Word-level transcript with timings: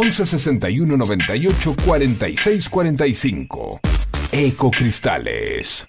11 0.00 0.26
61 0.26 0.96
98 0.96 1.74
46 1.84 2.68
45. 2.68 3.80
Ecocristales. 4.30 5.84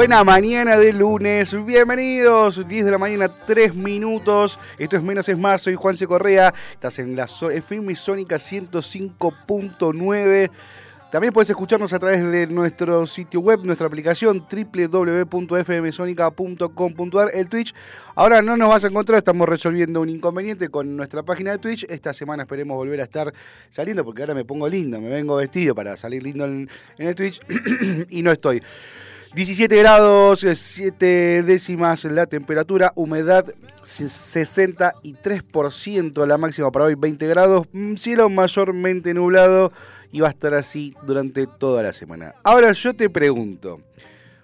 Buena 0.01 0.25
mañana 0.25 0.79
de 0.79 0.95
lunes, 0.95 1.55
bienvenidos, 1.67 2.67
10 2.67 2.87
de 2.87 2.91
la 2.91 2.97
mañana, 2.97 3.29
3 3.29 3.75
minutos, 3.75 4.59
esto 4.79 4.97
es 4.97 5.03
Menos 5.03 5.29
es 5.29 5.37
Más, 5.37 5.61
soy 5.61 5.75
Juan 5.75 5.95
C. 5.95 6.07
Correa, 6.07 6.55
estás 6.73 6.99
en 7.01 7.15
la 7.15 7.25
FM 7.25 7.95
Sónica 7.97 8.37
105.9, 8.37 10.51
también 11.11 11.35
puedes 11.35 11.51
escucharnos 11.51 11.93
a 11.93 11.99
través 11.99 12.23
de 12.23 12.47
nuestro 12.47 13.05
sitio 13.05 13.41
web, 13.41 13.61
nuestra 13.63 13.89
aplicación 13.89 14.47
www.fmsonica.com.ar, 14.51 17.31
el 17.35 17.51
Twitch. 17.51 17.75
Ahora 18.15 18.41
no 18.41 18.57
nos 18.57 18.71
vas 18.71 18.85
a 18.85 18.87
encontrar, 18.87 19.19
estamos 19.19 19.47
resolviendo 19.47 20.01
un 20.01 20.09
inconveniente 20.09 20.71
con 20.71 20.97
nuestra 20.97 21.23
página 21.25 21.51
de 21.51 21.59
Twitch. 21.59 21.85
Esta 21.91 22.15
semana 22.15 22.45
esperemos 22.45 22.75
volver 22.77 23.01
a 23.01 23.05
estar 23.05 23.35
saliendo 23.69 24.03
porque 24.03 24.23
ahora 24.23 24.33
me 24.35 24.47
pongo 24.47 24.67
lindo, 24.67 24.99
me 24.99 25.11
vengo 25.11 25.37
vestido 25.37 25.75
para 25.75 25.99
salir 25.99 26.23
lindo 26.23 26.47
en 26.47 26.71
el 26.97 27.15
Twitch 27.15 27.39
y 28.09 28.23
no 28.23 28.33
estoy. 28.33 28.63
17 29.33 29.77
grados, 29.77 30.45
7 30.53 31.45
décimas 31.45 32.05
la 32.05 32.27
temperatura, 32.27 32.91
humedad 32.97 33.47
63%, 33.85 36.27
la 36.27 36.37
máxima 36.37 36.73
para 36.73 36.87
hoy 36.87 36.97
20 36.97 37.29
grados, 37.29 37.69
mm, 37.73 37.95
cielo 37.95 38.29
mayormente 38.29 39.15
nublado 39.15 39.71
y 40.11 40.19
va 40.21 40.27
a 40.27 40.31
estar 40.31 40.53
así 40.55 40.97
durante 41.03 41.47
toda 41.47 41.81
la 41.83 41.93
semana. 41.93 42.35
Ahora 42.43 42.73
yo 42.73 42.93
te 42.95 43.09
pregunto, 43.09 43.79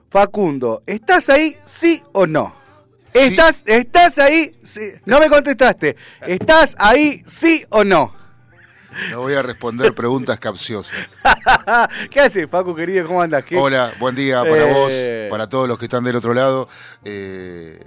Facundo, 0.09 0.85
¿estás 0.87 1.31
ahí 1.31 1.57
sí 1.65 2.01
o 2.13 2.29
no? 2.29 2.55
¿Estás, 3.13 3.65
¿Estás 3.67 4.19
ahí? 4.19 4.55
Sí. 4.63 4.93
No 5.05 5.19
me 5.19 5.29
contestaste. 5.29 5.97
¿Estás 6.27 6.77
ahí 6.79 7.25
sí 7.27 7.65
o 7.71 7.83
no? 7.83 8.15
No 9.11 9.21
voy 9.21 9.35
a 9.35 9.43
responder 9.43 9.95
preguntas 9.95 10.39
capciosas. 10.39 10.97
¿Qué 12.11 12.21
haces, 12.21 12.49
Facu, 12.49 12.75
querido? 12.75 13.07
¿Cómo 13.07 13.23
andas? 13.23 13.45
Hola, 13.57 13.93
buen 13.99 14.15
día 14.15 14.43
para 14.43 14.67
vos, 14.67 14.91
eh. 14.91 15.29
para 15.31 15.49
todos 15.49 15.69
los 15.69 15.79
que 15.79 15.87
están 15.87 16.05
del 16.05 16.17
otro 16.17 16.35
lado. 16.35 16.69
Eh, 17.05 17.79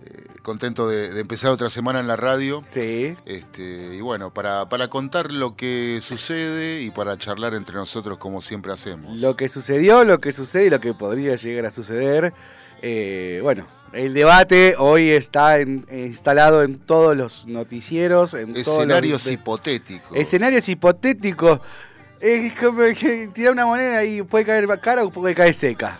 contento 0.41 0.87
de, 0.87 1.19
empezar 1.19 1.51
otra 1.51 1.69
semana 1.69 1.99
en 1.99 2.07
la 2.07 2.15
radio. 2.15 2.63
Sí. 2.67 3.15
Este, 3.25 3.95
y 3.95 4.01
bueno, 4.01 4.33
para, 4.33 4.69
para 4.69 4.87
contar 4.87 5.31
lo 5.31 5.55
que 5.55 5.99
sucede 6.01 6.81
y 6.81 6.91
para 6.91 7.17
charlar 7.17 7.53
entre 7.53 7.75
nosotros 7.75 8.17
como 8.17 8.41
siempre 8.41 8.71
hacemos. 8.71 9.17
Lo 9.17 9.35
que 9.35 9.49
sucedió, 9.49 10.03
lo 10.03 10.19
que 10.19 10.31
sucede 10.31 10.65
y 10.65 10.69
lo 10.69 10.79
que 10.79 10.93
podría 10.93 11.35
llegar 11.35 11.65
a 11.65 11.71
suceder. 11.71 12.33
Eh, 12.81 13.39
bueno, 13.43 13.67
el 13.93 14.13
debate 14.13 14.75
hoy 14.77 15.09
está 15.09 15.59
instalado 15.61 16.63
en 16.63 16.79
todos 16.79 17.15
los 17.15 17.45
noticieros. 17.45 18.33
En 18.33 18.55
Escenarios 18.55 19.27
hipotéticos. 19.27 20.17
Escenarios 20.17 20.69
hipotéticos. 20.69 21.59
Es 22.19 22.53
como 22.53 22.83
que 22.99 23.29
tirar 23.33 23.53
una 23.53 23.65
moneda 23.65 24.03
y 24.03 24.21
puede 24.21 24.45
caer 24.45 24.79
cara 24.79 25.03
o 25.03 25.09
puede 25.09 25.33
caer 25.33 25.53
seca. 25.53 25.99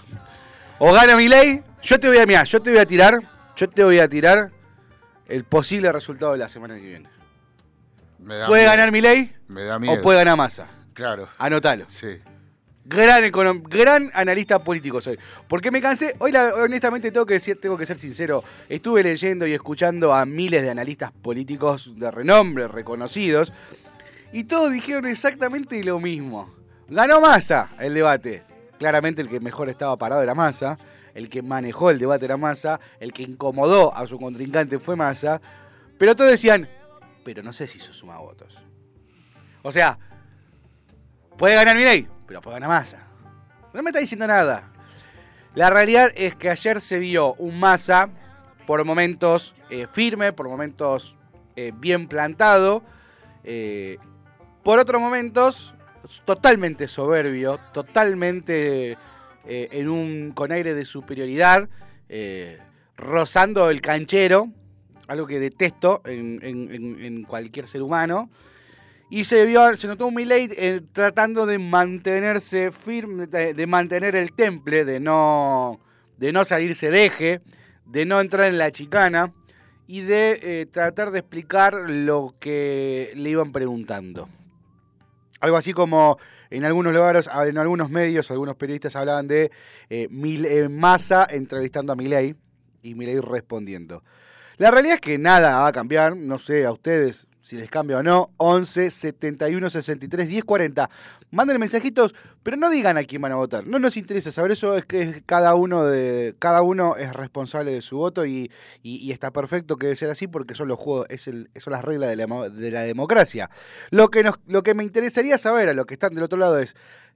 O 0.78 0.92
gana 0.94 1.16
mi 1.16 1.28
ley. 1.28 1.64
Yo 1.82 2.00
te 2.00 2.08
voy 2.08 2.18
a 2.18 2.26
mirar, 2.26 2.46
yo 2.46 2.62
te 2.62 2.72
voy 2.72 2.80
a 2.80 2.86
tirar. 2.86 3.20
Yo 3.56 3.70
te 3.70 3.84
voy 3.84 4.00
a 4.00 4.08
tirar 4.08 4.52
el 5.28 5.44
posible 5.44 5.92
resultado 5.92 6.34
de 6.34 6.38
la 6.38 6.50
semana 6.50 6.76
que 6.76 6.82
viene. 6.82 7.10
¿Puede 8.48 8.66
ganar 8.66 8.92
mi 8.92 9.02
ley? 9.02 9.34
Me 9.48 9.64
da 9.64 9.80
miedo. 9.80 10.00
O 10.00 10.02
puede 10.02 10.20
ganar 10.20 10.38
masa. 10.38 10.68
Claro. 10.94 11.30
Anótalo. 11.38 11.86
Sí. 11.88 12.20
Gran, 12.90 13.62
gran 13.70 14.10
analista 14.16 14.64
político 14.64 15.00
soy. 15.00 15.20
Porque 15.48 15.70
me 15.70 15.80
cansé, 15.80 16.16
hoy 16.18 16.36
honestamente 16.36 17.12
tengo 17.12 17.24
que 17.24 17.36
decir, 17.36 17.62
tengo 17.62 17.78
que 17.78 17.86
ser 17.86 18.00
sincero, 18.00 18.44
estuve 18.68 19.04
leyendo 19.04 19.46
y 19.46 19.54
escuchando 19.54 20.12
a 20.12 20.26
miles 20.26 20.64
de 20.64 20.72
analistas 20.72 21.12
políticos 21.12 21.92
de 21.98 22.10
renombre, 22.10 22.68
reconocidos, 22.68 23.54
y 24.34 24.46
todos 24.46 24.72
dijeron 24.72 25.06
exactamente 25.06 25.84
lo 25.84 26.00
mismo. 26.00 26.52
Ganó 26.88 27.22
Massa 27.22 27.70
el 27.80 27.94
debate. 27.94 28.42
Claramente 28.80 29.22
el 29.22 29.30
que 29.30 29.40
mejor 29.40 29.70
estaba 29.70 29.96
parado 29.96 30.24
era 30.24 30.34
Massa, 30.34 30.80
el 31.14 31.30
que 31.30 31.44
manejó 31.44 31.92
el 31.92 32.00
debate 32.00 32.26
era 32.26 32.38
Massa, 32.38 32.80
el 33.00 33.14
que 33.14 33.22
incomodó 33.22 33.96
a 33.96 34.08
su 34.08 34.18
contrincante 34.18 34.80
fue 34.80 34.96
Massa, 34.96 35.40
pero 36.00 36.16
todos 36.16 36.32
decían, 36.32 36.68
pero 37.24 37.44
no 37.44 37.54
sé 37.54 37.68
si 37.68 37.78
eso 37.78 37.94
suma 37.94 38.18
votos. 38.18 38.58
O 39.62 39.72
sea, 39.72 40.00
puede 41.38 41.54
ganar 41.54 41.76
mi 41.76 41.84
ley 41.84 42.08
pero 42.30 42.52
gana 42.52 42.68
Massa. 42.68 43.06
No 43.74 43.82
me 43.82 43.90
está 43.90 44.00
diciendo 44.00 44.28
nada. 44.28 44.70
La 45.56 45.70
realidad 45.70 46.12
es 46.16 46.36
que 46.36 46.50
ayer 46.50 46.80
se 46.80 47.00
vio 47.00 47.34
un 47.36 47.60
Massa 47.60 48.10
por 48.68 48.86
momentos 48.86 49.56
eh, 49.70 49.88
firme, 49.92 50.32
por 50.32 50.48
momentos 50.48 51.18
eh, 51.56 51.72
bien 51.76 52.08
plantado, 52.08 52.84
por 54.64 54.78
otros 54.78 55.02
momentos 55.02 55.74
totalmente 56.24 56.88
soberbio, 56.88 57.60
totalmente 57.74 58.96
en 59.46 59.90
un, 59.90 60.32
con 60.36 60.52
aire 60.52 60.76
de 60.76 60.86
superioridad, 60.86 61.68
rozando 62.96 63.72
el 63.72 63.82
canchero, 63.82 64.50
algo 65.10 65.26
que 65.26 65.40
detesto 65.40 66.02
en, 66.06 67.24
cualquier 67.24 67.68
ser 67.68 67.82
humano. 67.82 68.30
Y 69.12 69.26
se 69.26 69.48
notó 69.88 70.08
un 70.08 70.14
Milei 70.14 70.50
eh, 70.56 70.82
tratando 70.94 71.48
de 71.48 71.58
mantenerse 71.58 72.72
firme, 72.72 73.26
de, 73.26 73.68
mantener 73.68 74.16
el 74.16 74.34
temple, 74.34 74.86
de 74.86 75.00
no, 75.00 75.80
de 76.18 76.32
no 76.32 76.46
salirse 76.46 76.92
de 76.92 77.06
eje, 77.06 77.42
de 77.88 78.06
no 78.06 78.22
entrar 78.22 78.48
en 78.48 78.60
la 78.60 78.72
chicana 78.72 79.34
y 79.88 80.02
de 80.02 80.40
eh, 80.44 80.66
tratar 80.68 81.10
de 81.10 81.20
explicar 81.20 81.74
lo 81.90 82.36
que 82.40 83.12
le 83.16 83.32
iban 83.32 83.52
preguntando. 83.52 84.30
Algo 85.40 85.58
así 85.58 85.74
como 85.74 86.20
en 86.52 86.64
algunos 86.66 86.94
lugares, 86.94 87.28
en 87.48 87.58
algunos 87.58 87.90
medios, 87.90 88.30
algunos 88.30 88.58
periodistas 88.58 88.96
hablaban 88.96 89.28
de 89.28 89.50
eh, 89.90 90.08
eh 90.12 90.70
Massa 90.70 91.26
entrevistando 91.28 91.94
a 91.94 91.96
Milei 91.96 92.36
y 92.84 92.94
Milei 92.94 93.20
respondiendo. 93.22 94.04
La 94.58 94.70
realidad 94.70 94.96
es 94.96 95.02
que 95.02 95.18
nada 95.18 95.62
va 95.62 95.68
a 95.68 95.72
cambiar, 95.72 96.16
no 96.16 96.38
sé 96.38 96.66
a 96.66 96.72
ustedes 96.72 97.29
si 97.50 97.56
les 97.56 97.70
cambia 97.70 97.98
o 97.98 98.04
no. 98.04 98.30
11 98.38 98.92
71 98.92 99.70
63 99.72 100.28
10 100.28 100.44
40. 100.44 100.90
Manden 101.32 101.60
mensajitos, 101.60 102.14
pero 102.44 102.58
no 102.58 102.70
digan 102.70 102.98
a 102.98 103.04
quién 103.06 103.24
van 103.24 103.32
a 103.32 103.38
votar. 103.38 103.66
No 103.66 103.80
nos 103.80 103.98
interesa 103.98 104.32
saber 104.32 104.52
eso, 104.52 104.78
es 104.78 104.86
que 104.86 105.24
cada 105.26 105.56
uno 105.56 105.84
de 105.84 106.36
cada 106.38 106.62
uno 106.62 106.96
es 106.96 107.12
responsable 107.14 107.72
de 107.72 107.82
su 107.82 107.98
voto 107.98 108.24
y, 108.26 108.52
está 108.84 109.32
perfecto 109.32 109.78
que 109.78 109.88
debe 109.88 109.96
ser 109.96 110.12
así 110.12 110.28
porque 110.28 110.54
son 110.54 110.68
los 110.68 110.78
juegos, 110.78 111.08
es 111.10 111.28
el, 111.28 111.50
son 111.60 111.74
las 111.74 111.84
reglas 111.84 112.10
de 112.10 112.16
la, 112.16 112.50
de 112.50 112.72
la 112.72 112.82
democracia. 112.82 113.50
Lo 113.90 114.10
que, 114.10 114.24
nos, 114.24 114.36
lo 114.46 114.62
que 114.62 114.76
me 114.76 114.84
interesaría 114.84 115.40
saber 115.40 115.70
a 115.70 115.74
los 115.74 115.88
que 115.88 115.96
están 115.96 116.14
del 116.14 116.24
otro 116.24 116.38
lado 116.38 116.60
es, 116.60 116.76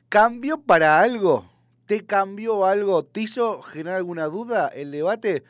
¿cambió 0.09 0.59
para 0.61 0.99
algo? 0.99 1.47
¿Te 1.85 2.05
cambió 2.07 2.65
algo? 2.65 3.03
¿Te 3.03 3.21
hizo 3.21 3.61
generar 3.61 3.97
alguna 3.97 4.25
duda 4.25 4.67
el 4.69 4.89
debate? 4.89 5.43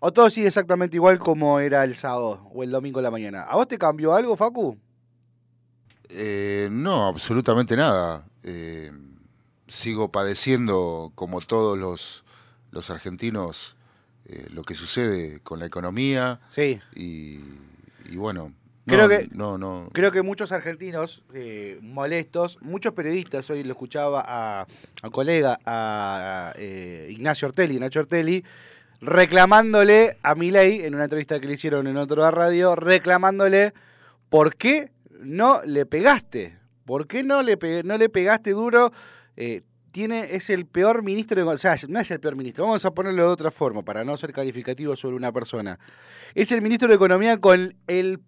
¿O 0.00 0.12
todo 0.12 0.28
sigue 0.30 0.48
exactamente 0.48 0.96
igual 0.96 1.18
como 1.18 1.60
era 1.60 1.84
el 1.84 1.94
sábado 1.94 2.48
o 2.52 2.62
el 2.62 2.70
domingo 2.70 3.00
de 3.00 3.04
la 3.04 3.10
mañana? 3.10 3.42
¿A 3.42 3.56
vos 3.56 3.68
te 3.68 3.78
cambió 3.78 4.14
algo, 4.14 4.36
Facu? 4.36 4.78
Eh, 6.08 6.68
no, 6.70 7.06
absolutamente 7.06 7.76
nada. 7.76 8.26
Eh, 8.42 8.90
sigo 9.68 10.10
padeciendo, 10.10 11.12
como 11.14 11.40
todos 11.40 11.78
los, 11.78 12.24
los 12.70 12.90
argentinos, 12.90 13.76
eh, 14.26 14.46
lo 14.50 14.62
que 14.62 14.74
sucede 14.74 15.40
con 15.40 15.60
la 15.60 15.66
economía. 15.66 16.40
Sí. 16.48 16.80
Y, 16.94 17.40
bueno. 18.16 18.52
Creo, 18.86 19.08
que, 19.08 19.30
no, 19.32 19.56
no. 19.56 19.88
creo 19.94 20.12
que 20.12 20.20
muchos 20.20 20.52
argentinos 20.52 21.24
molestos, 21.80 22.58
muchos 22.60 22.92
periodistas, 22.92 23.48
hoy 23.48 23.64
lo 23.64 23.72
escuchaba 23.72 24.22
a, 24.26 24.66
a 25.00 25.10
colega, 25.10 25.58
a, 25.64 26.52
Ignacio 27.08 27.48
Ortelli, 27.48 27.80
Nacho 27.80 28.00
Ortelli, 28.00 28.44
reclamándole 29.04 30.16
a 30.22 30.34
Milei, 30.34 30.84
en 30.84 30.94
una 30.94 31.04
entrevista 31.04 31.38
que 31.38 31.46
le 31.46 31.54
hicieron 31.54 31.86
en 31.86 31.96
otra 31.96 32.30
radio, 32.30 32.74
reclamándole 32.74 33.74
por 34.28 34.56
qué 34.56 34.90
no 35.20 35.60
le 35.64 35.86
pegaste, 35.86 36.58
por 36.84 37.06
qué 37.06 37.22
no 37.22 37.42
le, 37.42 37.58
no 37.84 37.98
le 37.98 38.08
pegaste 38.08 38.50
duro. 38.50 38.92
Eh, 39.36 39.62
tiene, 39.92 40.34
es 40.34 40.50
el 40.50 40.66
peor 40.66 41.02
ministro, 41.02 41.36
de, 41.36 41.42
o 41.48 41.58
sea, 41.58 41.76
no 41.88 42.00
es 42.00 42.10
el 42.10 42.18
peor 42.18 42.34
ministro, 42.34 42.64
vamos 42.64 42.84
a 42.84 42.92
ponerlo 42.92 43.22
de 43.22 43.28
otra 43.28 43.50
forma, 43.50 43.82
para 43.82 44.04
no 44.04 44.16
ser 44.16 44.32
calificativo 44.32 44.96
sobre 44.96 45.16
una 45.16 45.30
persona. 45.30 45.78
Es 46.34 46.50
el 46.50 46.62
ministro 46.62 46.88
de 46.88 46.94
Economía 46.94 47.40
con 47.40 47.76
el 47.86 48.20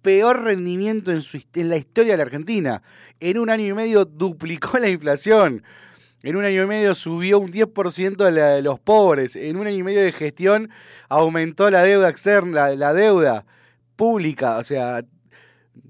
peor 0.00 0.42
rendimiento 0.42 1.12
en, 1.12 1.22
su, 1.22 1.40
en 1.54 1.68
la 1.68 1.76
historia 1.76 2.14
de 2.14 2.16
la 2.16 2.24
Argentina. 2.24 2.82
En 3.20 3.38
un 3.38 3.50
año 3.50 3.66
y 3.66 3.72
medio 3.72 4.04
duplicó 4.04 4.78
la 4.78 4.88
inflación. 4.88 5.62
En 6.22 6.36
un 6.36 6.44
año 6.44 6.62
y 6.62 6.66
medio 6.66 6.94
subió 6.94 7.40
un 7.40 7.50
10% 7.50 8.30
de, 8.30 8.62
los 8.62 8.78
pobres. 8.78 9.34
En 9.34 9.56
un 9.56 9.66
año 9.66 9.78
y 9.78 9.82
medio 9.82 10.02
de 10.02 10.12
gestión 10.12 10.70
aumentó 11.08 11.68
la 11.68 11.82
deuda 11.82 12.08
externa, 12.08 12.68
la, 12.70 12.94
deuda 12.94 13.44
pública. 13.96 14.58
O 14.58 14.64
sea, 14.64 15.04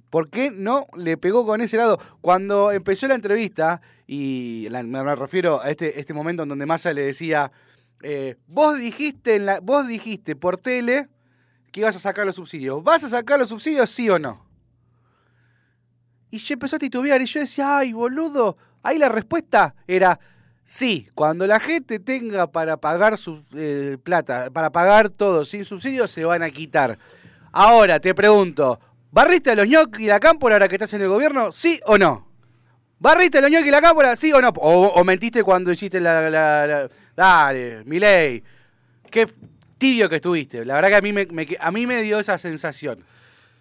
¿por 0.09 0.31
qué 0.31 0.51
no 0.51 0.87
le 0.97 1.19
pegó 1.19 1.45
con 1.45 1.61
ese 1.61 1.77
lado? 1.77 2.01
Cuando 2.23 2.73
empezó 2.73 3.07
la 3.09 3.15
entrevista, 3.15 3.83
y 4.07 4.69
me 4.71 5.17
refiero 5.17 5.61
a 5.61 5.71
este, 5.71 6.01
este 6.01 6.15
momento 6.15 6.45
en 6.45 6.49
donde 6.49 6.65
Massa 6.65 6.95
le 6.95 7.03
decía, 7.03 7.53
eh, 8.03 8.37
vos, 8.47 8.79
dijiste 8.79 9.37
en 9.37 9.47
la, 9.47 9.61
vos 9.61 9.87
dijiste 9.87 10.35
por 10.35 10.57
tele 10.57 11.09
que 11.71 11.81
ibas 11.81 11.97
a 11.97 12.01
sacar 12.01 12.25
los 12.25 12.37
subsidios. 12.37 12.83
¿Vas 12.83 13.05
a 13.05 13.11
sacar 13.11 13.39
los 13.39 13.51
subsidios, 13.51 13.91
sí 13.91 14.09
o 14.09 14.19
no? 14.19 14.47
Y 16.31 16.39
yo 16.39 16.55
empezó 16.55 16.77
a 16.77 16.79
titubear 16.79 17.21
y 17.21 17.27
yo 17.27 17.41
decía, 17.41 17.79
ay, 17.79 17.93
boludo, 17.93 18.57
Ahí 18.83 18.99
la 18.99 19.09
respuesta 19.09 19.75
era 19.87 20.19
sí, 20.65 21.09
cuando 21.15 21.47
la 21.47 21.61
gente 21.61 21.99
tenga 21.99 22.47
para 22.47 22.77
pagar 22.77 23.19
su 23.19 23.45
eh, 23.55 23.99
plata, 24.03 24.51
para 24.51 24.71
pagar 24.71 25.11
todo 25.11 25.45
sin 25.45 25.65
subsidios, 25.65 26.11
se 26.11 26.25
van 26.25 26.43
a 26.43 26.51
quitar. 26.51 26.99
Ahora 27.53 28.01
te 28.01 28.15
pregunto, 28.15 28.81
¿barriste 29.11 29.51
a 29.51 29.55
los 29.55 29.67
y 29.99 30.07
la 30.07 30.19
cámpora 30.19 30.57
ahora 30.57 30.69
que 30.69 30.77
estás 30.77 30.95
en 30.95 31.03
el 31.03 31.09
gobierno? 31.09 31.53
¿Sí 31.53 31.81
o 31.87 31.99
no? 31.99 32.29
¿Barriste 32.99 33.39
a 33.39 33.41
los 33.43 33.51
y 33.51 33.71
la 33.71 33.81
cámpora? 33.81 34.17
¿Sí 34.17 34.33
o 34.33 34.41
no? 34.41 34.51
O, 34.57 35.03
mentiste 35.05 35.43
cuando 35.43 35.73
hiciste 35.73 36.01
la, 36.01 36.89
Dale, 37.17 37.83
Miley. 37.85 38.43
Qué 39.11 39.27
tibio 39.77 40.09
que 40.09 40.17
estuviste. 40.17 40.65
La 40.65 40.75
verdad 40.75 40.89
que 40.89 40.97
a 40.97 41.01
mí 41.01 41.13
me, 41.13 41.27
a 41.59 41.71
mí 41.71 41.87
me 41.87 42.01
dio 42.01 42.21
esa 42.21 42.39
sensación. 42.39 43.05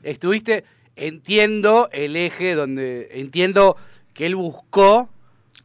Estuviste, 0.03 0.63
entiendo 0.95 1.89
el 1.91 2.15
eje 2.15 2.53
donde, 2.53 3.09
entiendo 3.13 3.77
que 4.13 4.25
él 4.25 4.35
buscó... 4.35 5.09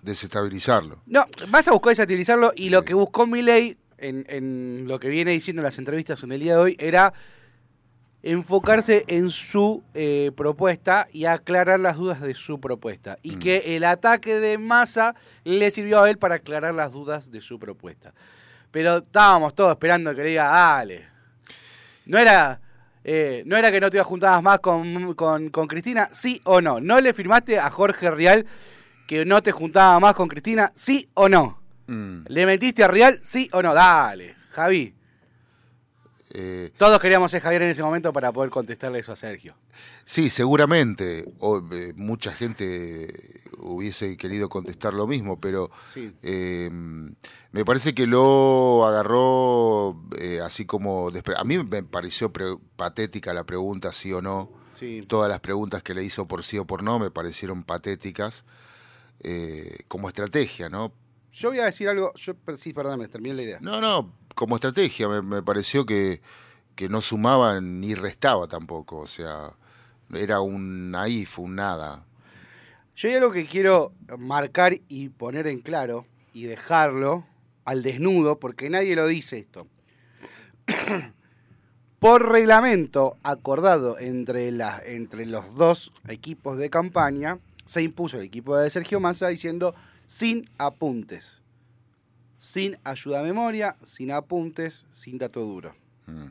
Desestabilizarlo. 0.02 1.02
No, 1.06 1.26
vas 1.48 1.68
a 1.68 1.72
buscar 1.72 1.90
desestabilizarlo 1.90 2.52
y 2.54 2.68
lo 2.68 2.84
que 2.84 2.94
buscó 2.94 3.26
Milley 3.26 3.76
en, 3.98 4.24
en 4.28 4.84
lo 4.86 5.00
que 5.00 5.08
viene 5.08 5.32
diciendo 5.32 5.60
en 5.60 5.64
las 5.64 5.78
entrevistas 5.78 6.22
en 6.22 6.32
el 6.32 6.40
día 6.40 6.52
de 6.54 6.60
hoy 6.60 6.76
era 6.78 7.12
enfocarse 8.26 9.04
en 9.06 9.30
su 9.30 9.84
eh, 9.94 10.32
propuesta 10.36 11.06
y 11.12 11.26
aclarar 11.26 11.78
las 11.78 11.96
dudas 11.96 12.20
de 12.20 12.34
su 12.34 12.60
propuesta. 12.60 13.18
Y 13.22 13.36
mm. 13.36 13.38
que 13.38 13.76
el 13.76 13.84
ataque 13.84 14.40
de 14.40 14.58
masa 14.58 15.14
le 15.44 15.70
sirvió 15.70 16.02
a 16.02 16.10
él 16.10 16.18
para 16.18 16.36
aclarar 16.36 16.74
las 16.74 16.92
dudas 16.92 17.30
de 17.30 17.40
su 17.40 17.58
propuesta. 17.60 18.12
Pero 18.72 18.96
estábamos 18.96 19.54
todos 19.54 19.70
esperando 19.70 20.12
que 20.12 20.22
le 20.22 20.28
diga, 20.30 20.48
dale. 20.48 21.06
No 22.04 22.18
era, 22.18 22.60
eh, 23.08 23.44
¿no 23.46 23.56
era 23.56 23.70
que 23.70 23.80
no 23.80 23.88
te 23.88 24.02
juntabas 24.02 24.42
más 24.42 24.58
con, 24.58 25.14
con, 25.14 25.68
Cristina? 25.68 26.08
¿Sí 26.10 26.40
o 26.42 26.60
no? 26.60 26.80
¿No 26.80 27.00
le 27.00 27.14
firmaste 27.14 27.56
a 27.56 27.70
Jorge 27.70 28.10
Rial 28.10 28.46
que 29.06 29.24
no 29.24 29.44
te 29.44 29.52
juntaba 29.52 30.00
más 30.00 30.16
con 30.16 30.26
Cristina? 30.26 30.72
¿Sí 30.74 31.08
o 31.14 31.28
no? 31.28 31.62
Mm. 31.86 32.22
¿Le 32.26 32.46
mentiste 32.46 32.82
a 32.82 32.88
Rial? 32.88 33.20
¿Sí 33.22 33.48
o 33.52 33.62
no? 33.62 33.74
Dale, 33.74 34.34
Javi. 34.50 34.92
Eh, 36.32 36.72
Todos 36.76 36.98
queríamos 36.98 37.30
ser 37.30 37.42
Javier 37.42 37.62
en 37.62 37.70
ese 37.70 37.84
momento 37.84 38.12
para 38.12 38.32
poder 38.32 38.50
contestarle 38.50 38.98
eso 38.98 39.12
a 39.12 39.16
Sergio. 39.16 39.54
Sí, 40.04 40.28
seguramente. 40.28 41.20
Eh, 41.20 41.92
mucha 41.94 42.32
gente 42.32 43.06
hubiese 43.58 44.16
querido 44.16 44.48
contestar 44.48 44.94
lo 44.94 45.06
mismo, 45.06 45.40
pero 45.40 45.70
eh, 46.22 46.70
me 46.70 47.64
parece 47.64 47.94
que 47.94 48.06
lo 48.06 48.86
agarró 48.86 50.02
así 50.42 50.66
como... 50.66 51.10
A 51.36 51.44
mí 51.44 51.58
me 51.58 51.82
pareció 51.82 52.32
patética 52.76 53.32
la 53.32 53.44
pregunta 53.44 53.92
sí 53.92 54.12
o 54.12 54.22
no. 54.22 54.50
Todas 55.08 55.30
las 55.30 55.40
preguntas 55.40 55.82
que 55.82 55.94
le 55.94 56.04
hizo 56.04 56.28
por 56.28 56.42
sí 56.42 56.58
o 56.58 56.66
por 56.66 56.82
no 56.82 56.98
me 56.98 57.10
parecieron 57.10 57.62
patéticas 57.62 58.44
como 59.88 60.08
estrategia, 60.08 60.68
¿no? 60.68 60.92
Yo 61.36 61.50
voy 61.50 61.60
a 61.60 61.66
decir 61.66 61.86
algo, 61.86 62.14
yo 62.14 62.34
sí, 62.56 62.72
perdón, 62.72 63.00
me 63.00 63.08
terminé 63.08 63.34
la 63.34 63.42
idea. 63.42 63.58
No, 63.60 63.78
no, 63.78 64.10
como 64.34 64.54
estrategia 64.54 65.06
me, 65.08 65.42
pareció 65.42 65.84
que, 65.84 66.22
no 66.88 67.02
sumaba 67.02 67.60
ni 67.60 67.94
restaba 67.94 68.48
tampoco, 68.48 69.00
o 69.00 69.06
sea, 69.06 69.52
era 70.14 70.40
un 70.40 70.90
naif, 70.90 71.38
un 71.38 71.56
nada. 71.56 72.06
Yo 72.96 73.08
hay 73.08 73.14
algo 73.14 73.32
que 73.32 73.46
quiero 73.46 73.92
marcar 74.18 74.78
y 74.88 75.10
poner 75.10 75.46
en 75.46 75.60
claro 75.60 76.06
y 76.32 76.44
dejarlo 76.44 77.26
al 77.64 77.82
desnudo, 77.82 78.38
porque 78.38 78.70
nadie 78.70 78.96
lo 78.96 79.06
dice 79.06 79.38
esto. 79.38 79.68
Por 81.98 82.30
reglamento 82.30 83.16
acordado 83.22 83.98
entre, 83.98 84.50
la, 84.52 84.80
entre 84.84 85.26
los 85.26 85.54
dos 85.54 85.92
equipos 86.08 86.58
de 86.58 86.70
campaña, 86.70 87.38
se 87.64 87.82
impuso 87.82 88.18
el 88.18 88.24
equipo 88.24 88.56
de 88.56 88.70
Sergio 88.70 89.00
Massa 89.00 89.28
diciendo 89.28 89.74
sin 90.06 90.48
apuntes 90.58 91.40
sin 92.46 92.78
ayuda 92.84 93.18
a 93.18 93.22
memoria, 93.24 93.76
sin 93.82 94.12
apuntes, 94.12 94.84
sin 94.92 95.18
dato 95.18 95.40
duro. 95.40 95.74
Mm. 96.06 96.28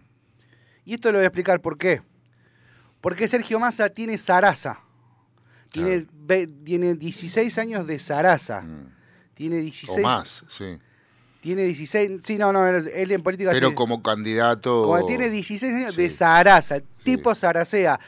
Y 0.86 0.94
esto 0.94 1.12
lo 1.12 1.18
voy 1.18 1.26
a 1.26 1.28
explicar 1.28 1.60
por 1.60 1.78
qué. 1.78 2.02
Porque 3.02 3.28
Sergio 3.28 3.60
Massa 3.60 3.90
tiene 3.90 4.18
zaraza. 4.18 4.80
Tiene, 5.76 6.48
tiene 6.64 6.96
16 6.96 7.58
años 7.58 7.86
de 7.86 8.00
zaraza. 8.00 8.62
Mm. 8.62 8.96
Tiene 9.34 9.58
16. 9.58 10.00
O 10.00 10.02
más, 10.02 10.46
sí. 10.48 10.78
tiene 11.42 11.64
16, 11.64 12.22
sí, 12.24 12.38
no, 12.38 12.54
no, 12.54 12.66
él 12.66 13.12
en 13.12 13.22
política... 13.22 13.52
Pero 13.52 13.76
como 13.76 14.02
candidato... 14.02 14.84
Como 14.84 15.06
tiene 15.06 15.30
16 15.30 15.74
años 15.74 15.96
de 15.98 16.10
Zaraza, 16.10 16.80
tipo 17.04 17.36
Zaracea. 17.36 18.00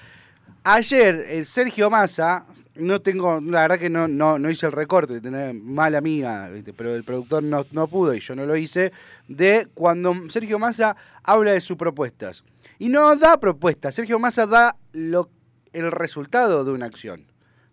Ayer 0.64 1.26
el 1.30 1.46
Sergio 1.46 1.90
Massa, 1.90 2.46
no 2.76 3.02
tengo, 3.02 3.42
la 3.42 3.64
verdad 3.64 3.80
que 3.80 3.90
no, 3.90 4.08
no, 4.08 4.40
no 4.40 4.50
hice 4.50 4.68
el 4.68 4.72
recorte, 4.72 5.20
mala 5.54 5.98
amiga, 5.98 6.50
pero 6.78 6.96
el 6.96 7.04
productor 7.04 7.44
no, 7.44 7.66
no 7.72 7.88
pudo 7.88 8.14
y 8.14 8.22
yo 8.22 8.34
no 8.36 8.46
lo 8.46 8.56
hice, 8.56 8.94
de 9.28 9.68
cuando 9.74 10.16
Sergio 10.30 10.60
Massa 10.60 10.96
habla 11.24 11.52
de 11.52 11.62
sus 11.62 11.76
propuestas. 11.76 12.44
Y 12.80 12.88
no 12.88 13.16
da 13.18 13.38
propuestas, 13.38 13.96
Sergio 13.96 14.18
Massa 14.18 14.46
da 14.46 14.78
lo, 14.94 15.30
el 15.74 15.92
resultado 15.92 16.64
de 16.64 16.72
una 16.72 16.86
acción. 16.86 17.27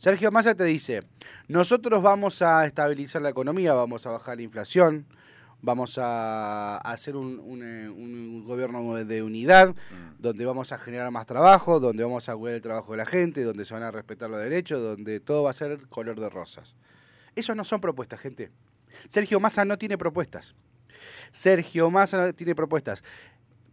Sergio 0.05 0.31
Massa 0.31 0.55
te 0.55 0.65
dice, 0.65 1.03
nosotros 1.49 2.03
vamos 2.03 2.43
a 2.43 2.67
estabilizar 2.67 3.23
la 3.23 3.31
economía, 3.31 3.73
vamos 3.73 4.07
a 4.07 4.11
bajar 4.11 4.37
la 4.37 4.43
inflación, 4.43 5.07
vamos 5.63 5.97
a 5.97 6.77
hacer 6.77 7.17
un, 7.17 7.63
eh, 7.65 8.43
gobierno 8.47 9.03
de 9.03 9.23
unidad, 9.23 9.71
mm. 9.71 10.21
donde 10.21 10.45
vamos 10.45 10.73
a 10.73 10.79
generar 10.79 11.11
más 11.11 11.25
trabajo, 11.25 11.81
donde 11.81 12.05
vamos 12.05 12.29
a 12.29 12.37
cuidar 12.37 12.57
el 12.57 12.61
trabajo 12.61 12.93
de 12.93 12.99
la 12.99 13.07
gente, 13.07 13.45
donde 13.45 13.65
se 13.65 13.73
van 13.73 13.83
a 13.83 13.91
respetar 13.91 14.29
los 14.29 14.41
derechos, 14.41 14.83
donde 14.83 15.21
todo 15.21 15.45
va 15.45 15.51
a 15.51 15.55
ser 15.55 15.79
color 15.89 16.21
de 16.21 16.29
rosas. 16.29 16.75
Eso 17.35 17.55
no 17.55 17.65
son 17.65 17.81
propuestas, 17.81 18.21
gente. 18.21 18.51
Sergio 19.09 19.41
Massa 19.41 19.65
no 19.65 19.79
tiene 19.79 19.97
propuestas. 19.97 20.55
Sergio 21.33 21.91
Massa 21.91 22.27
no 22.27 22.35
tiene 22.35 22.55
propuestas 22.55 23.03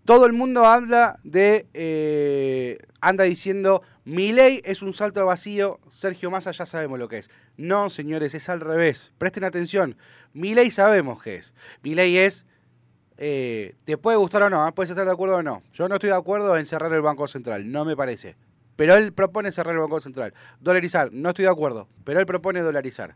todo 0.06 0.26
el 0.26 0.34
mundo 0.34 0.66
habla 0.66 1.20
de, 1.24 1.68
eh, 1.74 2.80
anda 3.02 3.24
diciendo, 3.24 3.84
mi 4.04 4.32
ley 4.32 4.62
es 4.64 4.82
un 4.82 4.94
salto 4.94 5.20
al 5.20 5.28
vacío, 5.28 5.80
Sergio 5.90 6.32
Massa 6.32 6.52
ya 6.52 6.66
sabemos 6.66 6.98
lo 6.98 7.08
que 7.08 7.20
es. 7.20 7.30
No, 7.58 7.90
señores, 7.90 8.34
es 8.34 8.50
al 8.50 8.62
revés. 8.62 9.12
Presten 9.18 9.44
atención. 9.44 9.96
Mi 10.34 10.56
ley 10.56 10.72
sabemos 10.72 11.22
qué 11.22 11.36
es. 11.36 11.54
Mi 11.84 11.94
ley 11.94 12.18
es, 12.18 12.46
eh, 13.18 13.76
te 13.86 13.98
puede 13.98 14.18
gustar 14.18 14.44
o 14.44 14.50
no, 14.50 14.74
puedes 14.74 14.90
estar 14.90 15.06
de 15.06 15.12
acuerdo 15.12 15.38
o 15.38 15.44
no. 15.44 15.62
Yo 15.74 15.88
no 15.88 15.96
estoy 15.96 16.10
de 16.10 16.16
acuerdo 16.16 16.58
en 16.58 16.66
cerrar 16.66 16.92
el 16.94 17.02
Banco 17.02 17.28
Central, 17.28 17.72
no 17.72 17.86
me 17.86 17.96
parece. 17.96 18.36
Pero 18.76 18.96
él 18.96 19.14
propone 19.14 19.52
cerrar 19.52 19.76
el 19.76 19.82
Banco 19.82 20.00
Central. 20.00 20.34
Dolarizar, 20.60 21.12
no 21.12 21.30
estoy 21.30 21.46
de 21.46 21.52
acuerdo, 21.52 21.88
pero 22.04 22.20
él 22.20 22.26
propone 22.26 22.62
dolarizar 22.62 23.16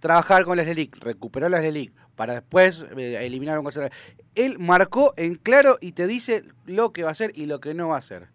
trabajar 0.00 0.44
con 0.44 0.56
las 0.56 0.66
LELIC, 0.66 0.96
recuperar 0.98 1.50
las 1.50 1.62
LELIC, 1.62 1.92
para 2.16 2.34
después 2.34 2.84
eh, 2.96 3.18
eliminar 3.20 3.58
un. 3.58 3.68
Él 4.34 4.58
marcó 4.58 5.14
en 5.16 5.36
claro 5.36 5.78
y 5.80 5.92
te 5.92 6.06
dice 6.06 6.44
lo 6.64 6.92
que 6.92 7.02
va 7.02 7.10
a 7.10 7.12
hacer 7.12 7.30
y 7.34 7.46
lo 7.46 7.60
que 7.60 7.74
no 7.74 7.88
va 7.88 7.96
a 7.96 7.98
hacer. 7.98 8.28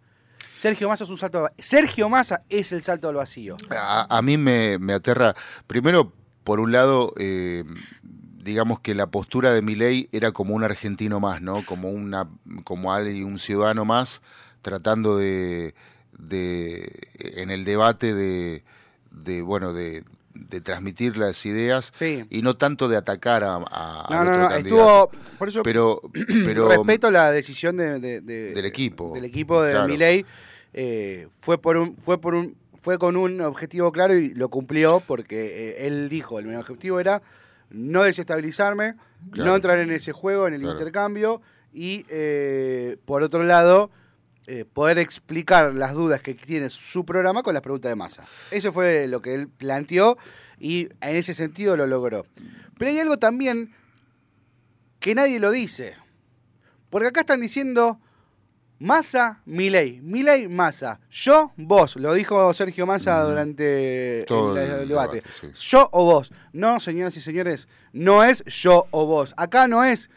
Sergio 0.54 0.88
Massa 0.88 1.04
es 1.04 1.10
un 1.10 1.18
salto 1.18 1.50
Sergio 1.58 2.08
Massa 2.08 2.42
es 2.48 2.72
el 2.72 2.82
salto 2.82 3.08
al 3.08 3.16
vacío. 3.16 3.56
A, 3.70 4.22
mí 4.22 4.38
me, 4.38 4.78
aterra, 4.92 5.34
primero, 5.66 6.12
por 6.44 6.60
un 6.60 6.72
lado, 6.72 7.12
eh, 7.18 7.64
digamos 8.38 8.80
que 8.80 8.94
la 8.94 9.08
postura 9.08 9.52
de 9.52 9.62
Milei 9.62 10.08
era 10.12 10.32
como 10.32 10.54
un 10.54 10.62
argentino 10.62 11.20
más, 11.20 11.42
¿no? 11.42 11.64
Como 11.66 11.90
una, 11.90 12.28
como 12.64 12.92
alguien, 12.92 13.24
un 13.24 13.38
ciudadano 13.38 13.84
más, 13.84 14.22
tratando 14.62 15.16
de, 15.16 15.74
de 16.18 16.92
en 17.18 17.50
el 17.50 17.64
debate 17.64 18.14
de, 18.14 18.62
de 19.10 19.42
bueno, 19.42 19.72
de, 19.72 20.04
de 20.48 20.60
transmitir 20.60 21.16
las 21.16 21.44
ideas 21.46 21.92
y 22.00 22.42
no 22.42 22.54
tanto 22.54 22.88
de 22.88 22.96
atacar 22.96 23.44
a, 23.44 23.56
a 23.56 24.06
no, 24.10 24.24
no, 24.24 24.38
no, 24.38 24.50
Estuvo, 24.50 25.10
por 25.38 25.48
eso 25.48 25.62
pero, 25.62 26.00
pero 26.44 26.68
respeto 26.68 27.10
la 27.10 27.30
decisión 27.30 27.76
de, 27.76 27.98
del 28.00 28.64
equipo. 28.64 29.12
del 29.14 29.24
equipo 29.24 29.62
de 29.62 29.86
Milei 29.86 30.24
eh, 30.72 31.28
fue 31.40 31.58
por 31.58 31.76
un 31.76 31.96
fue 31.96 32.20
por 32.20 32.34
un 32.34 32.56
fue 32.80 32.98
con 32.98 33.16
un 33.16 33.40
objetivo 33.40 33.92
claro 33.92 34.14
y 34.14 34.34
lo 34.34 34.48
cumplió 34.48 35.02
porque 35.06 35.70
eh, 35.70 35.86
él 35.86 36.08
dijo 36.08 36.38
el 36.38 36.54
objetivo 36.56 36.98
era 36.98 37.22
no 37.70 38.02
desestabilizarme 38.02 38.94
no 39.32 39.54
entrar 39.54 39.78
en 39.78 39.90
ese 39.90 40.12
juego 40.12 40.48
en 40.48 40.54
el 40.54 40.62
intercambio 40.64 41.40
y 41.72 42.04
eh, 42.08 42.96
por 43.04 43.22
otro 43.22 43.44
lado 43.44 43.90
poder 44.72 44.98
explicar 44.98 45.74
las 45.74 45.92
dudas 45.92 46.20
que 46.20 46.34
tiene 46.34 46.68
su 46.70 47.04
programa 47.04 47.42
con 47.42 47.54
las 47.54 47.62
preguntas 47.62 47.90
de 47.90 47.96
masa. 47.96 48.24
Eso 48.50 48.72
fue 48.72 49.06
lo 49.06 49.22
que 49.22 49.34
él 49.34 49.48
planteó 49.48 50.18
y 50.58 50.88
en 51.00 51.16
ese 51.16 51.34
sentido 51.34 51.76
lo 51.76 51.86
logró. 51.86 52.24
Pero 52.78 52.90
hay 52.90 52.98
algo 53.00 53.18
también 53.18 53.74
que 55.00 55.14
nadie 55.14 55.40
lo 55.40 55.50
dice. 55.50 55.94
Porque 56.88 57.08
acá 57.08 57.20
están 57.20 57.40
diciendo 57.40 57.98
Massa, 58.78 59.40
Milei, 59.44 60.00
Milei, 60.00 60.48
Massa. 60.48 61.00
Yo, 61.10 61.52
vos, 61.56 61.96
lo 61.96 62.14
dijo 62.14 62.52
Sergio 62.52 62.86
Massa 62.86 63.22
durante 63.22 64.22
el, 64.22 64.88
debate. 64.88 65.22
Yo 65.54 65.88
o 65.92 66.04
vos. 66.04 66.32
No, 66.52 66.80
señoras 66.80 67.16
y 67.16 67.20
señores, 67.20 67.68
no 67.92 68.24
es 68.24 68.44
yo 68.44 68.86
o 68.90 69.06
vos. 69.06 69.34
Acá 69.36 69.68
no 69.68 69.84
es 69.84 70.10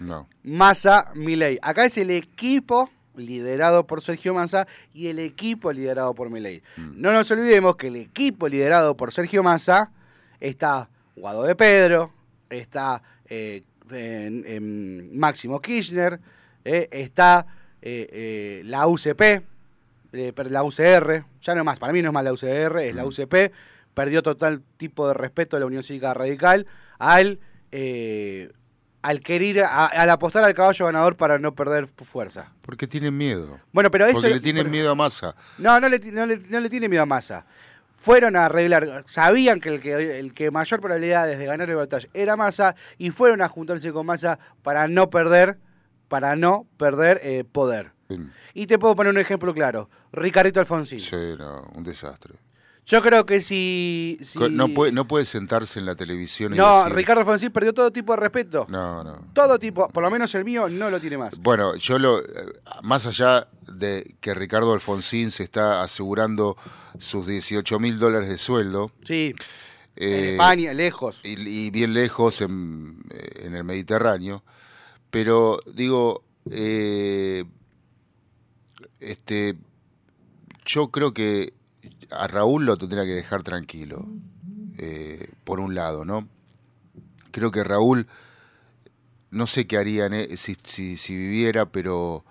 Massa, 0.44 1.12
Milei. 1.16 1.60
Acá 1.62 1.86
es 1.86 1.98
el 1.98 2.10
equipo 2.10 2.90
liderado 3.18 3.88
por 3.88 4.02
Sergio 4.02 4.34
Massa 4.34 4.68
y 4.94 5.08
el 5.08 5.20
equipo 5.20 5.72
liderado 5.72 6.14
por 6.14 6.30
Milei. 6.30 6.62
Mm. 6.78 7.02
No 7.02 7.14
nos 7.14 7.30
olvidemos 7.32 7.76
que 7.76 7.88
el 7.88 7.96
equipo 7.96 8.48
liderado 8.48 8.96
por 8.96 9.12
Sergio 9.12 9.44
Massa 9.44 9.92
está 10.40 10.90
Guado 11.16 11.44
de 11.44 11.56
Pedro, 11.56 12.12
está 12.50 13.02
eh, 13.28 13.64
Máximo 15.14 15.62
Kirchner, 15.62 16.20
eh, 16.64 16.88
está 16.92 17.46
eh, 17.82 18.62
la 18.66 18.88
UCP, 18.88 19.44
la 20.12 20.64
UCR, 20.64 21.26
ya 21.42 21.56
no 21.56 21.62
es 21.62 21.66
más, 21.66 21.80
para 21.80 21.94
mí 21.94 22.02
no 22.02 22.10
es 22.10 22.14
más 22.14 22.24
la 22.24 22.34
UCR, 22.34 22.80
es 22.80 22.96
la 22.96 23.04
mm. 23.04 23.08
UCP, 23.08 23.54
perdió 23.94 24.22
total 24.24 24.62
tipo 24.78 25.08
de 25.08 25.14
respeto 25.14 25.56
a 25.56 25.60
la 25.60 25.66
Unión 25.66 25.84
Cívica 25.84 26.14
Radical 26.14 26.68
al 27.00 27.40
al 29.06 29.20
querer, 29.20 29.64
al 29.64 30.10
apostar 30.10 30.44
al 30.44 30.56
caballo 30.56 30.88
ganador 30.88 31.16
para 31.16 31.38
no 31.38 31.54
perder 31.54 31.88
fuerza. 31.88 32.52
Porque 32.64 32.88
tienen 32.88 33.16
miedo. 33.16 33.60
Bueno, 33.72 33.92
pero 33.92 34.08
eso... 34.08 34.16
Porque 34.16 34.30
le 34.30 34.40
tienen 34.40 34.72
miedo 34.72 34.90
a 34.90 34.96
Massa. 34.96 35.36
No, 35.60 35.80
no 35.80 35.88
le, 35.88 36.00
no 36.00 36.26
le, 36.26 36.38
no 36.38 36.60
le 36.60 36.70
tiene 36.72 36.90
miedo 36.90 37.04
a 37.04 37.06
Massa. 37.06 37.46
Fueron 37.94 38.36
a 38.36 38.46
arreglar, 38.46 39.04
sabían 39.06 39.60
que 39.60 39.70
el 39.70 39.80
que, 39.80 40.20
el 40.20 40.34
que 40.34 40.50
mayor 40.50 40.80
probabilidades 40.80 41.38
de 41.38 41.46
ganar 41.46 41.70
el 41.70 41.76
batalla 41.76 42.10
era 42.16 42.36
Massa 42.36 42.76
y 42.98 43.12
fueron 43.12 43.44
a 43.44 43.48
juntarse 43.48 43.94
con 43.94 44.08
Massa 44.08 44.40
para 44.64 44.88
no 44.88 45.12
perder, 45.12 45.60
para 46.08 46.36
no 46.36 46.66
perder 46.78 47.20
eh, 47.22 47.44
poder. 47.44 47.92
Y 48.56 48.66
te 48.66 48.80
puedo 48.80 48.96
poner 48.96 49.14
un 49.14 49.20
ejemplo 49.20 49.54
claro. 49.54 49.88
Ricardito 50.14 50.60
Alfonsín. 50.60 51.00
Sí, 51.00 51.36
no, 51.38 51.62
un 51.76 51.84
desastre. 51.84 52.34
Yo 52.86 53.02
creo 53.02 53.26
que 53.26 53.42
si... 53.42 54.20
No, 54.52 54.68
puede, 54.70 54.92
no 54.92 55.08
puede 55.08 55.26
sentarse 55.26 55.80
en 55.80 55.88
la 55.88 55.96
televisión 55.96 56.54
y 56.54 56.58
No, 56.58 56.88
Ricardo 56.88 57.26
Fonsi 57.26 57.50
perdió 57.50 57.74
todo 57.74 57.92
tipo 57.92 58.14
de 58.14 58.18
respeto. 58.18 58.68
No, 58.70 59.04
no. 59.04 59.28
Todo 59.34 59.58
tipo, 59.58 59.88
por 59.90 60.04
lo 60.04 60.12
menos 60.12 60.36
el 60.36 60.46
mío 60.46 60.70
no 60.70 60.92
lo 60.92 61.00
tiene 61.00 61.18
más. 61.18 61.36
Bueno, 61.40 61.76
yo 61.78 61.98
lo... 61.98 62.22
Más 62.84 63.08
allá 63.08 63.48
de 63.62 64.16
que 64.22 64.36
Ricardo 64.36 64.72
Alfonsín 64.72 65.32
se 65.32 65.42
está 65.42 65.82
asegurando 65.82 66.58
sus 67.00 67.26
18 67.26 67.80
mil 67.80 67.98
dólares 67.98 68.30
de 68.30 68.38
sueldo. 68.38 68.92
Sí. 69.04 69.34
en 69.96 70.14
eh, 70.14 70.32
España, 70.34 70.72
lejos. 70.74 71.22
Y, 71.24 71.72
bien 71.72 71.94
lejos 71.96 72.42
en, 72.42 73.04
el 73.42 73.64
Mediterráneo. 73.64 74.44
Pero 75.10 75.60
digo, 75.74 76.24
eh, 76.52 77.46
este, 79.00 79.56
yo 80.66 80.90
creo 80.90 81.14
que 81.14 81.54
a 82.12 82.28
Raúl 82.28 82.66
lo 82.66 82.78
tendría 82.78 83.04
que 83.04 83.16
dejar 83.16 83.44
tranquilo, 83.44 84.06
eh, 84.78 85.30
por 85.44 85.60
un 85.60 85.76
lado, 85.76 86.06
¿no? 86.06 86.28
Creo 87.32 87.52
que 87.52 87.64
Raúl, 87.64 88.08
no 89.32 89.48
sé 89.48 89.68
qué 89.68 89.78
haría 89.78 90.10
si, 90.38 90.56
si, 90.98 91.16
viviera, 91.16 91.66
pero 91.66 92.26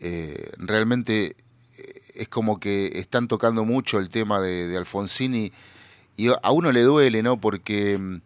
eh, 0.00 0.52
realmente 0.58 1.36
eh, 1.76 2.00
es 2.14 2.28
como 2.28 2.60
que 2.60 2.98
están 2.98 3.28
tocando 3.28 3.64
mucho 3.64 3.98
el 3.98 4.08
tema 4.08 4.40
de, 4.40 4.68
de 4.68 4.76
Alfonsini 4.76 5.52
y 6.16 6.28
a 6.28 6.50
uno 6.52 6.70
le 6.70 6.82
duele, 6.82 7.22
¿no? 7.22 7.40
Porque 7.40 7.98
mm, 7.98 8.20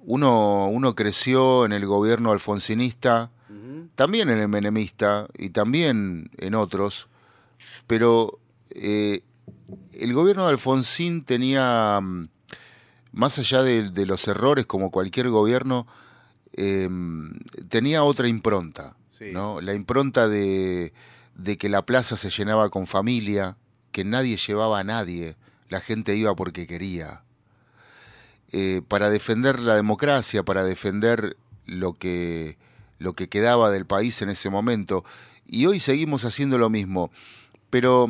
uno, 0.00 0.68
uno 0.68 0.94
creció 0.94 1.64
en 1.64 1.72
el 1.72 1.86
gobierno 1.86 2.32
alfonsinista, 2.32 3.30
también 3.94 4.28
en 4.28 4.38
el 4.38 4.48
menemista 4.48 5.26
y 5.38 5.50
también 5.50 6.30
en 6.36 6.54
otros, 6.54 7.08
pero 7.86 8.38
el 9.92 10.12
gobierno 10.12 10.44
de 10.44 10.52
Alfonsín 10.52 11.24
tenía, 11.24 12.00
mm, 12.00 12.28
más 13.12 13.38
allá 13.38 13.62
de, 13.62 14.06
los 14.06 14.26
errores 14.28 14.66
como 14.66 14.90
cualquier 14.90 15.28
gobierno, 15.30 15.86
em, 16.52 17.32
tenía 17.68 18.02
otra 18.02 18.28
impronta, 18.28 18.96
¿no? 19.32 19.60
La 19.60 19.74
impronta 19.74 20.28
de, 20.28 20.92
que 21.58 21.68
la 21.68 21.84
plaza 21.84 22.16
se 22.16 22.30
llenaba 22.30 22.68
con 22.70 22.86
familia, 22.86 23.56
que 23.92 24.04
nadie 24.04 24.36
llevaba 24.36 24.80
a 24.80 24.84
nadie, 24.84 25.36
la 25.68 25.80
gente 25.80 26.16
iba 26.16 26.34
porque 26.34 26.66
quería. 26.66 27.22
Eh, 28.52 28.82
para 28.86 29.10
defender 29.10 29.58
la 29.58 29.74
democracia, 29.74 30.44
para 30.44 30.62
defender 30.62 31.36
lo 31.64 31.94
que, 31.94 32.58
lo 32.98 33.12
que 33.14 33.28
quedaba 33.28 33.70
del 33.70 33.86
país 33.86 34.22
en 34.22 34.30
ese 34.30 34.50
momento. 34.50 35.04
Y 35.46 35.66
hoy 35.66 35.80
seguimos 35.80 36.24
haciendo 36.24 36.56
lo 36.58 36.70
mismo. 36.70 37.10
Pero 37.70 38.08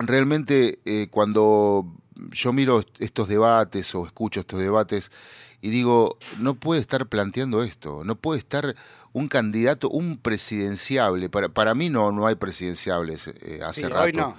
realmente 0.00 0.80
eh, 0.84 1.08
cuando 1.10 1.86
yo 2.32 2.52
miro 2.52 2.82
estos 2.98 3.28
debates 3.28 3.94
o 3.94 4.06
escucho 4.06 4.40
estos 4.40 4.60
debates 4.60 5.10
y 5.62 5.70
digo, 5.70 6.18
no 6.38 6.54
puede 6.54 6.80
estar 6.80 7.06
planteando 7.06 7.62
esto, 7.62 8.02
no 8.04 8.16
puede 8.16 8.38
estar 8.38 8.74
un 9.12 9.28
candidato, 9.28 9.90
un 9.90 10.16
presidenciable, 10.16 11.28
para, 11.28 11.50
para 11.50 11.74
mí 11.74 11.90
no, 11.90 12.12
no 12.12 12.26
hay 12.26 12.36
presidenciables 12.36 13.28
eh, 13.28 13.60
hace 13.64 13.88
rato. 13.88 14.04
Hoy 14.04 14.12
no. 14.12 14.36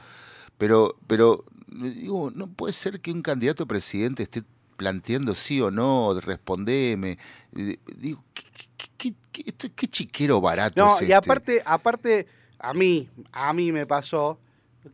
Pero, 0.58 0.96
pero 1.08 1.46
digo, 1.68 2.32
no 2.34 2.48
puede 2.48 2.74
ser 2.74 3.00
que 3.01 3.12
un 3.12 3.22
candidato 3.22 3.68
presidente 3.68 4.24
esté 4.24 4.44
planteando 4.77 5.36
sí 5.36 5.62
o 5.62 5.70
no, 5.70 6.20
respondeme. 6.20 7.18
Digo, 7.51 8.24
¿qué, 8.98 9.13
qué, 9.75 9.88
chiquero 9.88 10.41
barato 10.41 10.84
no, 10.84 11.00
es 11.00 11.08
y 11.08 11.13
aparte, 11.13 11.62
aparte, 11.65 12.27
a 12.58 12.74
mí, 12.74 13.10
a 13.32 13.53
mí 13.53 13.72
me 13.72 13.86
pasó 13.86 14.39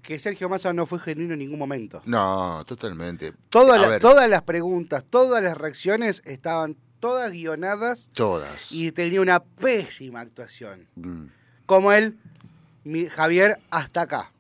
que 0.01 0.20
Sergio 0.20 0.50
Massa 0.50 0.74
no 0.74 0.86
fue 0.86 1.00
genuino 1.00 1.34
en 1.34 1.39
ningún 1.39 1.60
momento. 1.60 2.01
No, 2.06 2.63
totalmente. 2.65 3.34
Todas, 3.50 4.00
todas 4.00 4.29
las 4.29 4.41
preguntas, 4.44 5.03
todas 5.10 5.44
las 5.44 5.58
reacciones 5.58 6.22
estaban 6.25 6.77
todas 7.00 7.32
guionadas. 7.32 8.10
Todas. 8.13 8.72
Y 8.72 8.91
tenía 8.91 9.22
una 9.22 9.39
pésima 9.39 10.22
actuación. 10.22 10.88
Mm. 10.96 11.25
Como 11.65 11.91
él, 11.91 12.17
Javier, 13.12 13.60
hasta 13.70 14.01
acá. 14.01 14.32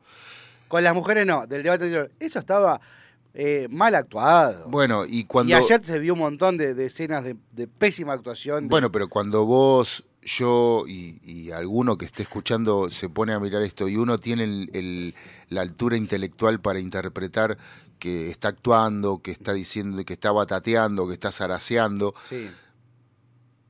Con 0.67 0.83
las 0.83 0.93
mujeres 0.93 1.25
no, 1.25 1.45
del 1.47 1.63
debate 1.63 1.85
anterior. 1.85 2.11
Eso 2.19 2.39
estaba 2.39 2.79
eh, 3.33 3.67
mal 3.69 3.95
actuado. 3.95 4.67
Bueno, 4.69 5.05
y 5.07 5.25
cuando... 5.25 5.51
Y 5.51 5.53
ayer 5.53 5.83
se 5.85 5.99
vio 5.99 6.13
un 6.13 6.19
montón 6.19 6.57
de, 6.57 6.85
escenas 6.85 7.23
de, 7.23 7.67
pésima 7.67 8.13
actuación. 8.13 8.67
Bueno, 8.67 8.91
pero 8.91 9.07
cuando 9.07 9.45
vos, 9.45 10.03
yo 10.27 10.83
y, 10.87 11.51
alguno 11.51 11.97
que 11.97 12.05
esté 12.05 12.23
escuchando 12.23 12.91
se 12.91 13.09
pone 13.09 13.33
a 13.33 13.39
mirar 13.39 13.61
esto 13.61 13.87
y 13.87 13.95
uno 13.95 14.19
tiene 14.19 15.13
la 15.49 15.61
altura 15.61 15.95
intelectual 15.95 16.59
para 16.59 16.79
interpretar 16.79 17.57
que 17.97 18.29
está 18.29 18.49
actuando, 18.49 19.21
que 19.23 19.31
está 19.31 19.53
diciendo, 19.53 20.03
que 20.03 20.13
está 20.13 20.31
batateando, 20.31 21.07
que 21.07 21.13
está 21.13 21.31
zaraseando. 21.31 22.13
Sí. 22.29 22.49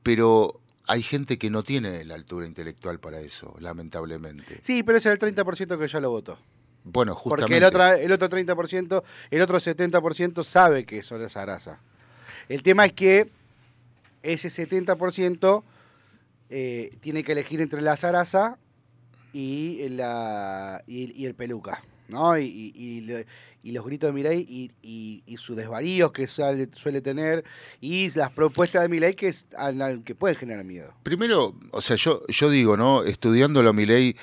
Pero 0.02 0.60
hay 0.86 1.02
gente 1.02 1.38
que 1.38 1.48
no 1.48 1.62
tiene 1.62 2.04
la 2.04 2.16
altura 2.16 2.46
intelectual 2.46 2.98
para 2.98 3.20
eso, 3.20 3.54
lamentablemente. 3.60 4.58
Sí, 4.60 4.82
pero 4.82 4.98
ese 4.98 5.12
es 5.12 5.22
el 5.22 5.34
30% 5.34 5.78
que 5.78 5.88
ya 5.88 6.00
lo 6.00 6.10
votó. 6.10 6.38
Bueno, 6.84 7.14
justamente. 7.14 7.42
Porque 7.42 7.56
el 7.56 7.64
otro, 7.64 7.92
el 7.94 8.12
otro 8.12 8.28
30%, 8.28 9.02
el 9.30 9.40
otro 9.42 9.58
70% 9.58 10.44
sabe 10.44 10.84
que 10.84 10.98
eso 10.98 11.22
es 11.22 11.32
Sarasa. 11.32 11.80
El 12.48 12.62
tema 12.62 12.84
es 12.84 12.92
que 12.92 13.30
ese 14.22 14.48
70% 14.48 15.62
eh, 16.50 16.96
tiene 17.00 17.22
que 17.22 17.32
elegir 17.32 17.60
entre 17.60 17.82
la 17.82 17.96
Sarasa 17.96 18.58
y, 19.32 19.88
la, 19.90 20.82
y, 20.86 21.26
el 21.26 21.34
Peluca, 21.34 21.82
¿no? 22.08 22.38
Y, 22.38 22.72
y, 22.74 23.72
los 23.72 23.84
gritos 23.84 24.08
de 24.08 24.12
Milei 24.12 24.72
y, 24.82 25.36
sus 25.36 25.56
desvaríos 25.56 26.10
que 26.12 26.26
suele, 26.26 27.00
tener 27.02 27.44
y 27.80 28.10
las 28.12 28.30
propuestas 28.32 28.82
de 28.82 28.88
Milei 28.88 29.14
que, 29.14 29.32
que 30.04 30.14
pueden 30.14 30.36
generar 30.36 30.64
miedo. 30.64 30.94
Primero, 31.02 31.54
o 31.70 31.82
sea, 31.82 31.96
yo, 31.96 32.26
yo 32.28 32.48
digo, 32.48 32.76
¿no? 32.78 33.04
Estudiándolo 33.04 33.70
a 33.70 33.72
Milei 33.74 34.16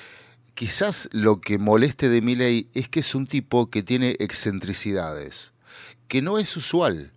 quizás 0.56 1.08
lo 1.12 1.40
que 1.40 1.58
moleste 1.58 2.08
de 2.08 2.22
Milley 2.22 2.68
es 2.74 2.88
que 2.88 3.00
es 3.00 3.14
un 3.14 3.26
tipo 3.26 3.70
que 3.70 3.82
tiene 3.82 4.16
excentricidades, 4.18 5.52
que 6.08 6.22
no 6.22 6.38
es 6.38 6.56
usual 6.56 7.12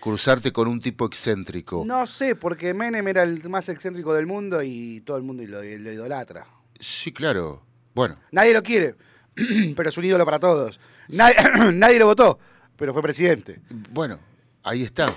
cruzarte 0.00 0.52
con 0.52 0.68
un 0.68 0.80
tipo 0.80 1.06
excéntrico. 1.06 1.84
No 1.86 2.06
sé, 2.06 2.34
porque 2.36 2.74
Menem 2.74 3.06
era 3.08 3.22
el 3.22 3.48
más 3.48 3.68
excéntrico 3.68 4.14
del 4.14 4.26
mundo 4.26 4.62
y 4.62 5.00
todo 5.02 5.16
el 5.16 5.22
mundo 5.22 5.42
lo, 5.46 5.64
idolatra. 5.64 6.46
Sí, 6.78 7.12
claro. 7.12 7.64
Bueno. 7.94 8.16
Nadie 8.30 8.52
lo 8.52 8.62
quiere, 8.62 8.96
pero 9.76 9.88
es 9.88 9.96
un 9.96 10.04
ídolo 10.04 10.24
para 10.24 10.38
todos. 10.38 10.80
Nadie, 11.08 11.98
lo 11.98 12.06
votó, 12.06 12.38
pero 12.76 12.92
fue 12.92 13.02
presidente. 13.02 13.60
Bueno, 13.90 14.18
ahí 14.62 14.82
está. 14.82 15.14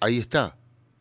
Ahí 0.00 0.18
está. 0.18 0.56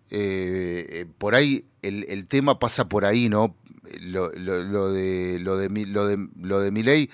Eh, 0.09 0.85
eh, 0.89 1.05
por 1.17 1.33
ahí 1.33 1.65
el, 1.81 2.05
el, 2.07 2.27
tema 2.27 2.59
pasa 2.59 2.87
por 2.87 3.03
ahí, 3.03 3.29
¿no? 3.29 3.55
lo, 4.01 4.31
lo, 4.33 4.91
de 4.91 5.39
lo 5.39 5.57
de 5.57 5.85
lo 5.87 6.07
de 6.07 6.27
lo 6.39 6.59
de 6.59 6.71
Milei 6.71 7.09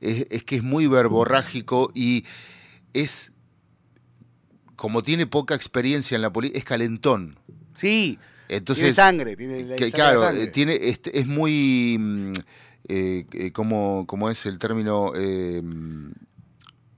es, 0.00 0.26
es 0.30 0.44
que 0.44 0.56
es 0.56 0.62
muy 0.62 0.86
verborrágico 0.86 1.90
y 1.94 2.24
es 2.92 3.32
como 4.76 5.02
tiene 5.02 5.26
poca 5.26 5.54
experiencia 5.54 6.14
en 6.14 6.22
la 6.22 6.32
política, 6.32 6.58
es 6.58 6.64
calentón. 6.64 7.38
Sí. 7.74 8.18
Entonces, 8.48 8.82
tiene 8.84 8.94
sangre, 8.94 9.36
tiene 9.36 9.74
que, 9.74 9.90
claro, 9.90 10.30
tiene 10.52 10.78
este, 10.80 11.18
es 11.18 11.26
muy 11.26 11.96
mm, 11.98 12.32
eh, 12.88 13.26
eh, 13.32 13.52
como, 13.52 14.06
como 14.06 14.30
es 14.30 14.46
el 14.46 14.58
término 14.60 15.12
eh, 15.16 15.60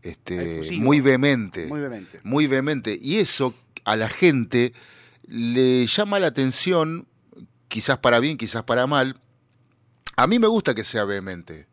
este 0.03 0.61
muy 0.79 1.01
vehemente, 1.01 1.67
muy 1.67 1.81
vehemente. 1.81 2.21
Muy 2.23 2.47
vehemente 2.47 2.99
y 3.01 3.17
eso 3.17 3.55
a 3.85 3.97
la 3.97 4.11
gente 4.11 4.75
le 5.27 5.87
llama 5.87 6.19
la 6.19 6.27
atención 6.27 7.07
quizás 7.69 7.99
para 7.99 8.21
bien, 8.21 8.37
quizás 8.37 8.65
para 8.65 8.87
mal. 8.87 9.19
A 10.17 10.27
mí 10.27 10.39
me 10.39 10.49
gusta 10.49 10.75
que 10.75 10.85
sea 10.85 11.05
vehemente. 11.05 11.67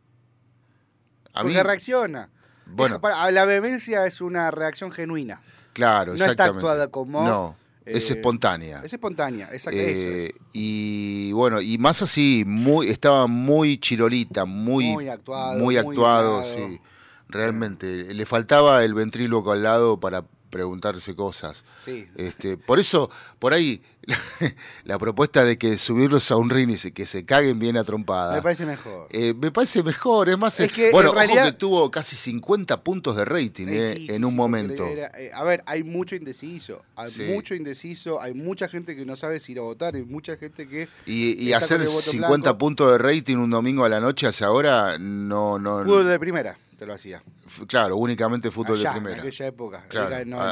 A 1.34 1.42
Porque 1.42 1.64
reacciona. 1.64 2.30
Bueno, 2.66 3.02
la 3.32 3.46
vehemencia 3.46 4.06
es 4.08 4.22
una 4.22 4.52
reacción 4.52 4.92
genuina. 4.92 5.42
Claro, 5.76 6.16
no 6.16 6.24
está 6.24 6.46
actuada 6.46 6.88
como. 6.88 7.22
No, 7.26 7.58
es 7.86 8.10
eh, 8.10 8.14
espontánea. 8.14 8.82
Es 8.82 8.94
espontánea, 8.94 9.50
exactamente. 9.52 10.28
Eh, 10.28 10.36
y 10.54 11.34
bueno, 11.34 11.60
y 11.60 11.78
más 11.78 12.02
así, 12.02 12.46
muy, 12.48 12.88
estaba 12.88 13.28
muy 13.28 13.78
chirolita, 13.78 14.46
muy, 14.46 14.94
muy 14.94 15.10
actuado. 15.10 15.60
Muy 15.60 15.76
actuado, 15.76 16.46
sí. 16.46 16.80
Realmente. 17.28 18.14
Le 18.14 18.26
faltaba 18.26 18.86
el 18.86 18.94
ventríloco 18.94 19.52
al 19.52 19.64
lado 19.64 20.00
para 20.00 20.24
preguntarse 20.56 21.14
cosas. 21.16 21.66
Sí. 21.84 22.08
Este, 22.16 22.56
por 22.56 22.80
eso, 22.80 23.10
por 23.40 23.54
ahí, 23.54 23.82
la, 24.86 24.98
propuesta 24.98 25.44
de 25.44 25.58
que 25.58 25.78
subirlos 25.78 26.32
a 26.32 26.38
un 26.38 26.50
ring 26.50 26.70
y 26.82 26.92
que 26.92 27.06
se 27.06 27.26
caguen 27.26 27.60
bien 27.60 27.76
a 27.76 27.84
trompada. 27.84 28.36
Me 28.36 28.42
parece 28.42 28.66
mejor. 28.66 29.10
Eh, 29.10 29.34
me 29.34 29.52
parece 29.52 29.84
mejor, 29.84 30.30
es 30.30 30.38
más. 30.38 30.58
bueno, 30.94 31.12
ojo 31.12 31.44
que 31.44 31.52
tuvo 31.52 31.92
casi 31.92 32.16
50 32.16 32.82
puntos 32.86 33.18
de 33.18 33.26
rating 33.26 33.68
eh, 33.68 34.08
en 34.12 34.24
un 34.24 34.34
momento. 34.34 34.88
Eh, 34.88 35.30
a 35.34 35.44
ver, 35.44 35.62
hay 35.66 35.84
mucho 35.84 36.16
indeciso. 36.16 36.84
Hay 36.96 37.12
mucho 37.34 37.54
indeciso. 37.54 38.22
Hay 38.22 38.34
mucha 38.34 38.70
gente 38.70 38.96
que 38.96 39.06
no 39.06 39.18
sabe 39.18 39.42
si 39.42 39.52
ir 39.52 39.60
a 39.60 39.64
votar. 39.64 39.96
Hay 39.96 40.04
mucha 40.04 40.38
gente 40.38 40.70
que. 40.70 40.88
Y, 41.06 41.52
hacer 41.52 41.86
50 41.86 42.58
puntos 42.58 42.92
de 42.94 42.98
rating 42.98 43.36
un 43.36 43.50
domingo 43.50 43.84
a 43.84 43.90
la 43.90 44.00
noche 44.00 44.26
hacia 44.28 44.48
ahora, 44.48 44.98
no. 44.98 45.60
no 45.60 45.84
Fútbol 45.84 46.08
de 46.08 46.18
primera 46.18 46.58
te 46.78 46.86
lo 46.86 46.94
hacía. 46.94 47.24
Claro, 47.68 47.98
únicamente 47.98 48.52
fútbol 48.52 48.82
de 48.82 48.90
primera. 48.90 49.16
En 49.16 49.20
aquella 49.22 49.48
época. 49.48 49.86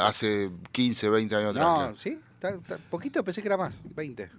hace 0.06 0.50
15, 0.72 1.08
20 1.10 1.36
años 1.36 1.50
atrás. 1.50 1.66
No, 1.66 1.96
sí, 1.96 2.18
poquito, 2.90 3.22
pensé 3.24 3.42
que 3.42 3.48
era 3.48 3.56
más, 3.56 3.74
20. 3.84 4.30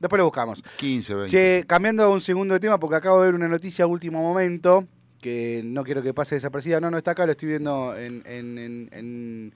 Después 0.00 0.18
lo 0.18 0.24
buscamos. 0.24 0.62
15, 0.76 1.14
20. 1.14 1.30
Che, 1.30 1.66
cambiando 1.66 2.04
a 2.04 2.08
un 2.08 2.20
segundo 2.20 2.54
de 2.54 2.60
tema, 2.60 2.78
porque 2.78 2.96
acabo 2.96 3.20
de 3.20 3.26
ver 3.26 3.34
una 3.34 3.48
noticia 3.48 3.84
a 3.84 3.88
último 3.88 4.20
momento, 4.20 4.86
que 5.20 5.62
no 5.64 5.84
quiero 5.84 6.02
que 6.02 6.12
pase 6.12 6.34
desaparecida. 6.34 6.80
No, 6.80 6.90
no 6.90 6.98
está 6.98 7.12
acá, 7.12 7.24
lo 7.24 7.32
estoy 7.32 7.50
viendo 7.50 7.94
en, 7.96 8.22
en, 8.26 8.58
en, 8.58 9.54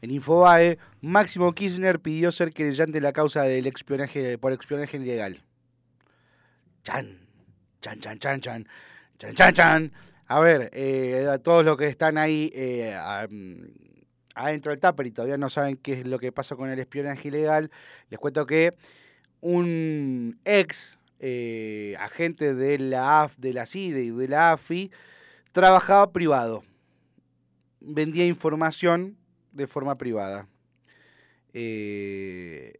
en 0.00 0.10
Infobae. 0.10 0.78
Máximo 1.00 1.52
Kirchner 1.52 2.00
pidió 2.00 2.30
ser 2.30 2.52
querellante 2.52 3.00
la 3.00 3.12
causa 3.12 3.42
del 3.42 3.66
espionaje, 3.66 4.38
por 4.38 4.52
espionaje 4.52 4.96
ilegal. 4.96 5.42
Chan, 6.84 7.18
chan, 7.80 8.00
chan, 8.00 8.18
chan, 8.18 8.40
chan, 8.40 8.66
chan, 9.18 9.34
chan, 9.34 9.54
chan. 9.54 9.92
A 10.32 10.38
ver, 10.38 10.70
eh, 10.74 11.26
a 11.28 11.38
todos 11.38 11.64
los 11.64 11.76
que 11.76 11.88
están 11.88 12.16
ahí 12.16 12.52
eh, 12.54 12.96
adentro 14.36 14.70
del 14.70 14.78
tupper 14.78 15.08
y 15.08 15.10
todavía 15.10 15.36
no 15.36 15.50
saben 15.50 15.76
qué 15.76 15.94
es 15.94 16.06
lo 16.06 16.20
que 16.20 16.30
pasó 16.30 16.56
con 16.56 16.70
el 16.70 16.78
espionaje 16.78 17.26
ilegal, 17.26 17.72
les 18.10 18.20
cuento 18.20 18.46
que 18.46 18.74
un 19.40 20.38
ex 20.44 21.00
eh, 21.18 21.96
agente 21.98 22.54
de 22.54 22.78
la 22.78 23.22
AF, 23.22 23.36
de 23.38 23.52
la 23.52 23.66
CIDE 23.66 24.04
y 24.04 24.10
de 24.10 24.28
la 24.28 24.52
AFI 24.52 24.92
trabajaba 25.50 26.12
privado, 26.12 26.62
vendía 27.80 28.24
información 28.24 29.16
de 29.50 29.66
forma 29.66 29.98
privada. 29.98 30.46
eso 31.52 32.76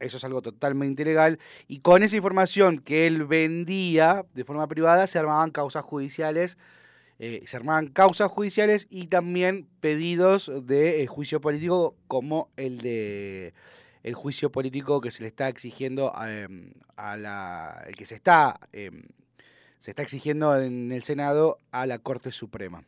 es 0.00 0.24
algo 0.24 0.42
totalmente 0.42 1.02
ilegal. 1.02 1.38
Y 1.68 1.82
con 1.82 2.02
esa 2.02 2.16
información 2.16 2.80
que 2.80 3.06
él 3.06 3.26
vendía 3.26 4.26
de 4.34 4.42
forma 4.42 4.66
privada 4.66 5.06
se 5.06 5.20
armaban 5.20 5.52
causas 5.52 5.84
judiciales 5.84 6.58
eh, 7.22 7.42
se 7.44 7.58
armaban 7.58 7.88
causas 7.88 8.30
judiciales 8.30 8.86
y 8.88 9.08
también 9.08 9.68
pedidos 9.80 10.50
de 10.64 11.02
eh, 11.02 11.06
juicio 11.06 11.42
político 11.42 11.94
como 12.08 12.48
el 12.56 12.78
de 12.80 13.52
el 14.02 14.14
juicio 14.14 14.50
político 14.50 15.02
que 15.02 15.10
se 15.10 15.22
le 15.22 15.28
está 15.28 15.50
exigiendo 15.50 16.14
em, 16.26 16.72
a, 16.96 17.18
la 17.18 17.84
el 17.86 17.94
que 17.94 18.06
se 18.06 18.14
está 18.14 18.58
em, 18.72 19.02
se 19.76 19.90
está 19.90 20.02
exigiendo 20.02 20.58
en 20.58 20.92
el 20.92 21.02
Senado 21.02 21.58
a 21.72 21.84
la 21.84 21.98
Corte 21.98 22.32
Suprema. 22.32 22.84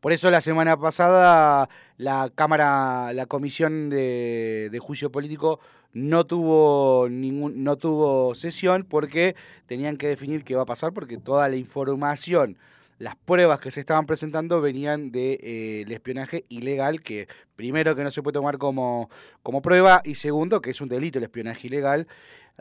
Por 0.00 0.12
eso 0.12 0.30
la 0.30 0.42
semana 0.42 0.76
pasada 0.78 1.70
la 1.96 2.30
Cámara, 2.34 3.14
la 3.14 3.24
Comisión 3.24 3.88
de, 3.88 4.68
de, 4.70 4.78
Juicio 4.78 5.10
Político 5.10 5.58
no 5.94 6.26
tuvo 6.26 7.08
ningún, 7.08 7.64
no 7.64 7.76
tuvo 7.76 8.34
sesión 8.34 8.84
porque 8.84 9.36
tenían 9.64 9.96
que 9.96 10.08
definir 10.08 10.44
qué 10.44 10.54
va 10.54 10.64
a 10.64 10.66
pasar 10.66 10.92
porque 10.92 11.16
toda 11.16 11.48
la 11.48 11.56
información 11.56 12.58
las 13.00 13.16
pruebas 13.16 13.60
que 13.60 13.70
se 13.70 13.80
estaban 13.80 14.04
presentando 14.04 14.60
venían 14.60 15.10
del 15.10 15.38
de, 15.38 15.84
eh, 15.88 15.94
espionaje 15.94 16.44
ilegal, 16.50 17.00
que 17.00 17.28
primero 17.56 17.96
que 17.96 18.04
no 18.04 18.10
se 18.10 18.22
puede 18.22 18.34
tomar 18.34 18.58
como, 18.58 19.08
como 19.42 19.62
prueba 19.62 20.02
y 20.04 20.16
segundo 20.16 20.60
que 20.60 20.68
es 20.68 20.82
un 20.82 20.90
delito 20.90 21.16
el 21.16 21.24
espionaje 21.24 21.66
ilegal, 21.66 22.06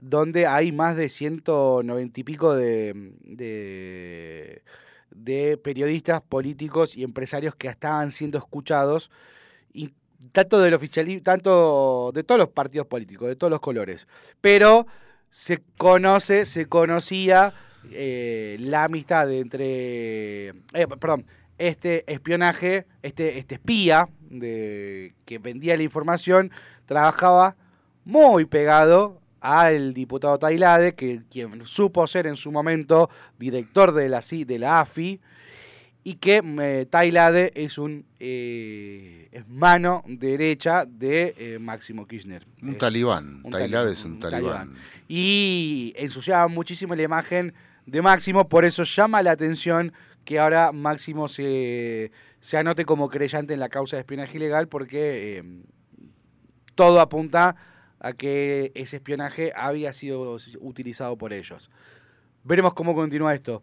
donde 0.01 0.47
hay 0.47 0.71
más 0.71 0.95
de 0.95 1.09
190 1.09 2.19
y 2.21 2.23
pico 2.23 2.55
de, 2.55 3.11
de, 3.21 4.63
de 5.11 5.57
periodistas, 5.57 6.21
políticos 6.21 6.95
y 6.95 7.03
empresarios 7.03 7.53
que 7.55 7.67
estaban 7.67 8.11
siendo 8.11 8.37
escuchados 8.37 9.11
y 9.73 9.91
tanto 10.31 10.61
del 10.61 10.73
oficialismo, 10.73 11.21
tanto 11.21 12.11
de 12.13 12.23
todos 12.23 12.39
los 12.39 12.49
partidos 12.49 12.87
políticos, 12.87 13.27
de 13.27 13.35
todos 13.35 13.51
los 13.51 13.59
colores. 13.59 14.07
Pero 14.39 14.87
se 15.31 15.61
conoce, 15.77 16.45
se 16.45 16.67
conocía 16.67 17.53
eh, 17.91 18.57
la 18.59 18.85
amistad 18.85 19.31
entre, 19.31 20.49
eh, 20.49 20.87
perdón, 20.99 21.25
este 21.57 22.11
espionaje, 22.11 22.85
este, 23.01 23.37
este 23.37 23.55
espía 23.55 24.09
de, 24.29 25.13
que 25.25 25.39
vendía 25.39 25.75
la 25.75 25.83
información, 25.83 26.51
trabajaba 26.85 27.55
muy 28.05 28.45
pegado 28.45 29.21
al 29.41 29.93
diputado 29.93 30.39
Tailade, 30.39 30.95
que 30.95 31.21
quien 31.29 31.65
supo 31.65 32.05
ser 32.07 32.27
en 32.27 32.35
su 32.35 32.51
momento 32.51 33.09
director 33.37 33.93
de 33.93 34.09
la, 34.09 34.21
de 34.21 34.59
la 34.59 34.79
AFI, 34.81 35.19
y 36.03 36.15
que 36.15 36.41
eh, 36.43 36.85
Tailade 36.89 37.51
es 37.55 37.77
un 37.77 38.05
eh, 38.19 39.27
es 39.31 39.47
mano 39.47 40.03
derecha 40.07 40.85
de 40.85 41.35
eh, 41.37 41.59
Máximo 41.59 42.07
Kirchner. 42.07 42.47
Un 42.61 42.77
talibán, 42.77 43.43
Tailade 43.43 43.91
es 43.91 44.05
un, 44.05 44.19
talibán. 44.19 44.73
Y 45.07 45.93
ensuciaba 45.97 46.47
muchísimo 46.47 46.95
la 46.95 47.03
imagen 47.03 47.53
de 47.91 48.01
Máximo, 48.01 48.47
por 48.49 48.65
eso 48.65 48.83
llama 48.83 49.21
la 49.23 49.31
atención 49.31 49.93
que 50.25 50.39
ahora 50.39 50.71
Máximo 50.71 51.27
se, 51.27 52.11
se 52.39 52.57
anote 52.57 52.85
como 52.85 53.09
creyente 53.09 53.53
en 53.53 53.59
la 53.59 53.69
causa 53.69 53.95
de 53.95 54.01
espionaje 54.01 54.37
ilegal, 54.37 54.67
porque 54.67 55.43
todo 56.75 56.99
apunta 57.01 57.55
a 57.99 58.13
que 58.13 58.71
ese 58.75 58.97
espionaje 58.97 59.51
había 59.55 59.91
sido 59.91 60.37
utilizado 60.59 61.17
por 61.17 61.33
ellos. 61.33 61.69
Veremos 62.43 62.73
cómo 62.73 62.95
continúa 62.95 63.33
esto. 63.33 63.61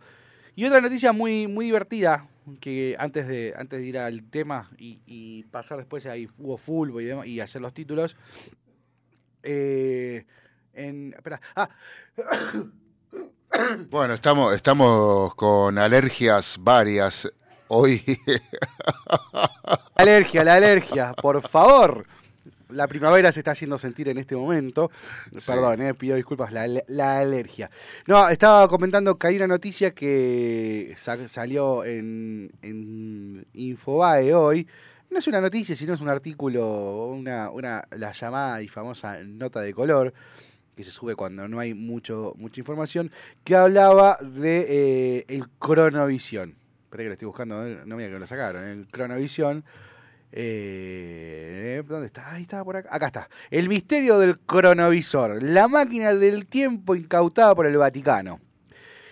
Y 0.54 0.64
otra 0.64 0.80
noticia 0.80 1.12
muy, 1.12 1.46
muy 1.46 1.66
divertida, 1.66 2.28
que 2.60 2.96
antes 2.98 3.26
de, 3.26 3.54
antes 3.56 3.80
de 3.80 3.86
ir 3.86 3.98
al 3.98 4.22
tema 4.24 4.70
y, 4.78 5.44
pasar 5.50 5.78
después 5.78 6.06
a 6.06 6.14
hubo 6.38 6.56
fútbol 6.56 7.02
y, 7.02 7.30
y 7.30 7.40
hacer 7.40 7.62
los 7.62 7.74
títulos. 7.74 8.16
Eh, 9.42 10.24
en, 10.72 11.14
espera, 11.14 11.40
ah. 11.54 11.68
Bueno, 13.90 14.14
estamos, 14.14 14.54
estamos 14.54 15.34
con 15.34 15.78
alergias 15.78 16.58
varias 16.60 17.30
hoy. 17.68 18.02
Alergia, 19.94 20.44
la 20.44 20.54
alergia, 20.54 21.14
por 21.14 21.40
favor 21.48 22.06
la 22.70 22.88
primavera 22.88 23.30
se 23.32 23.40
está 23.40 23.52
haciendo 23.52 23.78
sentir 23.78 24.08
en 24.08 24.18
este 24.18 24.36
momento. 24.36 24.90
Perdón, 25.46 25.82
eh, 25.82 25.94
pido 25.94 26.16
disculpas, 26.16 26.52
la, 26.52 27.18
alergia. 27.18 27.70
No, 28.06 28.28
estaba 28.28 28.68
comentando 28.68 29.16
que 29.16 29.26
hay 29.28 29.36
una 29.36 29.46
noticia 29.46 29.92
que 29.92 30.94
salió 30.96 31.84
en, 31.84 32.50
en, 32.62 33.46
Infobae 33.54 34.34
hoy. 34.34 34.66
No 35.10 35.18
es 35.18 35.26
una 35.28 35.40
noticia, 35.40 35.76
sino 35.76 35.94
es 35.94 36.00
un 36.00 36.08
artículo, 36.08 37.06
una, 37.06 37.50
una, 37.50 37.86
la 37.92 38.12
llamada 38.12 38.60
y 38.60 38.68
famosa 38.68 39.22
nota 39.22 39.60
de 39.60 39.72
color 39.72 40.12
que 40.76 40.84
se 40.84 40.90
sube 40.90 41.16
cuando 41.16 41.48
no 41.48 41.58
hay 41.58 41.74
mucho, 41.74 42.34
mucha 42.36 42.60
información, 42.60 43.10
que 43.42 43.56
hablaba 43.56 44.18
de 44.20 44.66
eh, 44.68 45.24
el 45.28 45.48
cronovisión. 45.58 46.54
Espera 46.84 47.02
que 47.02 47.08
lo 47.08 47.12
estoy 47.14 47.26
buscando, 47.26 47.64
no 47.86 47.96
me 47.96 48.08
que 48.08 48.18
lo 48.18 48.26
sacaron. 48.26 48.62
El 48.62 48.86
cronovisión 48.86 49.64
eh, 50.32 51.82
¿Dónde 51.86 52.08
está? 52.08 52.34
Ahí 52.34 52.42
estaba 52.42 52.64
por 52.64 52.76
acá. 52.76 52.88
Acá 52.92 53.06
está. 53.06 53.28
El 53.50 53.68
misterio 53.68 54.18
del 54.18 54.38
cronovisor. 54.38 55.42
La 55.42 55.66
máquina 55.66 56.12
del 56.12 56.46
tiempo 56.46 56.94
incautada 56.94 57.54
por 57.54 57.66
el 57.66 57.78
Vaticano. 57.78 58.40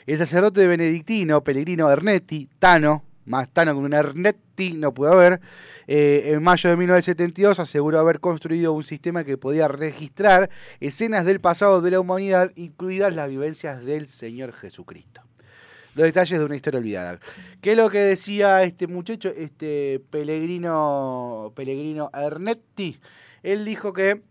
El 0.07 0.19
sacerdote 0.19 0.67
benedictino, 0.67 1.43
Pellegrino 1.43 1.91
Ernetti, 1.91 2.47
Tano, 2.59 3.05
más 3.27 3.49
Tano 3.53 3.73
que 3.73 3.79
un 3.79 3.93
Ernetti 3.93 4.75
no 4.75 4.93
pudo 4.93 5.13
haber, 5.13 5.41
eh, 5.87 6.33
en 6.35 6.43
mayo 6.43 6.71
de 6.71 6.77
1972 6.77 7.59
aseguró 7.59 7.99
haber 7.99 8.21
construido 8.21 8.73
un 8.73 8.85
sistema 8.85 9.25
que 9.25 9.37
podía 9.37 9.69
registrar 9.69 10.51
escenas 10.81 11.25
del 11.25 11.41
pasado 11.41 11.81
de 11.81 11.91
la 11.91 12.01
humanidad, 12.01 12.53
incluidas 12.57 13.15
las 13.15 13.29
vivencias 13.29 13.85
del 13.85 14.09
Señor 14.09 14.53
Jesucristo 14.53 15.23
los 15.95 16.05
detalles 16.05 16.39
de 16.39 16.45
una 16.45 16.57
historia 16.57 16.81
olvidada. 16.81 17.21
¿Qué 17.61 17.73
es 17.73 17.79
lo 17.79 17.89
que 17.89 17.99
decía 17.99 18.63
este 18.65 18.87
muchacho, 18.87 19.29
este 19.29 20.03
Pellegrino, 20.11 21.53
Pellegrino 21.55 22.11
Ernetti? 22.13 22.99
Él 23.43 23.65
dijo 23.65 23.93
que 23.93 24.23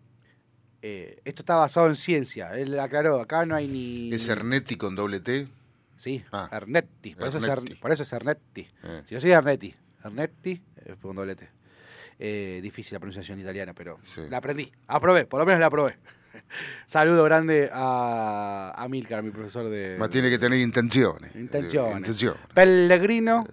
eh, 0.81 1.21
esto 1.23 1.41
está 1.43 1.55
basado 1.55 1.87
en 1.87 1.95
ciencia. 1.95 2.51
Él 2.57 2.77
aclaró, 2.79 3.21
acá 3.21 3.45
no 3.45 3.55
hay 3.55 3.67
ni... 3.67 4.13
¿Es 4.13 4.27
Ernetti 4.27 4.75
con 4.75 4.95
doble 4.95 5.21
T? 5.21 5.47
Sí, 5.95 6.23
ah, 6.31 6.49
Ernetti. 6.51 7.15
Por, 7.15 7.27
Eso 7.27 7.37
es 7.37 7.79
por, 7.79 7.91
Eso 7.91 8.03
es 8.03 8.13
Ernetti. 8.13 8.67
Eh. 8.83 9.01
Si 9.05 9.13
yo 9.13 9.19
soy 9.19 9.31
Ernetti, 9.31 9.73
Ernetti 10.03 10.61
eh, 10.85 10.95
con 11.01 11.15
doble 11.15 11.35
T. 11.35 12.61
difícil 12.61 12.95
la 12.95 12.99
pronunciación 12.99 13.39
italiana, 13.39 13.73
pero 13.73 13.99
la 14.29 14.37
aprendí. 14.37 14.71
Aprobé, 14.87 15.25
por 15.25 15.39
lo 15.39 15.45
menos 15.45 15.59
la 15.59 15.67
aprobé. 15.67 15.97
Saludo 16.85 17.23
grande 17.23 17.69
a, 17.71 18.73
a 18.75 18.87
Milcar, 18.87 19.23
mi 19.23 19.31
profesor 19.31 19.69
de. 19.69 19.97
Ma 19.99 20.09
tiene 20.09 20.29
que 20.29 20.39
tener 20.39 20.59
intenciones. 20.59 21.35
Intenciones. 21.35 22.25
Pellegrino 22.53 23.43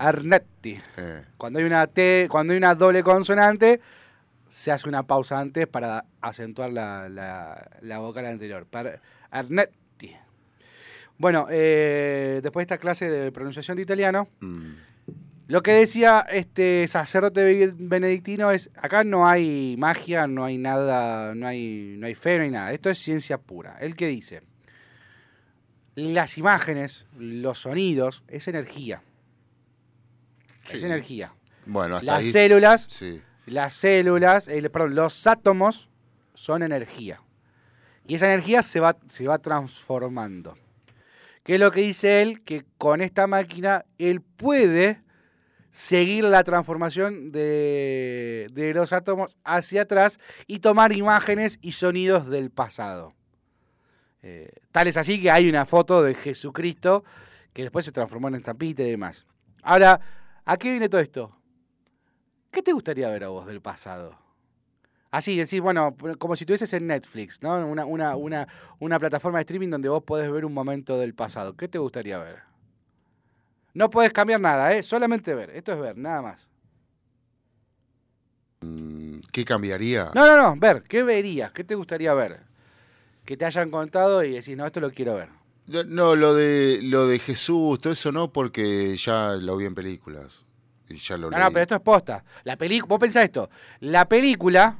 Arnetti. 0.00 0.80
Eh. 0.96 1.24
Cuando 1.36 1.58
hay 1.58 1.64
una 1.66 1.86
T, 1.86 2.26
cuando 2.30 2.52
hay 2.52 2.56
una 2.56 2.74
doble 2.74 3.02
consonante, 3.02 3.80
se 4.48 4.72
hace 4.72 4.88
una 4.88 5.02
pausa 5.02 5.38
antes 5.38 5.66
para 5.66 6.06
acentuar 6.20 6.70
la, 6.70 7.08
la, 7.08 7.98
vocal 7.98 8.26
anterior. 8.26 8.66
Bueno, 11.20 11.48
eh, 11.50 12.40
después 12.42 12.62
de 12.62 12.74
esta 12.74 12.78
clase 12.78 13.10
de 13.10 13.30
pronunciación 13.30 13.76
de 13.76 13.82
italiano. 13.82 14.26
Mm. 14.40 14.72
Lo 15.48 15.62
que 15.62 15.72
decía 15.72 16.24
este 16.30 16.86
sacerdote 16.88 17.74
benedictino 17.76 18.50
es, 18.52 18.70
acá 18.74 19.04
no 19.04 19.26
hay 19.26 19.76
magia, 19.76 20.26
no 20.26 20.46
hay 20.46 20.56
nada, 20.56 21.34
no 21.34 21.46
hay, 21.46 21.96
no 21.98 22.06
hay 22.06 22.14
fe, 22.14 22.38
no 22.38 22.44
hay 22.44 22.50
nada. 22.50 22.72
Esto 22.72 22.88
es 22.88 22.98
ciencia 22.98 23.36
pura. 23.36 23.76
El 23.80 23.96
que 23.96 24.06
dice, 24.06 24.40
las 25.94 26.38
imágenes, 26.38 27.04
los 27.18 27.58
sonidos, 27.58 28.22
es 28.26 28.48
energía. 28.48 29.02
Es 30.70 30.82
energía. 30.82 31.34
Bueno, 31.66 31.96
hasta 31.96 32.12
las 32.12 32.30
células, 32.30 33.02
las 33.44 33.74
células, 33.74 34.46
perdón, 34.72 34.94
los 34.94 35.26
átomos 35.26 35.90
son 36.32 36.62
energía. 36.62 37.20
Y 38.06 38.14
esa 38.14 38.24
energía 38.32 38.62
se 38.62 38.80
va, 38.80 38.96
se 39.06 39.26
va 39.26 39.36
transformando. 39.36 40.56
¿Qué 41.42 41.54
es 41.54 41.60
lo 41.60 41.70
que 41.70 41.80
dice 41.80 42.22
él? 42.22 42.42
Que 42.42 42.64
con 42.76 43.00
esta 43.00 43.26
máquina 43.26 43.84
él 43.98 44.20
puede 44.20 45.02
seguir 45.70 46.24
la 46.24 46.44
transformación 46.44 47.32
de, 47.32 48.72
los 48.74 48.92
átomos 48.92 49.38
hacia 49.44 49.82
atrás 49.82 50.18
y 50.46 50.58
tomar 50.58 50.92
imágenes 50.92 51.58
y 51.62 51.72
sonidos 51.72 52.28
del 52.28 52.50
pasado. 52.50 53.14
Eh, 54.22 54.50
tal 54.70 54.88
es 54.88 54.96
así 54.96 55.20
que 55.22 55.30
hay 55.30 55.48
una 55.48 55.64
foto 55.64 56.02
de 56.02 56.14
Jesucristo 56.14 57.04
que 57.52 57.62
después 57.62 57.84
se 57.84 57.92
transformó 57.92 58.28
en 58.28 58.34
estampita 58.36 58.82
y 58.82 58.90
demás. 58.90 59.26
Ahora, 59.62 60.00
¿a 60.44 60.56
qué 60.56 60.70
viene 60.70 60.88
todo 60.88 61.00
esto? 61.00 61.36
¿Qué 62.50 62.62
te 62.62 62.72
gustaría 62.72 63.08
ver 63.08 63.24
a 63.24 63.28
vos 63.28 63.46
del 63.46 63.60
pasado? 63.60 64.18
Así, 65.10 65.36
decir, 65.36 65.60
bueno, 65.60 65.96
como 66.18 66.36
si 66.36 66.46
tuvieses 66.46 66.72
en 66.72 66.86
Netflix, 66.86 67.42
¿no? 67.42 67.66
Una, 67.66 67.84
una, 67.84 68.14
una, 68.14 68.46
una 68.78 68.98
plataforma 69.00 69.38
de 69.38 69.42
streaming 69.42 69.68
donde 69.68 69.88
vos 69.88 70.04
podés 70.04 70.30
ver 70.30 70.44
un 70.44 70.54
momento 70.54 70.98
del 70.98 71.14
pasado. 71.14 71.56
¿Qué 71.56 71.66
te 71.66 71.78
gustaría 71.78 72.18
ver? 72.18 72.38
No 73.74 73.90
puedes 73.90 74.12
cambiar 74.12 74.40
nada, 74.40 74.72
¿eh? 74.72 74.84
solamente 74.84 75.34
ver. 75.34 75.50
Esto 75.50 75.72
es 75.72 75.80
ver, 75.80 75.96
nada 75.96 76.22
más. 76.22 76.48
Mm, 78.60 79.18
¿Qué 79.32 79.44
cambiaría? 79.44 80.12
No, 80.14 80.26
no, 80.26 80.36
no, 80.36 80.56
ver. 80.56 80.84
¿Qué 80.84 81.02
verías? 81.02 81.50
¿Qué 81.50 81.64
te 81.64 81.74
gustaría 81.74 82.14
ver? 82.14 82.40
Que 83.24 83.36
te 83.36 83.44
hayan 83.44 83.70
contado 83.70 84.22
y 84.22 84.30
decís, 84.30 84.56
no, 84.56 84.64
esto 84.64 84.78
lo 84.78 84.92
quiero 84.92 85.16
ver. 85.16 85.28
No, 85.86 86.14
lo 86.14 86.34
de, 86.34 86.80
lo 86.82 87.08
de 87.08 87.18
Jesús, 87.18 87.80
todo 87.80 87.92
eso 87.92 88.12
no, 88.12 88.32
porque 88.32 88.96
ya 88.96 89.34
lo 89.34 89.56
vi 89.56 89.66
en 89.66 89.74
películas 89.74 90.44
no, 91.18 91.30
no, 91.30 91.50
pero 91.50 91.62
esto 91.62 91.74
es 91.76 91.80
posta. 91.80 92.24
La 92.44 92.56
película, 92.56 92.88
vos 92.88 92.98
pensás 92.98 93.24
esto, 93.24 93.48
la 93.80 94.08
película 94.08 94.78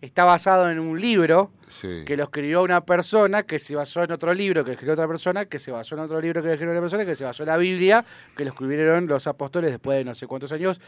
está 0.00 0.24
basada 0.24 0.72
en 0.72 0.78
un 0.78 1.00
libro 1.00 1.52
que 1.80 2.16
lo 2.16 2.24
escribió 2.24 2.62
una 2.62 2.84
persona 2.84 3.42
que 3.42 3.58
se 3.58 3.74
basó 3.74 4.02
en 4.02 4.12
otro 4.12 4.32
libro 4.34 4.64
que 4.64 4.72
escribió 4.72 4.94
otra 4.94 5.08
persona, 5.08 5.46
que 5.46 5.58
se 5.58 5.70
basó 5.70 5.94
en 5.94 6.02
otro 6.02 6.20
libro 6.20 6.42
que 6.42 6.52
escribió 6.52 6.72
otra 6.72 6.82
persona, 6.82 7.04
que 7.04 7.14
se 7.14 7.24
basó 7.24 7.42
en 7.42 7.48
la 7.48 7.56
Biblia, 7.56 8.04
que 8.36 8.44
lo 8.44 8.50
escribieron 8.50 9.06
los 9.06 9.26
apóstoles 9.26 9.70
después 9.70 9.98
de 9.98 10.04
no 10.04 10.14
sé 10.14 10.26
cuántos 10.26 10.52
años, 10.52 10.80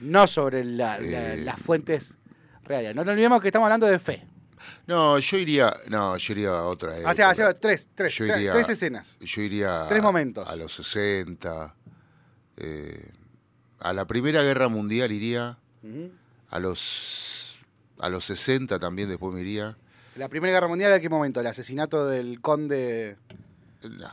no 0.00 0.26
sobre 0.26 0.60
eh. 0.60 0.64
las 1.44 1.60
fuentes 1.60 2.18
reales. 2.64 2.94
No 2.94 3.04
nos 3.04 3.12
olvidemos 3.12 3.40
que 3.40 3.48
estamos 3.48 3.66
hablando 3.66 3.86
de 3.86 3.98
fe. 3.98 4.26
No, 4.86 5.18
yo 5.18 5.38
iría, 5.38 5.74
no, 5.88 6.16
yo 6.16 6.32
iría 6.32 6.50
a 6.50 6.64
otra. 6.64 6.92
O 7.06 7.14
sea, 7.14 7.32
tres, 7.54 7.88
tres, 7.94 8.16
tres, 8.16 8.68
escenas. 8.68 9.16
Yo 9.20 9.42
iría 9.42 9.86
tres 9.88 10.02
momentos. 10.02 10.48
A 10.48 10.56
los 10.56 10.74
60, 10.74 11.74
Eh, 12.62 13.12
a 13.80 13.92
la 13.92 14.04
Primera 14.06 14.42
Guerra 14.42 14.68
Mundial 14.68 15.12
iría, 15.12 15.58
a 16.50 16.58
los 16.58 17.58
a 17.98 18.08
los 18.08 18.24
60 18.24 18.78
también 18.78 19.08
después 19.08 19.34
me 19.34 19.40
iría. 19.40 19.76
¿La 20.16 20.28
Primera 20.28 20.52
Guerra 20.54 20.68
Mundial 20.68 20.92
en 20.92 21.00
qué 21.00 21.08
momento? 21.08 21.40
¿El 21.40 21.46
asesinato 21.46 22.06
del 22.06 22.40
conde... 22.40 23.16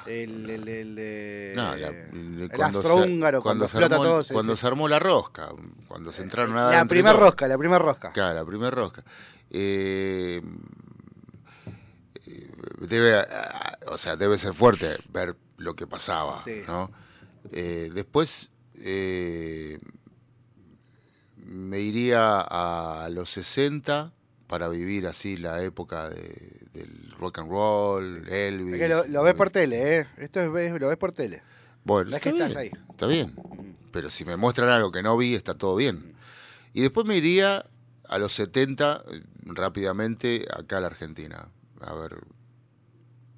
el, 0.05 0.49
el, 0.49 0.67
el, 0.67 1.55
no, 1.55 1.73
el 1.73 2.49
cuando 2.55 2.79
astrohúngaro, 2.79 3.41
cuando, 3.41 3.67
se 3.67 3.77
armó, 3.77 3.95
todo 3.97 4.23
cuando 4.31 4.55
se 4.57 4.67
armó 4.67 4.87
la 4.87 4.99
rosca, 4.99 5.49
cuando 5.87 6.11
se 6.11 6.23
entraron 6.23 6.57
a 6.57 6.71
La 6.71 6.85
primera 6.85 7.17
rosca, 7.17 7.47
la 7.47 7.57
primera 7.57 7.79
rosca. 7.79 8.11
Claro, 8.11 8.35
la 8.35 8.45
primera 8.45 8.71
rosca. 8.71 9.03
Eh, 9.49 10.41
debe, 12.79 13.25
o 13.87 13.97
sea, 13.97 14.15
debe 14.15 14.37
ser 14.37 14.53
fuerte 14.53 14.97
ver 15.09 15.35
lo 15.57 15.75
que 15.75 15.87
pasaba, 15.87 16.43
¿no? 16.67 16.91
Eh, 17.51 17.89
después 17.93 18.49
eh, 18.79 19.79
me 21.35 21.79
iría 21.79 22.41
a 22.41 23.09
los 23.09 23.29
60 23.31 24.11
para 24.47 24.69
vivir 24.69 25.07
así 25.07 25.37
la 25.37 25.61
época 25.61 26.09
del 26.09 27.11
rock 27.19 27.39
and 27.39 27.49
roll, 27.49 28.27
Elvis. 28.29 29.09
lo, 29.09 29.23
ves 29.23 29.35
por 29.35 29.49
tele, 29.49 29.99
¿eh? 29.99 30.07
Esto 30.17 30.39
es, 30.39 30.79
lo 30.79 30.87
ves 30.87 30.97
por 30.97 31.11
tele. 31.11 31.41
Bueno, 31.83 32.15
está, 32.15 32.31
bien, 32.31 32.57
ahí. 32.57 32.71
está 32.89 33.07
bien. 33.07 33.33
Pero 33.91 34.09
si 34.09 34.25
me 34.25 34.35
muestran 34.35 34.69
algo 34.69 34.91
que 34.91 35.01
no 35.01 35.17
vi, 35.17 35.35
está 35.35 35.57
todo 35.57 35.75
bien. 35.75 36.15
Y 36.73 36.81
después 36.81 37.05
me 37.05 37.15
iría 37.15 37.65
a 38.07 38.17
los 38.19 38.33
70 38.33 39.03
rápidamente 39.45 40.45
acá 40.53 40.77
a 40.77 40.81
la 40.81 40.87
Argentina. 40.87 41.49
A 41.81 41.93
ver. 41.93 42.17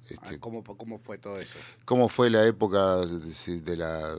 Este, 0.08 0.34
ah, 0.34 0.38
¿Cómo, 0.40 0.64
¿Cómo 0.64 0.98
fue 0.98 1.18
todo 1.18 1.38
eso? 1.38 1.56
¿Cómo 1.84 2.08
fue 2.08 2.30
la 2.30 2.44
época 2.44 2.96
de 2.96 3.76
la 3.76 4.16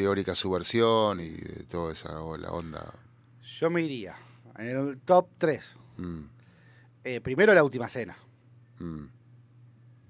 teórica 0.00 0.34
subversión 0.34 1.20
y 1.20 1.28
de 1.28 1.64
toda 1.64 1.92
esa 1.92 2.08
la 2.38 2.50
onda? 2.52 2.90
Yo 3.58 3.68
me 3.68 3.82
iría 3.82 4.16
en 4.58 4.68
el 4.68 4.98
top 5.00 5.26
3. 5.36 5.76
Mm. 5.98 6.20
Eh, 7.04 7.20
primero 7.20 7.52
la 7.52 7.62
última 7.62 7.86
cena. 7.86 8.16
Mm. 8.78 9.04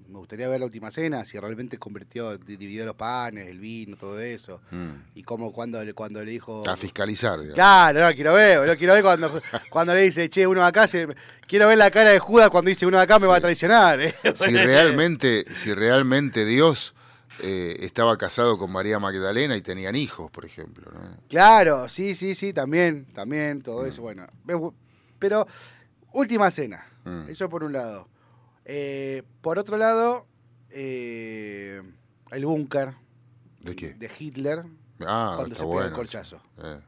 Me 0.08 0.18
gustaría 0.18 0.48
ver 0.48 0.60
la 0.60 0.66
última 0.66 0.92
cena, 0.92 1.24
si 1.24 1.38
realmente 1.38 1.76
convirtió, 1.78 2.38
dividió 2.38 2.84
los 2.84 2.94
panes, 2.94 3.48
el 3.48 3.58
vino, 3.58 3.96
todo 3.96 4.20
eso. 4.20 4.60
Mm. 4.70 5.16
Y 5.16 5.24
cómo 5.24 5.52
cuando, 5.52 5.80
cuando 5.92 6.24
le 6.24 6.30
dijo... 6.30 6.62
A 6.68 6.76
fiscalizar, 6.76 7.40
digamos. 7.40 7.54
Claro, 7.54 8.00
no, 8.00 8.14
quiero 8.14 8.34
ver, 8.34 8.78
quiero 8.78 8.94
ver 8.94 9.02
cuando, 9.02 9.42
cuando 9.70 9.92
le 9.92 10.02
dice, 10.02 10.28
che, 10.28 10.46
uno 10.46 10.60
de 10.60 10.68
acá, 10.68 10.86
se, 10.86 11.08
quiero 11.48 11.66
ver 11.66 11.78
la 11.78 11.90
cara 11.90 12.10
de 12.10 12.20
Judas 12.20 12.48
cuando 12.48 12.68
dice, 12.68 12.86
uno 12.86 12.96
de 12.98 13.02
acá 13.02 13.18
me 13.18 13.26
va 13.26 13.36
a 13.36 13.40
traicionar. 13.40 14.00
¿eh? 14.00 14.14
Si 14.34 14.52
realmente, 14.52 15.46
si 15.52 15.74
realmente 15.74 16.44
Dios 16.44 16.94
eh, 17.42 17.76
estaba 17.80 18.16
casado 18.16 18.58
con 18.58 18.70
María 18.70 18.98
Magdalena 18.98 19.56
y 19.56 19.62
tenían 19.62 19.96
hijos, 19.96 20.30
por 20.30 20.44
ejemplo. 20.44 20.90
Claro, 21.28 21.88
sí, 21.88 22.14
sí, 22.14 22.34
sí, 22.34 22.52
también, 22.52 23.06
también, 23.12 23.62
todo 23.62 23.86
eso, 23.86 24.02
bueno. 24.02 24.26
Pero 25.18 25.46
Última 26.12 26.50
cena. 26.50 26.84
Mm. 27.04 27.28
Eso 27.28 27.48
por 27.48 27.64
un 27.64 27.72
lado. 27.72 28.08
Eh, 28.64 29.22
por 29.40 29.58
otro 29.58 29.76
lado, 29.76 30.26
eh, 30.70 31.82
el 32.30 32.46
búnker. 32.46 32.94
¿De 33.60 33.76
qué? 33.76 33.94
De 33.94 34.10
Hitler. 34.18 34.64
Ah, 35.00 35.34
cuando 35.36 35.54
se 35.54 35.64
pega 35.64 35.86
el 35.86 35.92
corchazo. 35.92 36.40
Eh. 36.62 36.80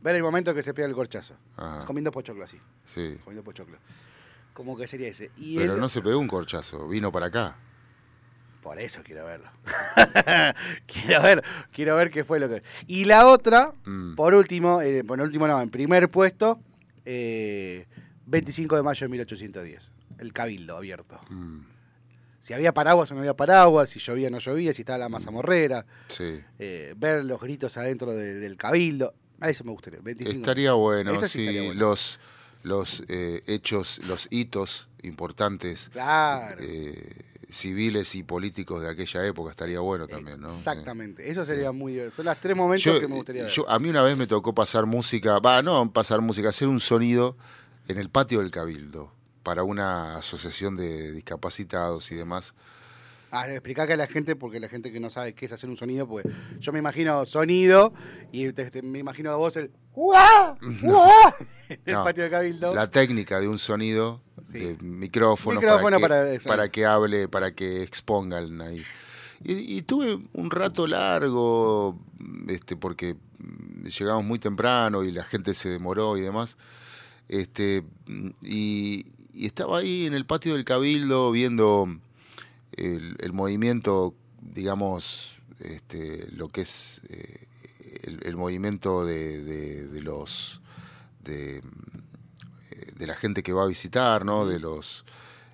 Ver 0.00 0.16
el 0.16 0.22
momento 0.22 0.54
que 0.54 0.62
se 0.62 0.74
pega 0.74 0.88
el 0.88 0.94
corchazo. 0.94 1.34
Ah. 1.56 1.82
Comiendo 1.86 2.10
pochoclo 2.10 2.44
así. 2.44 2.58
Sí. 2.84 3.18
Comiendo 3.24 3.44
pochoclo. 3.44 3.78
Como 4.54 4.76
que 4.76 4.86
sería 4.86 5.08
ese. 5.08 5.30
Pero 5.36 5.76
no 5.76 5.88
se 5.88 6.00
pegó 6.00 6.18
un 6.18 6.28
corchazo, 6.28 6.88
vino 6.88 7.12
para 7.12 7.26
acá. 7.26 7.56
Por 8.68 8.78
eso 8.78 9.00
quiero 9.02 9.24
verlo. 9.24 9.48
quiero 10.86 11.22
ver, 11.22 11.42
quiero 11.72 11.96
ver 11.96 12.10
qué 12.10 12.22
fue 12.22 12.38
lo 12.38 12.50
que. 12.50 12.62
Y 12.86 13.06
la 13.06 13.26
otra, 13.26 13.72
mm. 13.86 14.14
por 14.14 14.34
último, 14.34 14.82
por 15.06 15.18
último 15.22 15.48
no, 15.48 15.58
en 15.62 15.70
primer 15.70 16.10
puesto, 16.10 16.60
eh, 17.06 17.86
25 18.26 18.76
de 18.76 18.82
mayo 18.82 19.06
de 19.06 19.08
1810, 19.08 19.90
el 20.18 20.34
cabildo 20.34 20.76
abierto. 20.76 21.18
Mm. 21.30 21.60
Si 22.40 22.52
había 22.52 22.74
paraguas 22.74 23.10
o 23.10 23.14
no 23.14 23.20
había 23.20 23.32
paraguas, 23.32 23.88
si 23.88 24.00
llovía 24.00 24.28
o 24.28 24.32
no 24.32 24.38
llovía, 24.38 24.74
si 24.74 24.82
estaba 24.82 24.98
la 24.98 25.08
mazamorrera. 25.08 25.86
Sí. 26.08 26.38
Eh, 26.58 26.92
ver 26.94 27.24
los 27.24 27.40
gritos 27.40 27.78
adentro 27.78 28.12
del 28.12 28.58
cabildo. 28.58 29.14
A 29.40 29.48
eso 29.48 29.64
me 29.64 29.70
gustaría. 29.70 30.00
Estaría 30.04 30.74
bueno, 30.74 31.18
sí, 31.26 31.72
los 31.72 32.20
los 32.62 33.02
eh, 33.08 33.42
hechos, 33.46 34.00
los 34.04 34.26
hitos 34.30 34.88
importantes 35.02 35.90
eh, 35.94 37.24
civiles 37.48 38.14
y 38.14 38.22
políticos 38.22 38.82
de 38.82 38.90
aquella 38.90 39.26
época 39.26 39.50
estaría 39.50 39.80
bueno 39.80 40.06
también, 40.06 40.40
¿no? 40.40 40.48
Exactamente, 40.48 41.30
eso 41.30 41.44
sería 41.44 41.72
muy 41.72 41.92
divertido. 41.92 42.16
Son 42.16 42.24
los 42.26 42.38
tres 42.38 42.56
momentos 42.56 43.00
que 43.00 43.08
me 43.08 43.16
gustaría 43.16 43.44
ver. 43.44 43.52
a 43.66 43.78
mí 43.78 43.88
una 43.88 44.02
vez 44.02 44.16
me 44.16 44.26
tocó 44.26 44.54
pasar 44.54 44.86
música, 44.86 45.38
va, 45.38 45.62
no 45.62 45.90
pasar 45.92 46.20
música, 46.20 46.50
hacer 46.50 46.68
un 46.68 46.80
sonido 46.80 47.36
en 47.88 47.98
el 47.98 48.10
patio 48.10 48.40
del 48.40 48.50
Cabildo 48.50 49.12
para 49.42 49.62
una 49.62 50.16
asociación 50.16 50.76
de 50.76 51.12
discapacitados 51.12 52.12
y 52.12 52.16
demás. 52.16 52.54
Ah, 53.30 53.48
explicar 53.50 53.90
a 53.92 53.96
la 53.96 54.06
gente, 54.06 54.36
porque 54.36 54.58
la 54.58 54.68
gente 54.68 54.90
que 54.90 55.00
no 55.00 55.10
sabe 55.10 55.34
qué 55.34 55.46
es 55.46 55.52
hacer 55.52 55.68
un 55.68 55.76
sonido, 55.76 56.06
pues 56.06 56.24
yo 56.60 56.72
me 56.72 56.78
imagino 56.78 57.26
sonido 57.26 57.92
y 58.32 58.48
me 58.82 58.98
imagino 58.98 59.30
a 59.30 59.36
vos 59.36 59.56
el 59.56 59.70
el 61.84 61.94
patio 61.94 62.22
del 62.22 62.30
Cabildo. 62.30 62.74
La 62.74 62.86
técnica 62.86 63.40
de 63.40 63.48
un 63.48 63.58
sonido, 63.58 64.22
de 64.48 64.76
micrófono, 64.80 65.60
para, 65.60 66.38
que, 66.38 66.40
para, 66.40 66.68
que, 66.70 66.86
hable, 66.86 67.28
para 67.28 67.52
que 67.52 67.82
expongan 67.82 68.60
ahí. 68.60 68.82
Y, 69.44 69.82
tuve 69.82 70.18
un 70.32 70.50
rato 70.50 70.86
largo, 70.86 71.96
este, 72.48 72.76
porque 72.76 73.16
llegamos 73.84 74.24
muy 74.24 74.40
temprano 74.40 75.04
y 75.04 75.12
la 75.12 75.24
gente 75.24 75.54
se 75.54 75.68
demoró 75.68 76.16
y 76.16 76.22
demás. 76.22 76.56
Este, 77.28 77.84
y, 78.42 79.06
estaba 79.34 79.78
ahí 79.78 80.06
en 80.06 80.14
el 80.14 80.26
patio 80.26 80.54
del 80.54 80.64
Cabildo 80.64 81.30
viendo 81.30 81.86
el, 82.78 83.32
movimiento, 83.32 84.14
digamos, 84.40 85.36
este, 85.60 86.28
lo 86.32 86.48
que 86.48 86.62
es 86.62 87.00
eh, 87.08 87.46
el, 88.02 88.36
movimiento 88.36 89.04
de, 89.04 89.42
de, 89.42 90.00
los 90.00 90.60
de, 91.20 91.62
de, 92.96 93.06
la 93.06 93.14
gente 93.14 93.42
que 93.42 93.52
va 93.52 93.64
a 93.64 93.66
visitar, 93.66 94.24
¿no? 94.24 94.46
De 94.46 94.58
los 94.58 95.04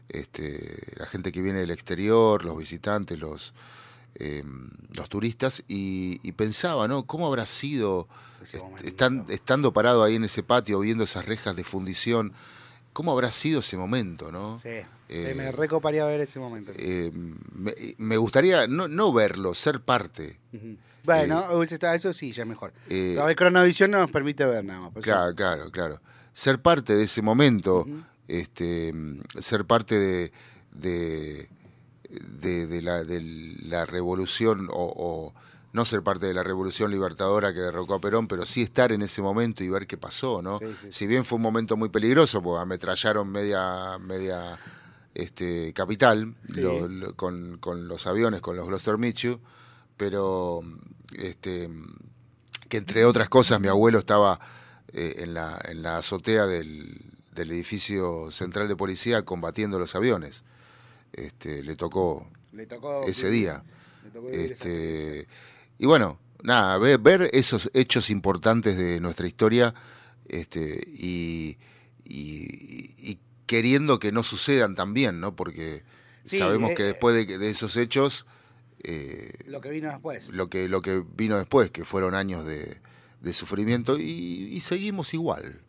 este, 0.08 0.94
la 0.96 1.06
gente 1.06 1.32
que 1.32 1.40
viene 1.40 1.60
del 1.60 1.70
exterior, 1.70 2.44
los 2.44 2.58
visitantes, 2.58 3.18
los 3.18 3.54
em, 4.16 4.70
los 4.92 5.08
turistas 5.08 5.64
y, 5.66 6.20
y, 6.22 6.32
pensaba, 6.32 6.86
¿no? 6.86 7.04
¿Cómo 7.04 7.26
habrá 7.26 7.46
sido 7.46 8.06
están, 8.82 9.24
estando 9.28 9.72
parado 9.72 10.02
ahí 10.02 10.16
en 10.16 10.24
ese 10.24 10.42
patio 10.42 10.80
viendo 10.80 11.04
esas 11.04 11.24
rejas 11.24 11.56
de 11.56 11.64
fundición, 11.64 12.32
¿cómo 12.92 13.12
habrá 13.12 13.30
sido 13.30 13.60
ese 13.60 13.76
momento, 13.76 14.30
no? 14.30 14.60
Sí, 14.60 14.68
eh, 15.08 15.34
me 15.36 15.52
recoparía 15.52 16.04
ver 16.06 16.20
ese 16.20 16.38
momento. 16.38 16.72
Eh, 16.76 17.10
me, 17.98 18.16
gustaría 18.16 18.66
no, 18.66 18.88
no 18.88 19.12
verlo, 19.12 19.54
ser 19.54 19.80
parte. 19.80 20.38
Bueno, 21.04 21.62
eh, 21.62 21.94
eso 21.94 22.12
sí, 22.12 22.32
ya 22.32 22.42
es 22.42 22.48
mejor. 22.48 22.72
la 22.88 23.34
cronovisión 23.34 23.90
no 23.90 23.98
nos 23.98 24.10
permite 24.10 24.44
ver 24.44 24.64
nada 24.64 24.80
más. 24.80 24.92
Claro, 25.02 25.34
claro, 25.34 25.70
claro. 25.70 26.00
Ser 26.32 26.60
parte 26.60 26.96
de 26.96 27.04
ese 27.04 27.22
momento, 27.22 27.86
este, 28.26 28.92
ser 29.38 29.64
parte 29.66 29.98
de, 29.98 30.32
de, 30.72 31.48
de, 32.66 32.82
la, 32.82 33.04
de 33.04 33.20
la 33.62 33.86
revolución 33.86 34.68
o 34.72 35.32
no 35.74 35.84
ser 35.84 36.02
parte 36.02 36.26
de 36.26 36.34
la 36.34 36.44
revolución 36.44 36.92
libertadora 36.92 37.52
que 37.52 37.58
derrocó 37.58 37.94
a 37.94 38.00
Perón, 38.00 38.28
pero 38.28 38.46
sí 38.46 38.62
estar 38.62 38.92
en 38.92 39.02
ese 39.02 39.20
momento 39.20 39.64
y 39.64 39.68
ver 39.68 39.88
qué 39.88 39.98
pasó, 39.98 40.40
¿no? 40.40 40.60
Si 40.88 41.08
bien 41.08 41.24
fue 41.24 41.34
un 41.34 41.42
momento 41.42 41.76
muy 41.76 41.88
peligroso, 41.88 42.40
porque 42.40 42.62
ametrallaron 42.62 43.28
media, 43.28 43.98
media 43.98 44.56
este, 45.14 45.72
capital 45.72 46.34
con, 47.16 47.88
los 47.88 48.06
aviones, 48.06 48.40
con 48.40 48.56
los 48.56 48.66
Gloucester 48.66 48.98
Michu, 48.98 49.40
pero 49.96 50.62
este, 51.16 51.70
que 52.68 52.76
entre 52.76 53.04
otras 53.04 53.28
cosas 53.28 53.60
mi 53.60 53.68
abuelo 53.68 53.98
estaba 53.98 54.40
eh, 54.92 55.16
en, 55.18 55.34
la, 55.34 55.60
en 55.68 55.82
la 55.82 55.98
azotea 55.98 56.46
del, 56.46 57.00
edificio 57.36 58.30
central 58.30 58.68
de 58.68 58.76
policía 58.76 59.24
combatiendo 59.24 59.78
los 59.78 59.94
aviones. 59.94 60.44
Este, 61.12 61.62
le 61.62 61.76
tocó, 61.76 62.28
ese 63.06 63.30
día. 63.30 63.64
este, 64.30 65.26
y 65.78 65.86
bueno, 65.86 66.18
nada, 66.42 66.78
ver, 66.78 67.30
esos 67.32 67.70
hechos 67.74 68.10
importantes 68.10 68.76
de 68.76 69.00
nuestra 69.00 69.26
historia 69.26 69.74
este, 70.28 70.86
y, 70.86 71.58
queriendo 73.46 73.98
que 73.98 74.12
no 74.12 74.22
sucedan 74.22 74.74
también, 74.74 75.20
¿no? 75.20 75.36
Porque 75.36 75.84
sabemos 76.24 76.70
eh, 76.70 76.74
que 76.74 76.82
después 76.84 77.26
de, 77.26 77.50
esos 77.50 77.76
hechos... 77.76 78.26
Eh, 78.82 79.32
lo 79.46 79.60
que 79.60 79.70
vino 79.70 79.90
después. 79.90 80.28
Lo 80.28 80.48
que, 80.48 80.68
lo 80.68 80.80
que 80.80 81.02
vino 81.16 81.38
después, 81.38 81.70
que 81.70 81.84
fueron 81.84 82.14
años 82.14 82.44
de, 82.44 82.80
sufrimiento 83.32 83.98
y, 83.98 84.60
seguimos 84.60 85.14
igual. 85.14 85.60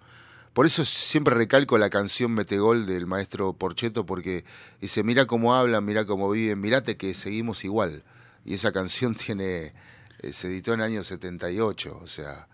Por 0.53 0.65
eso 0.65 0.85
siempre 0.85 1.35
recalco 1.35 1.77
la 1.77 1.89
canción 1.89 2.33
Metegol 2.33 2.85
del 2.85 3.07
maestro 3.07 3.53
Porcheto, 3.53 4.05
porque 4.05 4.45
dice, 4.79 5.03
mira 5.03 5.25
cómo 5.25 5.55
hablan, 5.55 5.83
mira 5.83 6.05
cómo 6.05 6.29
viven, 6.29 6.59
mirate 6.59 6.97
que 6.97 7.13
seguimos 7.13 7.63
igual. 7.65 8.03
Y 8.45 8.53
esa 8.53 8.71
canción 8.71 9.15
tiene, 9.25 9.73
eh, 10.19 10.33
se 10.33 10.47
editó 10.47 10.73
en 10.73 10.81
el 10.81 10.85
año 10.85 11.03
78, 11.03 11.99
o 12.01 12.07
sea, 12.07 12.47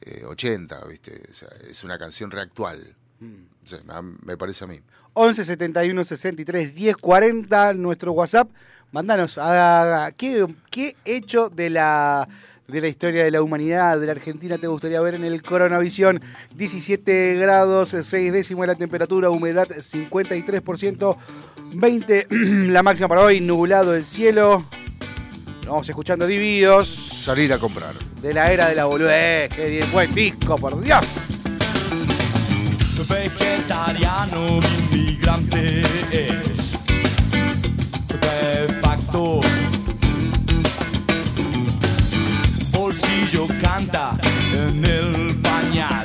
eh, 0.00 0.24
80, 0.24 0.84
¿viste? 0.86 1.22
O 1.30 1.34
sea, 1.34 1.48
es 1.68 1.84
una 1.84 1.98
canción 1.98 2.30
reactual. 2.30 2.96
Mm. 3.24 3.44
Sí, 3.64 3.76
me 4.22 4.36
parece 4.36 4.64
a 4.64 4.66
mí. 4.66 4.80
11 5.14 5.44
71 5.44 6.04
63 6.04 6.74
10 6.74 6.96
40, 6.96 7.74
nuestro 7.74 8.12
WhatsApp. 8.12 8.50
Mandanos 8.92 9.38
a, 9.38 10.02
a, 10.02 10.06
a 10.06 10.12
¿qué, 10.12 10.46
¿qué, 10.70 10.96
hecho 11.04 11.48
de 11.48 11.70
la, 11.70 12.28
de 12.68 12.80
la 12.80 12.88
historia 12.88 13.24
de 13.24 13.30
la 13.30 13.42
humanidad, 13.42 13.98
de 13.98 14.06
la 14.06 14.12
Argentina, 14.12 14.58
te 14.58 14.66
gustaría 14.66 15.00
ver 15.00 15.14
en 15.14 15.24
el 15.24 15.42
Coronavisión. 15.42 16.20
17 16.54 17.34
grados, 17.34 17.94
6 18.00 18.32
décimos 18.32 18.66
la 18.66 18.74
temperatura, 18.74 19.30
humedad 19.30 19.68
53%, 19.68 21.16
20 21.74 22.26
la 22.70 22.82
máxima 22.82 23.08
para 23.08 23.22
hoy, 23.22 23.40
nublado 23.40 23.94
el 23.94 24.04
cielo. 24.04 24.64
Vamos 25.66 25.88
escuchando 25.88 26.26
Dividos. 26.26 26.88
Salir 26.88 27.52
a 27.52 27.58
comprar. 27.58 27.94
De 28.20 28.32
la 28.32 28.52
era 28.52 28.68
de 28.68 28.74
la 28.74 28.84
boludez. 28.84 29.50
Qué 29.54 29.68
bien, 29.70 29.90
buen 29.92 30.14
disco, 30.14 30.56
por 30.56 30.80
Dios 30.80 31.04
vegetariano 33.02 34.60
inmigrante 34.90 35.82
es 36.10 36.78
de 38.08 38.72
facto. 38.80 39.40
Bolsillo 42.70 43.48
canta 43.60 44.16
en 44.52 44.84
el 44.84 45.36
pañal 45.40 46.04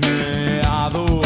meado. 0.00 1.20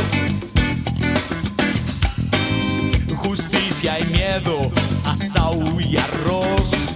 Justicia 3.16 4.00
y 4.00 4.04
miedo, 4.06 4.72
asau 5.04 5.80
y 5.80 5.96
arroz. 5.96 6.95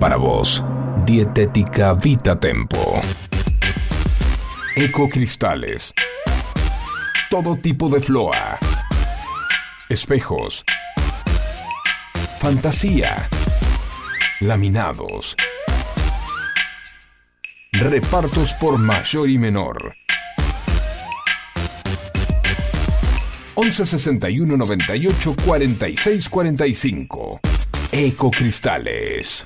Para 0.00 0.16
vos, 0.16 0.64
Dietética 1.04 1.92
Vita 1.92 2.40
Tempo. 2.40 3.02
Ecocristales. 4.74 5.92
Todo 7.28 7.56
tipo 7.56 7.90
de 7.90 8.00
floa. 8.00 8.58
Espejos. 9.90 10.64
Fantasía. 12.38 13.28
Laminados. 14.40 15.36
Repartos 17.72 18.54
por 18.54 18.78
mayor 18.78 19.28
y 19.28 19.36
menor. 19.36 19.99
11 23.54 23.86
61 23.86 24.56
98 24.56 25.36
46 25.44 26.28
45. 26.28 27.40
Ecocristales. 27.92 29.44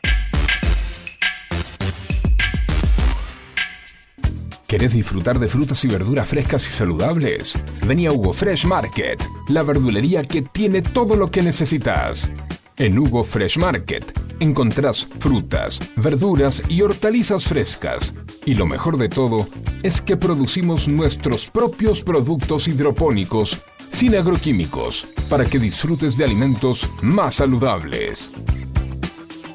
¿Querés 4.66 4.92
disfrutar 4.92 5.38
de 5.38 5.46
frutas 5.46 5.84
y 5.84 5.88
verduras 5.88 6.26
frescas 6.26 6.68
y 6.68 6.72
saludables? 6.72 7.54
Vení 7.86 8.06
a 8.06 8.12
Hugo 8.12 8.32
Fresh 8.32 8.64
Market, 8.66 9.22
la 9.48 9.62
verdulería 9.62 10.22
que 10.22 10.42
tiene 10.42 10.82
todo 10.82 11.14
lo 11.14 11.30
que 11.30 11.42
necesitas. 11.42 12.30
En 12.76 12.98
Hugo 12.98 13.22
Fresh 13.22 13.58
Market 13.58 14.24
encontrás 14.40 15.06
frutas, 15.06 15.80
verduras 15.96 16.62
y 16.68 16.82
hortalizas 16.82 17.44
frescas. 17.44 18.14
Y 18.44 18.54
lo 18.54 18.66
mejor 18.66 18.98
de 18.98 19.08
todo 19.08 19.46
es 19.82 20.00
que 20.00 20.16
producimos 20.16 20.88
nuestros 20.88 21.46
propios 21.46 22.02
productos 22.02 22.68
hidropónicos 22.68 23.62
sin 23.94 24.16
agroquímicos 24.16 25.06
para 25.30 25.44
que 25.44 25.58
disfrutes 25.58 26.16
de 26.16 26.24
alimentos 26.24 26.88
más 27.00 27.36
saludables. 27.36 28.32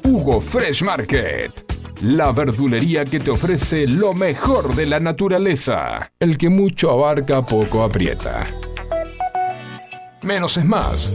Hugo 0.02 0.40
Fresh 0.40 0.82
Market, 0.82 1.52
la 2.02 2.32
verdulería 2.32 3.04
que 3.04 3.20
te 3.20 3.30
ofrece 3.30 3.86
lo 3.86 4.14
mejor 4.14 4.74
de 4.74 4.86
la 4.86 4.98
naturaleza. 4.98 6.10
El 6.18 6.38
que 6.38 6.48
mucho 6.48 6.90
abarca 6.90 7.44
poco 7.44 7.82
aprieta. 7.82 8.46
Menos 10.22 10.56
es 10.56 10.64
más. 10.64 11.12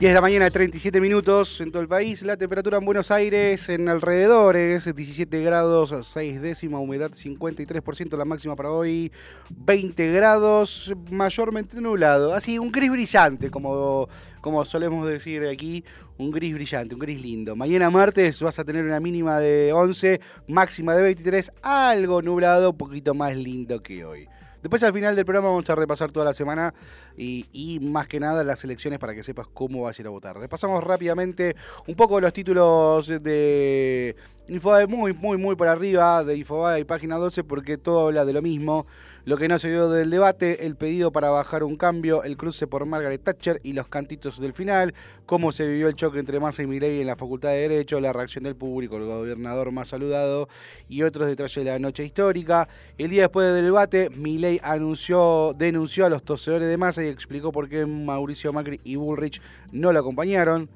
10 0.00 0.12
de 0.12 0.14
la 0.14 0.22
mañana, 0.22 0.50
37 0.50 0.98
minutos 0.98 1.60
en 1.60 1.70
todo 1.70 1.82
el 1.82 1.86
país. 1.86 2.22
La 2.22 2.38
temperatura 2.38 2.78
en 2.78 2.86
Buenos 2.86 3.10
Aires 3.10 3.68
en 3.68 3.86
alrededores, 3.86 4.86
17 4.96 5.42
grados, 5.42 5.94
6 6.08 6.40
décima, 6.40 6.78
humedad 6.78 7.10
53%, 7.10 8.16
la 8.16 8.24
máxima 8.24 8.56
para 8.56 8.70
hoy, 8.70 9.12
20 9.50 10.10
grados, 10.10 10.90
mayormente 11.10 11.78
nublado. 11.82 12.32
Así, 12.32 12.58
un 12.58 12.72
gris 12.72 12.90
brillante, 12.90 13.50
como, 13.50 14.08
como 14.40 14.64
solemos 14.64 15.06
decir 15.06 15.46
aquí, 15.46 15.84
un 16.16 16.30
gris 16.30 16.54
brillante, 16.54 16.94
un 16.94 17.00
gris 17.00 17.20
lindo. 17.20 17.54
Mañana 17.54 17.90
martes 17.90 18.40
vas 18.40 18.58
a 18.58 18.64
tener 18.64 18.86
una 18.86 19.00
mínima 19.00 19.38
de 19.38 19.74
11, 19.74 20.18
máxima 20.48 20.94
de 20.94 21.02
23, 21.02 21.52
algo 21.60 22.22
nublado, 22.22 22.70
un 22.70 22.78
poquito 22.78 23.12
más 23.12 23.36
lindo 23.36 23.82
que 23.82 24.06
hoy. 24.06 24.26
Después 24.62 24.82
al 24.82 24.92
final 24.92 25.16
del 25.16 25.24
programa 25.24 25.48
vamos 25.48 25.68
a 25.70 25.74
repasar 25.74 26.12
toda 26.12 26.24
la 26.24 26.34
semana 26.34 26.74
y, 27.16 27.78
más 27.80 28.06
que 28.06 28.20
nada 28.20 28.44
las 28.44 28.62
elecciones 28.64 28.98
para 28.98 29.14
que 29.14 29.22
sepas 29.22 29.46
cómo 29.46 29.82
vas 29.82 29.98
a 29.98 30.02
ir 30.02 30.06
a 30.06 30.10
votar. 30.10 30.38
Repasamos 30.38 30.82
rápidamente 30.84 31.56
un 31.86 31.94
poco 31.94 32.20
los 32.20 32.32
títulos 32.32 33.08
de 33.08 34.16
Infobae 34.48 34.86
muy, 34.86 35.12
muy, 35.12 35.38
muy 35.38 35.56
por 35.56 35.68
arriba 35.68 36.24
de 36.24 36.36
Infobae 36.36 36.80
y 36.80 36.84
página 36.84 37.16
12 37.16 37.44
porque 37.44 37.78
todo 37.78 38.08
habla 38.08 38.24
de 38.24 38.32
lo 38.32 38.42
mismo. 38.42 38.86
Lo 39.24 39.36
que 39.36 39.48
no 39.48 39.58
se 39.58 39.68
vio 39.68 39.90
del 39.90 40.08
debate, 40.08 40.66
el 40.66 40.76
pedido 40.76 41.12
para 41.12 41.28
bajar 41.28 41.62
un 41.62 41.76
cambio, 41.76 42.22
el 42.24 42.36
cruce 42.38 42.66
por 42.66 42.86
Margaret 42.86 43.22
Thatcher 43.22 43.60
y 43.62 43.74
los 43.74 43.86
cantitos 43.86 44.40
del 44.40 44.54
final, 44.54 44.94
cómo 45.26 45.52
se 45.52 45.66
vivió 45.66 45.88
el 45.88 45.94
choque 45.94 46.18
entre 46.18 46.40
Massa 46.40 46.62
y 46.62 46.66
Milei 46.66 47.00
en 47.00 47.06
la 47.06 47.16
Facultad 47.16 47.50
de 47.50 47.68
Derecho, 47.68 48.00
la 48.00 48.12
reacción 48.12 48.44
del 48.44 48.56
público, 48.56 48.96
el 48.96 49.04
gobernador 49.04 49.72
más 49.72 49.88
saludado 49.88 50.48
y 50.88 51.02
otros 51.02 51.26
detalles 51.26 51.64
de 51.64 51.70
la 51.70 51.78
noche 51.78 52.04
histórica. 52.04 52.66
El 52.96 53.10
día 53.10 53.22
después 53.22 53.52
del 53.52 53.64
debate, 53.66 54.08
Milei 54.08 54.58
anunció, 54.62 55.54
denunció 55.56 56.06
a 56.06 56.08
los 56.08 56.22
tosedores 56.22 56.68
de 56.68 56.76
Massa 56.78 57.04
y 57.04 57.08
explicó 57.08 57.52
por 57.52 57.68
qué 57.68 57.84
Mauricio 57.84 58.52
Macri 58.54 58.80
y 58.84 58.96
Bullrich 58.96 59.42
no 59.70 59.92
lo 59.92 60.00
acompañaron. 60.00 60.68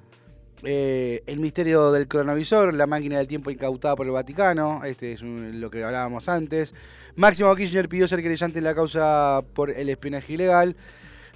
Eh, 0.66 1.22
el 1.26 1.40
misterio 1.40 1.92
del 1.92 2.09
cronovisor, 2.09 2.72
la 2.72 2.86
máquina 2.86 3.18
del 3.18 3.26
tiempo 3.26 3.51
incautada 3.51 3.97
por 3.97 4.07
el 4.07 4.12
Vaticano, 4.12 4.82
este 4.84 5.12
es 5.12 5.22
lo 5.22 5.70
que 5.70 5.84
hablábamos 5.84 6.28
antes. 6.28 6.74
Máximo 7.16 7.54
Kirchner 7.54 7.88
pidió 7.88 8.08
ser 8.08 8.20
creyente 8.22 8.58
en 8.58 8.64
la 8.64 8.74
causa 8.74 9.42
por 9.54 9.70
el 9.70 9.88
espionaje 9.88 10.32
ilegal. 10.32 10.74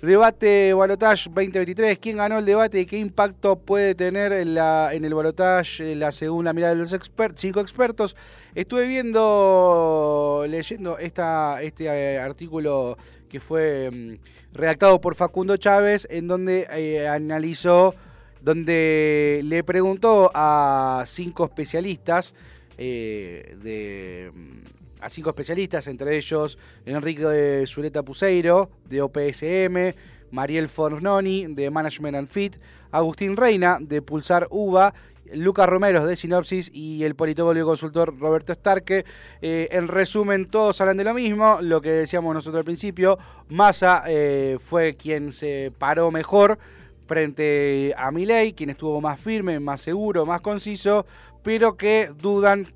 Debate 0.02 0.74
Balotage 0.74 1.28
2023. 1.28 1.98
¿Quién 1.98 2.16
ganó 2.16 2.38
el 2.38 2.44
debate 2.44 2.80
y 2.80 2.86
qué 2.86 2.98
impacto 2.98 3.56
puede 3.56 3.94
tener 3.94 4.32
en, 4.32 4.56
el 5.04 5.14
Balotage 5.14 5.94
la 5.94 6.10
segunda 6.10 6.52
mirada 6.52 6.74
de 6.74 6.80
los 6.80 6.92
expertos, 6.92 7.40
cinco 7.40 7.60
expertos? 7.60 8.16
Estuve 8.54 8.86
viendo, 8.88 10.44
leyendo 10.48 10.98
esta, 10.98 11.62
este 11.62 11.84
eh, 11.86 12.18
artículo 12.18 12.96
que 13.28 13.38
fue 13.38 13.90
mm, 13.90 14.56
redactado 14.56 15.00
por 15.00 15.14
Facundo 15.14 15.56
Chávez, 15.56 16.08
en 16.10 16.26
donde 16.26 16.66
eh, 16.72 17.06
analizó 17.06 17.94
donde 18.40 19.42
le 19.44 19.64
preguntó 19.64 20.30
a 20.34 21.04
cinco 21.06 21.44
especialistas 21.44 22.34
eh, 22.78 23.56
de 23.62 24.30
mm, 24.32 24.77
a 25.01 25.09
cinco 25.11 25.30
especialistas, 25.30 25.86
entre 25.86 26.16
ellos 26.16 26.59
Enrique 26.84 27.64
Zuleta 27.66 28.03
Puseiro, 28.03 28.70
de 28.88 29.03
OPSM, 29.03 29.94
Mariel 30.30 30.68
Fornoni, 30.68 31.46
de 31.46 31.70
Management 31.70 32.16
and 32.16 32.28
Fit, 32.28 32.57
Agustín 32.90 33.36
Reina, 33.36 33.78
de 33.80 34.03
Pulsar 34.03 34.46
UVA, 34.51 34.94
Lucas 35.32 35.68
Romero, 35.68 36.07
de 36.07 36.16
Sinopsis, 36.16 36.70
y 36.72 37.05
el 37.05 37.14
politólogo 37.14 37.59
y 37.59 37.62
consultor 37.62 38.18
Roberto 38.18 38.55
Starque. 38.55 39.05
Eh, 39.42 39.68
en 39.72 39.88
resumen, 39.88 40.46
todos 40.46 40.80
hablan 40.80 40.96
de 40.96 41.05
lo 41.05 41.14
mismo, 41.14 41.59
lo 41.61 41.80
que 41.80 41.90
decíamos 41.90 42.34
nosotros 42.34 42.61
al 42.61 42.64
principio, 42.64 43.18
Massa 43.49 44.05
eh, 44.07 44.57
fue 44.61 44.96
quien 44.96 45.32
se 45.32 45.72
paró 45.78 46.11
mejor, 46.11 46.59
frente 47.07 47.94
a 47.96 48.11
Milei, 48.11 48.53
quien 48.53 48.70
estuvo 48.70 49.01
más 49.01 49.18
firme, 49.18 49.59
más 49.61 49.80
seguro, 49.80 50.26
más 50.26 50.42
conciso, 50.42 51.07
pero 51.42 51.76
que 51.76 52.12
dudan 52.20 52.68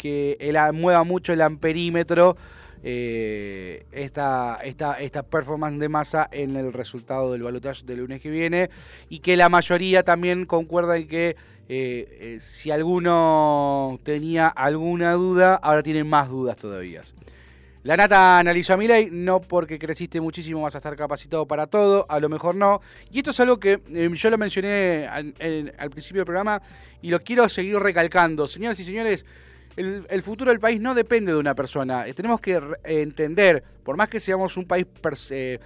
que 0.00 0.38
él 0.40 0.56
mueva 0.72 1.04
mucho 1.04 1.34
el 1.34 1.42
amperímetro 1.42 2.36
eh, 2.82 3.84
esta, 3.92 4.58
esta, 4.64 4.98
esta 4.98 5.22
performance 5.22 5.78
de 5.78 5.90
masa 5.90 6.26
en 6.32 6.56
el 6.56 6.72
resultado 6.72 7.32
del 7.32 7.42
balotaje 7.42 7.84
del 7.84 7.98
lunes 7.98 8.22
que 8.22 8.30
viene 8.30 8.70
y 9.10 9.18
que 9.18 9.36
la 9.36 9.50
mayoría 9.50 10.02
también 10.02 10.46
concuerda 10.46 10.96
en 10.96 11.06
que 11.06 11.28
eh, 11.28 11.36
eh, 11.68 12.36
si 12.40 12.70
alguno 12.70 14.00
tenía 14.02 14.48
alguna 14.48 15.12
duda, 15.12 15.56
ahora 15.56 15.82
tiene 15.82 16.04
más 16.04 16.30
dudas 16.30 16.56
todavía. 16.56 17.02
La 17.82 17.96
Nata 17.96 18.38
analizó 18.38 18.74
a 18.74 18.76
Milei, 18.78 19.08
no 19.10 19.40
porque 19.40 19.78
creciste 19.78 20.20
muchísimo 20.20 20.62
vas 20.62 20.74
a 20.74 20.78
estar 20.78 20.96
capacitado 20.96 21.46
para 21.46 21.66
todo, 21.66 22.06
a 22.08 22.18
lo 22.18 22.28
mejor 22.28 22.54
no. 22.54 22.80
Y 23.10 23.18
esto 23.18 23.30
es 23.30 23.40
algo 23.40 23.58
que 23.58 23.80
yo 24.14 24.30
lo 24.30 24.38
mencioné 24.38 25.06
al, 25.06 25.32
principio 25.90 26.20
del 26.20 26.26
programa 26.26 26.60
y 27.00 27.10
lo 27.10 27.22
quiero 27.22 27.48
seguir 27.48 27.78
recalcando. 27.78 28.48
Señoras 28.48 28.78
y 28.80 28.84
señores, 28.84 29.24
el, 29.76 30.22
futuro 30.22 30.50
del 30.50 30.60
país 30.60 30.80
no 30.80 30.94
depende 30.94 31.32
de 31.32 31.38
una 31.38 31.54
persona. 31.54 32.06
Eh, 32.06 32.14
tenemos 32.14 32.40
que 32.40 32.60
entender, 32.84 33.62
por 33.82 33.96
más 33.96 34.08
que 34.08 34.20
seamos 34.20 34.56
un 34.56 34.66
país 34.66 34.86
eh, 35.30 35.58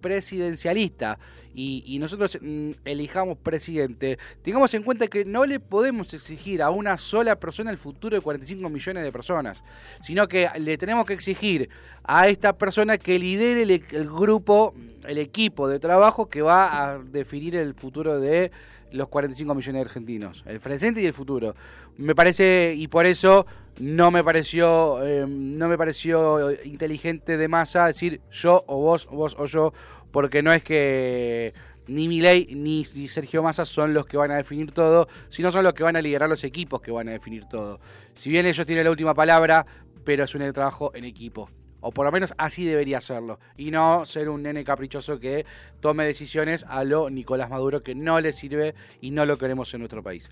presidencialista 0.00 1.18
y, 1.54 1.98
nosotros 1.98 2.38
mm, 2.40 2.70
elijamos 2.84 3.38
presidente, 3.38 4.18
tengamos 4.42 4.72
en 4.74 4.82
cuenta 4.82 5.06
que 5.06 5.24
no 5.24 5.44
le 5.46 5.60
podemos 5.60 6.12
exigir 6.14 6.62
a 6.62 6.70
una 6.70 6.96
sola 6.96 7.36
persona 7.36 7.70
el 7.70 7.78
futuro 7.78 8.16
de 8.16 8.22
45 8.22 8.68
millones 8.68 9.04
de 9.04 9.12
personas, 9.12 9.64
sino 10.02 10.28
que 10.28 10.48
le 10.58 10.76
tenemos 10.76 11.06
que 11.06 11.14
exigir 11.14 11.68
a 12.04 12.28
esta 12.28 12.52
persona 12.52 12.98
que 12.98 13.18
lidere 13.18 13.62
el, 13.62 14.08
grupo, 14.10 14.74
el 15.06 15.18
equipo 15.18 15.68
de 15.68 15.78
trabajo 15.78 16.28
que 16.28 16.42
va 16.42 16.90
a 16.90 16.98
definir 16.98 17.56
el 17.56 17.74
futuro 17.74 18.20
de 18.20 18.50
los 18.92 19.08
45 19.08 19.54
millones 19.54 19.80
de 19.80 19.88
argentinos, 19.88 20.44
el 20.46 20.60
presente 20.60 21.00
y 21.00 21.06
el 21.06 21.12
futuro. 21.12 21.54
Me 21.98 22.14
parece, 22.14 22.74
y 22.76 22.88
por 22.88 23.06
eso 23.06 23.46
no 23.78 24.10
me 24.10 24.22
pareció, 24.22 25.04
eh, 25.06 25.26
no 25.26 25.68
me 25.68 25.78
pareció 25.78 26.50
inteligente 26.64 27.36
de 27.36 27.48
masa 27.48 27.86
decir 27.86 28.20
yo 28.30 28.64
o 28.66 28.80
vos, 28.80 29.06
vos 29.06 29.36
o 29.38 29.46
yo, 29.46 29.72
porque 30.10 30.42
no 30.42 30.52
es 30.52 30.62
que 30.62 31.54
ni 31.86 32.08
Milei 32.08 32.54
ni 32.54 32.84
Sergio 32.84 33.42
Massa 33.42 33.64
son 33.64 33.94
los 33.94 34.06
que 34.06 34.16
van 34.16 34.30
a 34.30 34.36
definir 34.36 34.72
todo, 34.72 35.08
sino 35.28 35.50
son 35.50 35.64
los 35.64 35.74
que 35.74 35.84
van 35.84 35.96
a 35.96 36.02
liderar 36.02 36.28
los 36.28 36.44
equipos 36.44 36.80
que 36.80 36.90
van 36.90 37.08
a 37.08 37.12
definir 37.12 37.44
todo. 37.48 37.80
Si 38.14 38.30
bien 38.30 38.46
ellos 38.46 38.66
tienen 38.66 38.84
la 38.84 38.90
última 38.90 39.14
palabra, 39.14 39.66
pero 40.04 40.24
es 40.24 40.34
un 40.34 40.52
trabajo 40.52 40.92
en 40.94 41.04
equipo. 41.04 41.50
O 41.80 41.92
por 41.92 42.06
lo 42.06 42.12
menos 42.12 42.34
así 42.38 42.64
debería 42.64 43.00
serlo. 43.00 43.38
Y 43.56 43.70
no 43.70 44.06
ser 44.06 44.28
un 44.28 44.42
nene 44.42 44.64
caprichoso 44.64 45.20
que 45.20 45.46
tome 45.80 46.04
decisiones 46.04 46.64
a 46.68 46.82
lo 46.82 47.10
Nicolás 47.10 47.50
Maduro 47.50 47.82
que 47.82 47.94
no 47.94 48.20
le 48.20 48.32
sirve 48.32 48.74
y 49.00 49.10
no 49.10 49.24
lo 49.26 49.38
queremos 49.38 49.72
en 49.74 49.80
nuestro 49.80 50.02
país. 50.02 50.28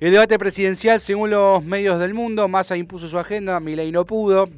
El 0.00 0.12
debate 0.12 0.38
presidencial, 0.38 1.00
según 1.00 1.30
los 1.30 1.64
medios 1.64 1.98
del 1.98 2.14
mundo, 2.14 2.46
Massa 2.46 2.76
impuso 2.76 3.08
su 3.08 3.18
agenda, 3.18 3.58
Milei 3.58 3.90
no 3.90 4.04
pudo. 4.04 4.48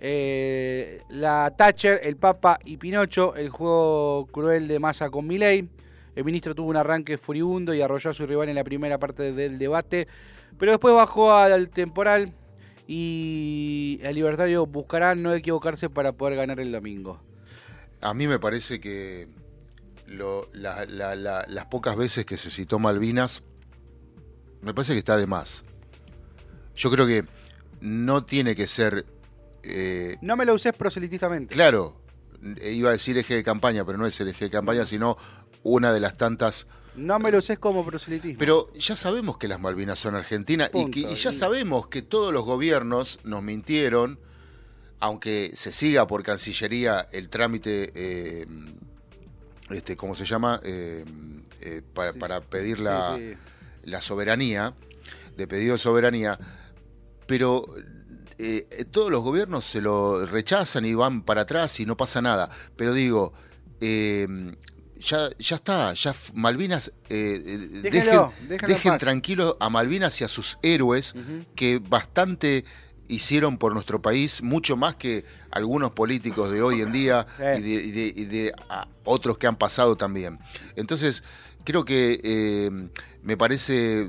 Eh, 0.00 1.02
la 1.08 1.54
Thatcher, 1.56 2.00
el 2.02 2.16
Papa 2.16 2.58
y 2.64 2.76
Pinocho, 2.76 3.36
el 3.36 3.50
juego 3.50 4.26
cruel 4.32 4.66
de 4.66 4.80
Massa 4.80 5.08
con 5.08 5.28
Milei. 5.28 5.68
El 6.16 6.24
ministro 6.24 6.52
tuvo 6.56 6.68
un 6.68 6.76
arranque 6.76 7.16
furibundo 7.16 7.72
y 7.74 7.80
arrolló 7.80 8.10
a 8.10 8.12
su 8.12 8.26
rival 8.26 8.48
en 8.48 8.56
la 8.56 8.64
primera 8.64 8.98
parte 8.98 9.32
del 9.32 9.56
debate, 9.56 10.08
pero 10.58 10.72
después 10.72 10.96
bajó 10.96 11.32
al 11.32 11.68
temporal 11.68 12.32
y 12.88 14.00
el 14.02 14.16
libertario 14.16 14.66
buscará 14.66 15.14
no 15.14 15.32
equivocarse 15.32 15.88
para 15.88 16.10
poder 16.10 16.36
ganar 16.36 16.58
el 16.58 16.72
domingo. 16.72 17.20
A 18.00 18.14
mí 18.14 18.26
me 18.26 18.40
parece 18.40 18.80
que 18.80 19.28
las 20.08 21.66
pocas 21.66 21.96
veces 21.96 22.24
que 22.24 22.36
se 22.36 22.50
citó 22.50 22.80
Malvinas, 22.80 23.44
me 24.62 24.74
parece 24.74 24.92
que 24.92 24.98
está 24.98 25.16
de 25.16 25.26
más. 25.26 25.62
Yo 26.76 26.90
creo 26.90 27.06
que 27.06 27.24
no 27.80 28.24
tiene 28.24 28.54
que 28.54 28.66
ser 28.66 29.04
eh, 29.62 30.16
no 30.20 30.36
me 30.36 30.44
lo 30.44 30.54
uses 30.54 30.72
proselitistamente. 30.72 31.54
Claro, 31.54 31.96
eh, 32.60 32.72
iba 32.72 32.90
a 32.90 32.92
decir 32.92 33.16
eje 33.18 33.34
de 33.34 33.42
campaña, 33.42 33.84
pero 33.84 33.98
no 33.98 34.06
es 34.06 34.18
el 34.20 34.28
eje 34.28 34.46
de 34.46 34.50
campaña, 34.50 34.84
sino 34.84 35.16
una 35.62 35.92
de 35.92 36.00
las 36.00 36.16
tantas... 36.16 36.66
No 36.96 37.18
me 37.18 37.30
lo 37.30 37.38
uses 37.38 37.58
como 37.58 37.84
proselitismo. 37.84 38.38
Pero 38.38 38.72
ya 38.74 38.96
sabemos 38.96 39.38
que 39.38 39.48
las 39.48 39.60
Malvinas 39.60 39.98
son 39.98 40.16
argentinas 40.16 40.70
y, 40.74 40.90
que, 40.90 41.14
ya 41.14 41.32
sabemos 41.32 41.86
que 41.86 42.02
todos 42.02 42.32
los 42.32 42.44
gobiernos 42.44 43.20
nos 43.22 43.42
mintieron, 43.42 44.18
aunque 44.98 45.52
se 45.54 45.72
siga 45.72 46.06
por 46.06 46.22
Cancillería 46.22 47.06
el 47.12 47.28
trámite, 47.28 47.92
eh, 47.94 48.46
este, 49.70 49.96
¿cómo 49.96 50.14
se 50.14 50.24
llama? 50.24 50.60
para, 51.94 52.40
pedir 52.40 52.80
la, 52.80 53.18
la 53.82 54.00
soberanía, 54.00 54.74
de 55.36 55.46
pedido 55.46 55.72
de 55.72 55.78
soberanía, 55.78 56.38
pero 57.26 57.64
eh, 58.38 58.66
eh, 58.70 58.84
todos 58.86 59.10
los 59.10 59.22
gobiernos 59.22 59.66
se 59.66 59.82
lo 59.82 60.24
rechazan 60.24 60.86
y 60.86 60.94
van 60.94 61.22
para 61.22 61.42
atrás 61.42 61.78
y 61.80 61.84
no 61.86 61.96
pasa 61.96 62.22
nada. 62.22 62.48
Pero 62.74 62.94
digo, 62.94 63.34
em, 63.80 64.56
ya, 64.96 65.28
ya 65.38 65.56
está, 65.56 65.92
ya 65.92 66.14
Malvinas, 66.32 66.92
eh, 67.10 67.38
dejen, 68.62 68.98
tranquilo 68.98 69.58
a 69.60 69.68
Malvinas 69.68 70.20
y 70.22 70.24
a 70.24 70.28
sus 70.28 70.58
héroes 70.62 71.14
que 71.54 71.80
bastante 71.80 72.64
hicieron 73.08 73.58
por 73.58 73.74
nuestro 73.74 74.00
país, 74.00 74.42
mucho 74.42 74.76
más 74.76 74.96
que 74.96 75.24
algunos 75.50 75.90
políticos 75.90 76.50
de 76.50 76.62
hoy 76.62 76.80
en 76.80 76.92
día 76.92 77.26
y 77.58 77.90
de, 77.90 78.54
otros 79.04 79.36
que 79.36 79.46
han 79.46 79.56
pasado 79.56 79.96
también. 79.96 80.38
Entonces, 80.76 81.22
creo 81.64 81.84
que 81.84 82.20
em, 82.66 82.90
me 83.22 83.36
parece 83.36 84.06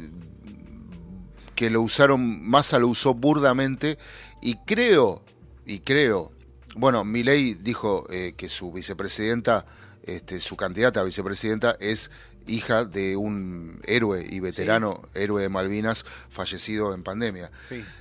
que 1.56 1.70
lo 1.70 1.82
usaron, 1.82 2.42
Massa 2.48 2.80
lo 2.80 2.88
usó 2.88 3.14
burdamente 3.14 3.98
y 4.42 4.56
creo, 4.66 5.24
y 5.66 5.80
creo, 5.80 6.32
bueno, 6.76 7.04
Milei 7.04 7.54
dijo 7.54 8.08
eh, 8.10 8.34
que 8.36 8.50
su 8.50 8.72
vicepresidenta, 8.72 9.66
este, 10.04 10.40
su 10.40 10.56
candidata 10.56 11.02
a 11.02 11.04
vicepresidenta 11.04 11.78
es 11.80 12.10
hija 12.48 12.86
de 12.86 13.16
un 13.16 13.80
héroe 13.86 14.26
y 14.28 14.40
veterano, 14.40 15.02
héroe 15.14 15.44
de 15.44 15.50
Malvinas, 15.50 16.06
fallecido 16.30 16.94
en 16.94 17.04
pandemia, 17.04 17.52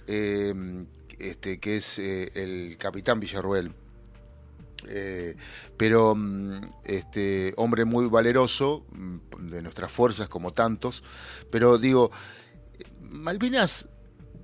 eh, 0.07 0.55
este, 1.19 1.59
que 1.59 1.77
es 1.77 1.99
eh, 1.99 2.31
el 2.35 2.77
capitán 2.79 3.21
Villarruel. 3.21 3.73
Pero 5.77 6.15
mm, 6.15 6.61
este 6.85 7.55
hombre 7.57 7.85
muy 7.85 8.09
valeroso 8.09 8.85
mm, 8.93 9.51
de 9.51 9.63
nuestras 9.63 9.91
fuerzas 9.91 10.29
como 10.29 10.53
tantos 10.53 11.03
pero 11.51 11.79
digo 11.79 12.11
Malvinas, 13.11 13.89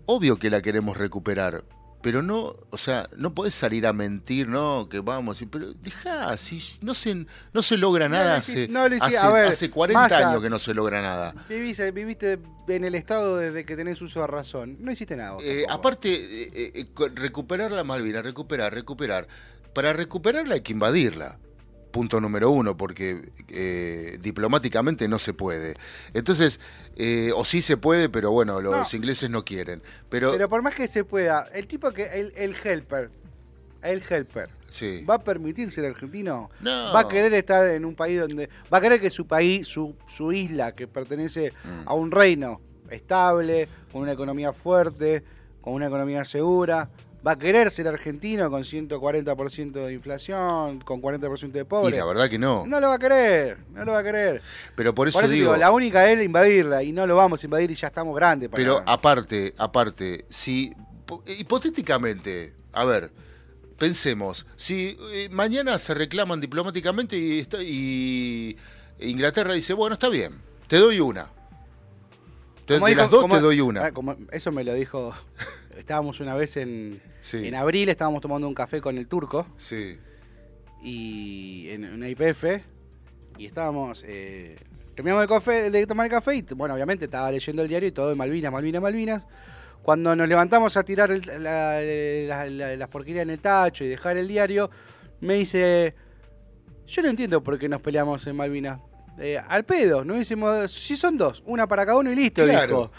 obvio 0.06 0.38
que 0.38 0.50
la 0.50 0.60
queremos 0.60 0.96
recuperar, 0.96 1.64
pero 2.02 2.22
no, 2.22 2.56
o 2.70 2.76
sea, 2.76 3.08
no 3.16 3.34
podés 3.34 3.54
salir 3.54 3.86
a 3.86 3.92
mentir, 3.92 4.48
¿no? 4.48 4.88
Que 4.88 5.00
vamos, 5.00 5.44
pero 5.50 5.72
deja, 5.72 6.36
si 6.36 6.62
no 6.80 6.94
se, 6.94 7.26
no 7.52 7.62
se 7.62 7.76
logra 7.76 8.08
nada 8.08 8.36
hace, 8.36 8.68
hace, 9.00 9.70
40 9.70 10.16
años 10.16 10.42
que 10.42 10.50
no 10.50 10.58
se 10.58 10.74
logra 10.74 11.00
nada. 11.00 11.34
Viviste, 11.48 11.90
viviste 11.92 12.38
en 12.68 12.84
el 12.84 12.94
estado 12.94 13.36
desde 13.36 13.64
que 13.64 13.76
tenés 13.76 14.02
uso 14.02 14.20
de 14.20 14.26
razón, 14.26 14.76
no 14.80 14.90
hiciste 14.90 15.16
nada. 15.16 15.36
Eh, 15.42 15.64
aparte, 15.68 16.12
eh, 16.12 16.72
eh, 16.74 16.86
recuperar 17.14 17.72
la 17.72 17.84
Malvinas, 17.84 18.24
recuperar, 18.24 18.74
recuperar. 18.74 19.26
Para 19.76 19.92
recuperarla 19.92 20.54
hay 20.54 20.62
que 20.62 20.72
invadirla 20.72 21.38
punto 21.90 22.18
número 22.18 22.50
uno, 22.50 22.76
porque 22.78 23.30
eh, 23.48 24.18
diplomáticamente 24.22 25.06
no 25.06 25.18
se 25.18 25.34
puede. 25.34 25.74
Entonces, 26.14 26.60
eh, 26.96 27.30
o 27.34 27.44
sí 27.44 27.60
se 27.60 27.76
puede, 27.76 28.08
pero 28.08 28.30
bueno, 28.30 28.60
los 28.60 28.92
ingleses 28.94 29.28
no 29.30 29.44
quieren. 29.44 29.82
Pero, 30.08 30.32
pero 30.32 30.48
por 30.48 30.62
más 30.62 30.74
que 30.74 30.86
se 30.88 31.04
pueda, 31.04 31.48
el 31.54 31.66
tipo 31.66 31.90
que, 31.92 32.04
el, 32.04 32.32
el 32.36 32.54
helper, 32.62 33.10
el 33.82 34.02
helper, 34.08 34.50
¿va 35.08 35.14
a 35.14 35.24
permitir 35.24 35.70
ser 35.70 35.86
argentino? 35.86 36.50
No. 36.60 36.92
¿Va 36.94 37.00
a 37.00 37.08
querer 37.08 37.32
estar 37.34 37.66
en 37.66 37.84
un 37.84 37.94
país 37.94 38.20
donde, 38.20 38.50
va 38.72 38.78
a 38.78 38.80
querer 38.80 39.00
que 39.00 39.10
su 39.10 39.26
país, 39.26 39.66
su, 39.68 39.94
su 40.06 40.32
isla, 40.32 40.72
que 40.72 40.86
pertenece 40.86 41.52
mm. 41.64 41.88
a 41.88 41.94
un 41.94 42.10
reino 42.10 42.60
estable, 42.90 43.68
con 43.92 44.02
una 44.02 44.12
economía 44.12 44.52
fuerte, 44.52 45.22
con 45.62 45.72
una 45.72 45.86
economía 45.86 46.24
segura, 46.24 46.90
va 47.26 47.32
a 47.32 47.38
querer 47.38 47.70
ser 47.70 47.88
argentino 47.88 48.48
con 48.50 48.62
140% 48.62 49.72
de 49.72 49.92
inflación, 49.92 50.80
con 50.80 51.02
40% 51.02 51.50
de 51.50 51.64
pobres. 51.64 51.94
Y 51.94 51.98
la 51.98 52.04
verdad 52.04 52.28
que 52.28 52.38
no. 52.38 52.64
No 52.66 52.78
lo 52.78 52.88
va 52.88 52.94
a 52.94 52.98
querer, 52.98 53.58
no 53.72 53.84
lo 53.84 53.92
va 53.92 53.98
a 53.98 54.02
querer. 54.04 54.42
Pero 54.74 54.94
por 54.94 55.08
eso, 55.08 55.26
digo, 55.26 55.56
la 55.56 55.72
única 55.72 56.08
es 56.10 56.22
invadirla 56.22 56.82
y 56.82 56.92
no 56.92 57.06
lo 57.06 57.16
vamos 57.16 57.42
a 57.42 57.46
invadir 57.46 57.70
y 57.70 57.74
ya 57.74 57.88
estamos 57.88 58.14
grandes. 58.14 58.48
Para 58.48 58.62
pero 58.62 58.82
aparte, 58.86 59.54
aparte, 59.58 60.24
si 60.28 60.72
hipotéticamente, 61.38 62.54
a 62.72 62.84
ver, 62.84 63.10
pensemos, 63.76 64.46
si 64.56 64.96
eh, 65.12 65.28
mañana 65.30 65.78
se 65.78 65.94
reclaman 65.94 66.40
diplomáticamente 66.40 67.18
y, 67.18 67.40
está, 67.40 67.58
y 67.60 68.56
Inglaterra 69.00 69.52
dice, 69.52 69.72
bueno, 69.72 69.94
está 69.94 70.08
bien, 70.08 70.40
te 70.68 70.78
doy 70.78 71.00
una. 71.00 71.28
de 72.66 72.94
las 72.94 73.10
dos 73.10 73.28
te 73.28 73.40
doy 73.40 73.60
una. 73.60 73.86
Ah, 73.86 74.16
eso 74.30 74.52
me 74.52 74.62
lo 74.62 74.74
dijo 74.74 75.12
estábamos 75.76 76.20
una 76.20 76.34
vez 76.34 76.56
en, 76.56 77.00
en 77.32 77.54
abril, 77.54 77.88
estábamos 77.88 78.20
tomando 78.20 78.48
un 78.48 78.54
café 78.54 78.80
con 78.80 78.98
el 78.98 79.06
turco. 79.06 79.46
Sí. 79.56 79.98
Y 80.82 81.68
en 81.70 81.84
una 81.84 82.08
IPF. 82.08 82.44
Y 83.38 83.46
estábamos. 83.46 84.04
Eh, 84.06 84.56
terminamos 84.94 85.22
de, 85.22 85.28
café, 85.28 85.70
de 85.70 85.86
tomar 85.86 86.06
el 86.06 86.10
café 86.10 86.36
y, 86.36 86.42
bueno, 86.54 86.74
obviamente 86.74 87.04
estaba 87.04 87.30
leyendo 87.30 87.62
el 87.62 87.68
diario 87.68 87.88
y 87.88 87.92
todo 87.92 88.08
de 88.08 88.14
Malvinas, 88.14 88.52
Malvinas, 88.52 88.82
Malvinas. 88.82 89.22
Cuando 89.82 90.16
nos 90.16 90.28
levantamos 90.28 90.76
a 90.76 90.82
tirar 90.82 91.10
las 91.10 92.88
porquerías 92.88 93.22
en 93.22 93.30
el 93.30 93.38
tacho 93.38 93.84
y 93.84 93.88
dejar 93.88 94.16
el 94.16 94.26
diario, 94.26 94.70
me 95.20 95.34
dice: 95.34 95.94
Yo 96.86 97.02
no 97.02 97.08
entiendo 97.08 97.42
por 97.42 97.58
qué 97.58 97.68
nos 97.68 97.80
peleamos 97.80 98.26
en 98.26 98.36
Malvinas. 98.36 98.80
Eh, 99.18 99.38
al 99.38 99.64
pedo, 99.64 100.04
no 100.04 100.18
hicimos. 100.18 100.72
Si 100.72 100.96
son 100.96 101.16
dos, 101.16 101.42
una 101.46 101.66
para 101.68 101.86
cada 101.86 101.98
uno 101.98 102.10
y 102.10 102.16
listo, 102.16 102.44
dijo. 102.44 102.90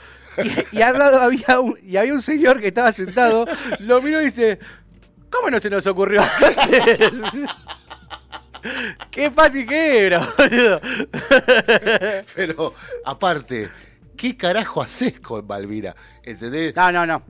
Y, 0.72 0.82
al 0.82 0.98
lado 0.98 1.20
había 1.20 1.60
un, 1.60 1.78
y 1.82 1.98
había 1.98 2.14
un 2.14 2.22
señor 2.22 2.60
que 2.60 2.68
estaba 2.68 2.92
sentado, 2.92 3.46
lo 3.80 4.02
miró 4.02 4.22
y 4.22 4.26
dice, 4.26 4.60
¿cómo 5.30 5.50
no 5.50 5.60
se 5.60 5.70
nos 5.70 5.88
ocurrió 5.88 6.22
Qué 9.12 9.32
fácil 9.32 9.66
que 9.66 10.06
era, 10.06 10.28
boludo. 10.38 10.82
Pero, 12.36 12.74
aparte, 13.06 13.70
¿qué 14.16 14.36
carajo 14.36 14.82
haces 14.82 15.20
con 15.20 15.48
Malvina? 15.48 15.96
¿Entendés? 16.24 16.76
No, 16.76 16.92
no, 16.92 17.06
no. 17.06 17.24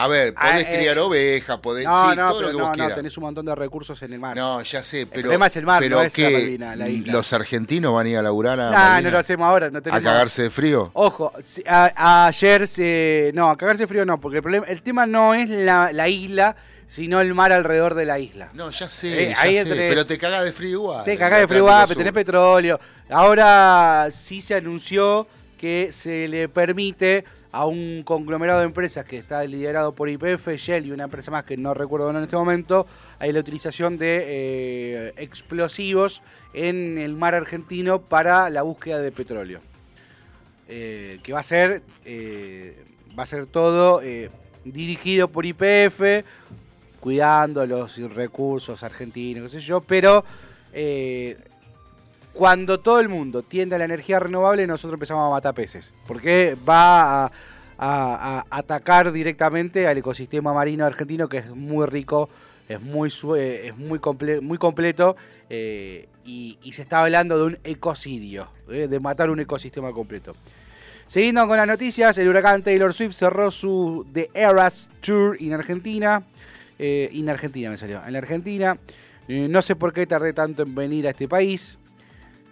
A 0.00 0.08
ver, 0.08 0.32
podés 0.32 0.64
ah, 0.64 0.68
criar 0.68 0.96
eh, 0.96 1.00
ovejas, 1.00 1.58
podés. 1.58 1.84
No, 1.84 2.10
sí, 2.10 2.16
no, 2.16 2.30
todo 2.30 2.40
lo 2.40 2.72
que 2.72 2.78
no, 2.78 2.88
no, 2.88 2.94
tenés 2.94 3.18
un 3.18 3.24
montón 3.24 3.44
de 3.44 3.54
recursos 3.54 4.00
en 4.02 4.14
el 4.14 4.18
mar. 4.18 4.34
No, 4.34 4.62
ya 4.62 4.82
sé, 4.82 5.06
pero. 5.06 5.16
El 5.16 5.22
problema 5.24 5.46
es 5.46 5.56
el 5.56 5.66
mar, 5.66 5.82
pero 5.82 5.96
no 5.96 6.02
es 6.02 6.14
que 6.14 6.30
la 6.30 6.38
Malvina, 6.38 6.76
la 6.76 6.88
isla. 6.88 7.12
¿Los 7.12 7.32
argentinos 7.34 7.92
van 7.92 8.06
a 8.06 8.08
ir 8.08 8.16
a 8.16 8.22
laburar 8.22 8.58
a.? 8.60 8.70
No, 8.70 9.02
no 9.02 9.10
lo 9.10 9.18
hacemos 9.18 9.46
ahora. 9.46 9.68
No 9.70 9.82
tenemos... 9.82 10.00
¿A 10.00 10.10
cagarse 10.10 10.44
de 10.44 10.50
frío? 10.50 10.90
Ojo, 10.94 11.32
ayer 11.66 12.66
se. 12.66 13.30
No, 13.34 13.50
a 13.50 13.58
cagarse 13.58 13.82
de 13.82 13.88
frío 13.88 14.06
no, 14.06 14.18
porque 14.18 14.38
el, 14.38 14.42
problema, 14.42 14.66
el 14.66 14.80
tema 14.80 15.04
no 15.04 15.34
es 15.34 15.50
la, 15.50 15.92
la 15.92 16.08
isla, 16.08 16.56
sino 16.88 17.20
el 17.20 17.34
mar 17.34 17.52
alrededor 17.52 17.94
de 17.94 18.06
la 18.06 18.18
isla. 18.18 18.48
No, 18.54 18.70
ya 18.70 18.88
sé, 18.88 19.30
eh, 19.30 19.34
ya 19.34 19.64
sé 19.64 19.66
pero 19.66 20.06
te 20.06 20.16
cagas 20.16 20.44
de 20.44 20.52
frío 20.52 20.70
igual. 20.70 21.04
Te 21.04 21.18
cagás 21.18 21.40
de 21.40 21.46
frío 21.46 21.58
igual, 21.58 21.84
pero 21.86 21.98
tenés 21.98 22.14
petróleo. 22.14 22.80
Ahora 23.10 24.08
sí 24.10 24.40
se 24.40 24.54
anunció 24.54 25.26
que 25.58 25.90
se 25.92 26.26
le 26.26 26.48
permite 26.48 27.24
a 27.52 27.66
un 27.66 28.02
conglomerado 28.04 28.60
de 28.60 28.66
empresas 28.66 29.04
que 29.04 29.16
está 29.16 29.42
liderado 29.44 29.92
por 29.92 30.08
IPF, 30.08 30.48
Shell 30.56 30.86
y 30.86 30.92
una 30.92 31.04
empresa 31.04 31.30
más 31.30 31.44
que 31.44 31.56
no 31.56 31.74
recuerdo 31.74 32.10
en 32.10 32.16
este 32.22 32.36
momento, 32.36 32.86
hay 33.18 33.32
la 33.32 33.40
utilización 33.40 33.98
de 33.98 34.24
eh, 34.26 35.12
explosivos 35.16 36.22
en 36.54 36.98
el 36.98 37.16
mar 37.16 37.34
argentino 37.34 38.00
para 38.00 38.50
la 38.50 38.62
búsqueda 38.62 39.00
de 39.00 39.10
petróleo. 39.12 39.60
Eh, 40.68 41.18
que 41.24 41.32
va 41.32 41.40
a 41.40 41.44
ser, 41.44 41.82
eh, 42.04 42.84
va 43.18 43.24
a 43.24 43.26
ser 43.26 43.46
todo 43.46 44.00
dirigido 44.64 45.28
por 45.28 45.44
IPF, 45.44 46.24
cuidando 47.00 47.66
los 47.66 47.96
recursos 48.14 48.82
argentinos, 48.84 49.44
qué 49.44 49.48
sé 49.48 49.60
yo, 49.60 49.80
pero 49.80 50.24
cuando 52.32 52.80
todo 52.80 53.00
el 53.00 53.08
mundo 53.08 53.42
tiende 53.42 53.74
a 53.74 53.78
la 53.78 53.84
energía 53.84 54.20
renovable, 54.20 54.66
nosotros 54.66 54.94
empezamos 54.94 55.26
a 55.26 55.30
matar 55.30 55.54
peces. 55.54 55.92
Porque 56.06 56.56
va 56.68 57.30
a, 57.78 58.44
atacar 58.50 59.10
directamente 59.10 59.86
al 59.86 59.98
ecosistema 59.98 60.52
marino 60.52 60.84
argentino, 60.84 61.28
que 61.28 61.38
es 61.38 61.48
muy 61.48 61.86
rico, 61.86 62.28
es 62.68 62.80
muy, 62.80 63.10
eh, 63.36 63.68
es 63.68 63.76
muy, 63.76 64.00
muy 64.42 64.58
completo, 64.58 65.16
eh, 65.48 66.08
y, 66.24 66.58
se 66.72 66.82
está 66.82 67.00
hablando 67.00 67.36
de 67.38 67.44
un 67.44 67.58
ecocidio, 67.64 68.48
eh, 68.68 68.86
de 68.88 69.00
matar 69.00 69.30
un 69.30 69.40
ecosistema 69.40 69.92
completo. 69.92 70.36
Siguiendo 71.06 71.48
con 71.48 71.56
las 71.56 71.66
noticias, 71.66 72.16
el 72.18 72.28
huracán 72.28 72.62
Taylor 72.62 72.94
Swift 72.94 73.14
cerró 73.14 73.50
su 73.50 74.06
The 74.12 74.30
Eras 74.34 74.88
Tour 75.00 75.36
en 75.40 75.54
Argentina. 75.54 76.22
en 76.78 77.28
Argentina 77.28 77.68
me 77.68 77.76
salió. 77.76 78.00
En 78.06 78.12
la 78.12 78.18
Argentina. 78.20 78.78
no 79.26 79.60
sé 79.60 79.74
por 79.74 79.92
qué 79.92 80.06
tardé 80.06 80.32
tanto 80.32 80.62
en 80.62 80.74
venir 80.74 81.08
a 81.08 81.10
este 81.10 81.26
país. 81.26 81.79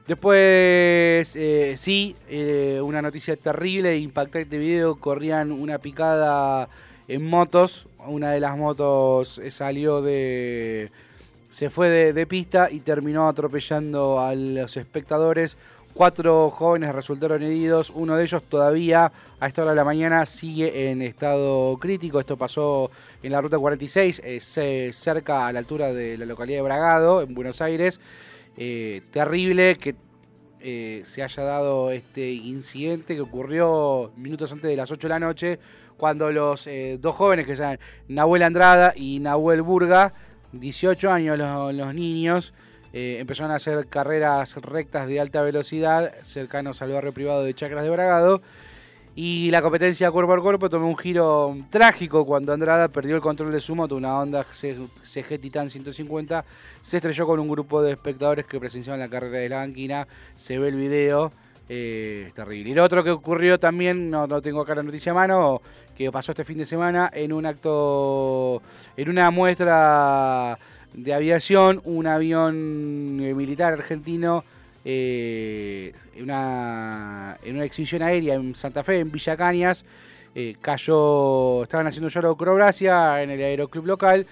Después, 0.08 1.36
eh, 1.36 1.74
sí, 1.76 2.16
eh, 2.30 2.80
una 2.82 3.02
noticia 3.02 3.36
terrible 3.36 3.94
impactante 3.98 4.56
video. 4.56 4.96
Corrían 4.96 5.52
una 5.52 5.76
picada 5.76 6.70
en 7.08 7.28
motos. 7.28 7.86
Una 8.06 8.30
de 8.30 8.40
las 8.40 8.56
motos 8.56 9.36
eh, 9.36 9.50
salió 9.50 10.00
de. 10.00 10.90
Se 11.50 11.68
fue 11.68 11.90
de, 12.14 12.26
pista 12.26 12.70
y 12.70 12.80
terminó 12.80 13.28
atropellando 13.28 14.18
a 14.18 14.34
los 14.34 14.78
espectadores. 14.78 15.58
Cuatro 15.92 16.48
jóvenes 16.48 16.94
resultaron 16.94 17.42
heridos. 17.42 17.92
Uno 17.94 18.16
de 18.16 18.24
ellos 18.24 18.42
todavía 18.44 19.12
a 19.38 19.46
esta 19.46 19.60
hora 19.60 19.72
de 19.72 19.76
la 19.76 19.84
mañana 19.84 20.24
sigue 20.24 20.90
en 20.90 21.02
estado 21.02 21.76
crítico. 21.76 22.18
Esto 22.18 22.38
pasó 22.38 22.90
en 23.22 23.32
la 23.32 23.42
ruta 23.42 23.58
46, 23.58 24.22
cerca 24.90 25.46
a 25.46 25.52
la 25.52 25.58
altura 25.58 25.92
de 25.92 26.16
la 26.16 26.24
localidad 26.24 26.60
de 26.60 26.62
Bragado, 26.62 27.20
en 27.20 27.34
Buenos 27.34 27.60
Aires. 27.60 28.00
Eh, 28.60 29.02
terrible 29.12 29.76
que 29.76 29.94
eh, 30.58 31.02
se 31.04 31.22
haya 31.22 31.44
dado 31.44 31.92
este 31.92 32.32
incidente 32.32 33.14
que 33.14 33.20
ocurrió 33.20 34.10
minutos 34.16 34.50
antes 34.50 34.68
de 34.68 34.76
las 34.76 34.90
8 34.90 35.06
de 35.06 35.08
la 35.08 35.20
noche, 35.20 35.58
cuando 35.96 36.32
los 36.32 36.66
eh, 36.66 36.98
dos 37.00 37.14
jóvenes 37.14 37.46
que 37.46 37.54
se 37.54 37.62
llaman 37.62 37.78
Nahuel 38.08 38.42
Andrada 38.42 38.94
y 38.96 39.20
Nahuel 39.20 39.62
Burga, 39.62 40.12
18 40.50 41.12
años 41.12 41.38
los, 41.38 41.94
niños, 41.94 42.52
empezaron 42.92 43.52
a 43.52 43.56
hacer 43.56 43.86
carreras 43.86 44.56
rectas 44.56 45.06
de 45.06 45.20
alta 45.20 45.40
velocidad 45.42 46.12
cercanos 46.24 46.82
al 46.82 46.90
barrio 46.90 47.12
privado 47.12 47.44
de 47.44 47.54
Chacras 47.54 47.84
de 47.84 47.90
Bragado 47.90 48.42
y 49.20 49.50
la 49.50 49.60
competencia 49.60 50.12
cuerpo 50.12 50.32
a 50.32 50.40
cuerpo 50.40 50.70
tomó 50.70 50.86
un 50.86 50.96
giro 50.96 51.56
trágico 51.70 52.24
cuando 52.24 52.52
Andrada 52.52 52.86
perdió 52.86 53.16
el 53.16 53.20
control 53.20 53.50
de 53.50 53.58
su 53.58 53.74
moto, 53.74 53.96
una 53.96 54.16
Honda 54.16 54.44
CG 54.44 55.40
Titan 55.40 55.68
150, 55.68 56.44
se 56.80 56.98
estrelló 56.98 57.26
con 57.26 57.40
un 57.40 57.48
grupo 57.48 57.82
de 57.82 57.90
espectadores 57.90 58.46
que 58.46 58.60
presenciaban 58.60 59.00
la 59.00 59.08
carrera 59.08 59.38
de 59.38 59.48
la 59.48 59.56
banquina. 59.56 60.06
Se 60.36 60.56
ve 60.60 60.68
el 60.68 60.76
video, 60.76 61.32
eh, 61.68 62.30
terrible. 62.32 62.70
Y 62.70 62.74
lo 62.74 62.84
otro 62.84 63.02
que 63.02 63.10
ocurrió 63.10 63.58
también, 63.58 64.08
no, 64.08 64.28
no 64.28 64.40
tengo 64.40 64.60
acá 64.60 64.76
la 64.76 64.84
noticia 64.84 65.10
a 65.10 65.16
mano, 65.16 65.62
que 65.96 66.12
pasó 66.12 66.30
este 66.30 66.44
fin 66.44 66.58
de 66.58 66.64
semana 66.64 67.10
en 67.12 67.32
un 67.32 67.44
acto, 67.44 68.62
en 68.96 69.08
una 69.08 69.32
muestra 69.32 70.56
de 70.94 71.12
aviación, 71.12 71.80
un 71.82 72.06
avión 72.06 73.18
eh, 73.20 73.34
militar 73.34 73.72
argentino 73.72 74.44
eh, 74.90 75.92
una, 76.18 77.36
en 77.42 77.56
una 77.56 77.64
exhibición 77.66 78.00
aérea 78.00 78.36
en 78.36 78.54
Santa 78.54 78.82
Fe, 78.82 79.00
en 79.00 79.12
Villa 79.12 79.36
Cañas. 79.36 79.84
Eh, 80.34 80.56
cayó, 80.62 81.62
estaban 81.64 81.86
haciendo 81.86 82.08
lloro 82.08 82.30
acrobacia 82.30 83.22
en 83.22 83.28
el 83.28 83.42
aeroclub 83.42 83.84
local 83.84 84.26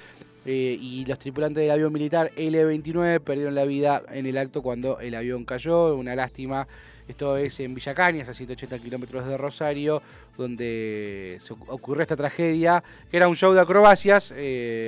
eh, 0.46 0.78
y 0.80 1.04
los 1.04 1.18
tripulantes 1.18 1.62
del 1.62 1.72
avión 1.72 1.92
militar 1.92 2.32
L-29 2.36 3.20
perdieron 3.20 3.54
la 3.54 3.64
vida 3.64 4.02
en 4.10 4.24
el 4.24 4.38
acto 4.38 4.62
cuando 4.62 4.98
el 4.98 5.14
avión 5.14 5.44
cayó. 5.44 5.94
Una 5.94 6.14
lástima. 6.14 6.66
Esto 7.06 7.36
es 7.36 7.60
en 7.60 7.74
Villa 7.74 7.94
Cañas, 7.94 8.28
a 8.30 8.34
180 8.34 8.78
kilómetros 8.78 9.26
de 9.26 9.36
Rosario, 9.36 10.02
donde 10.38 11.36
se 11.38 11.52
ocurrió 11.52 12.02
esta 12.02 12.16
tragedia, 12.16 12.82
que 13.10 13.18
era 13.18 13.28
un 13.28 13.36
show 13.36 13.52
de 13.52 13.60
acrobacias, 13.60 14.34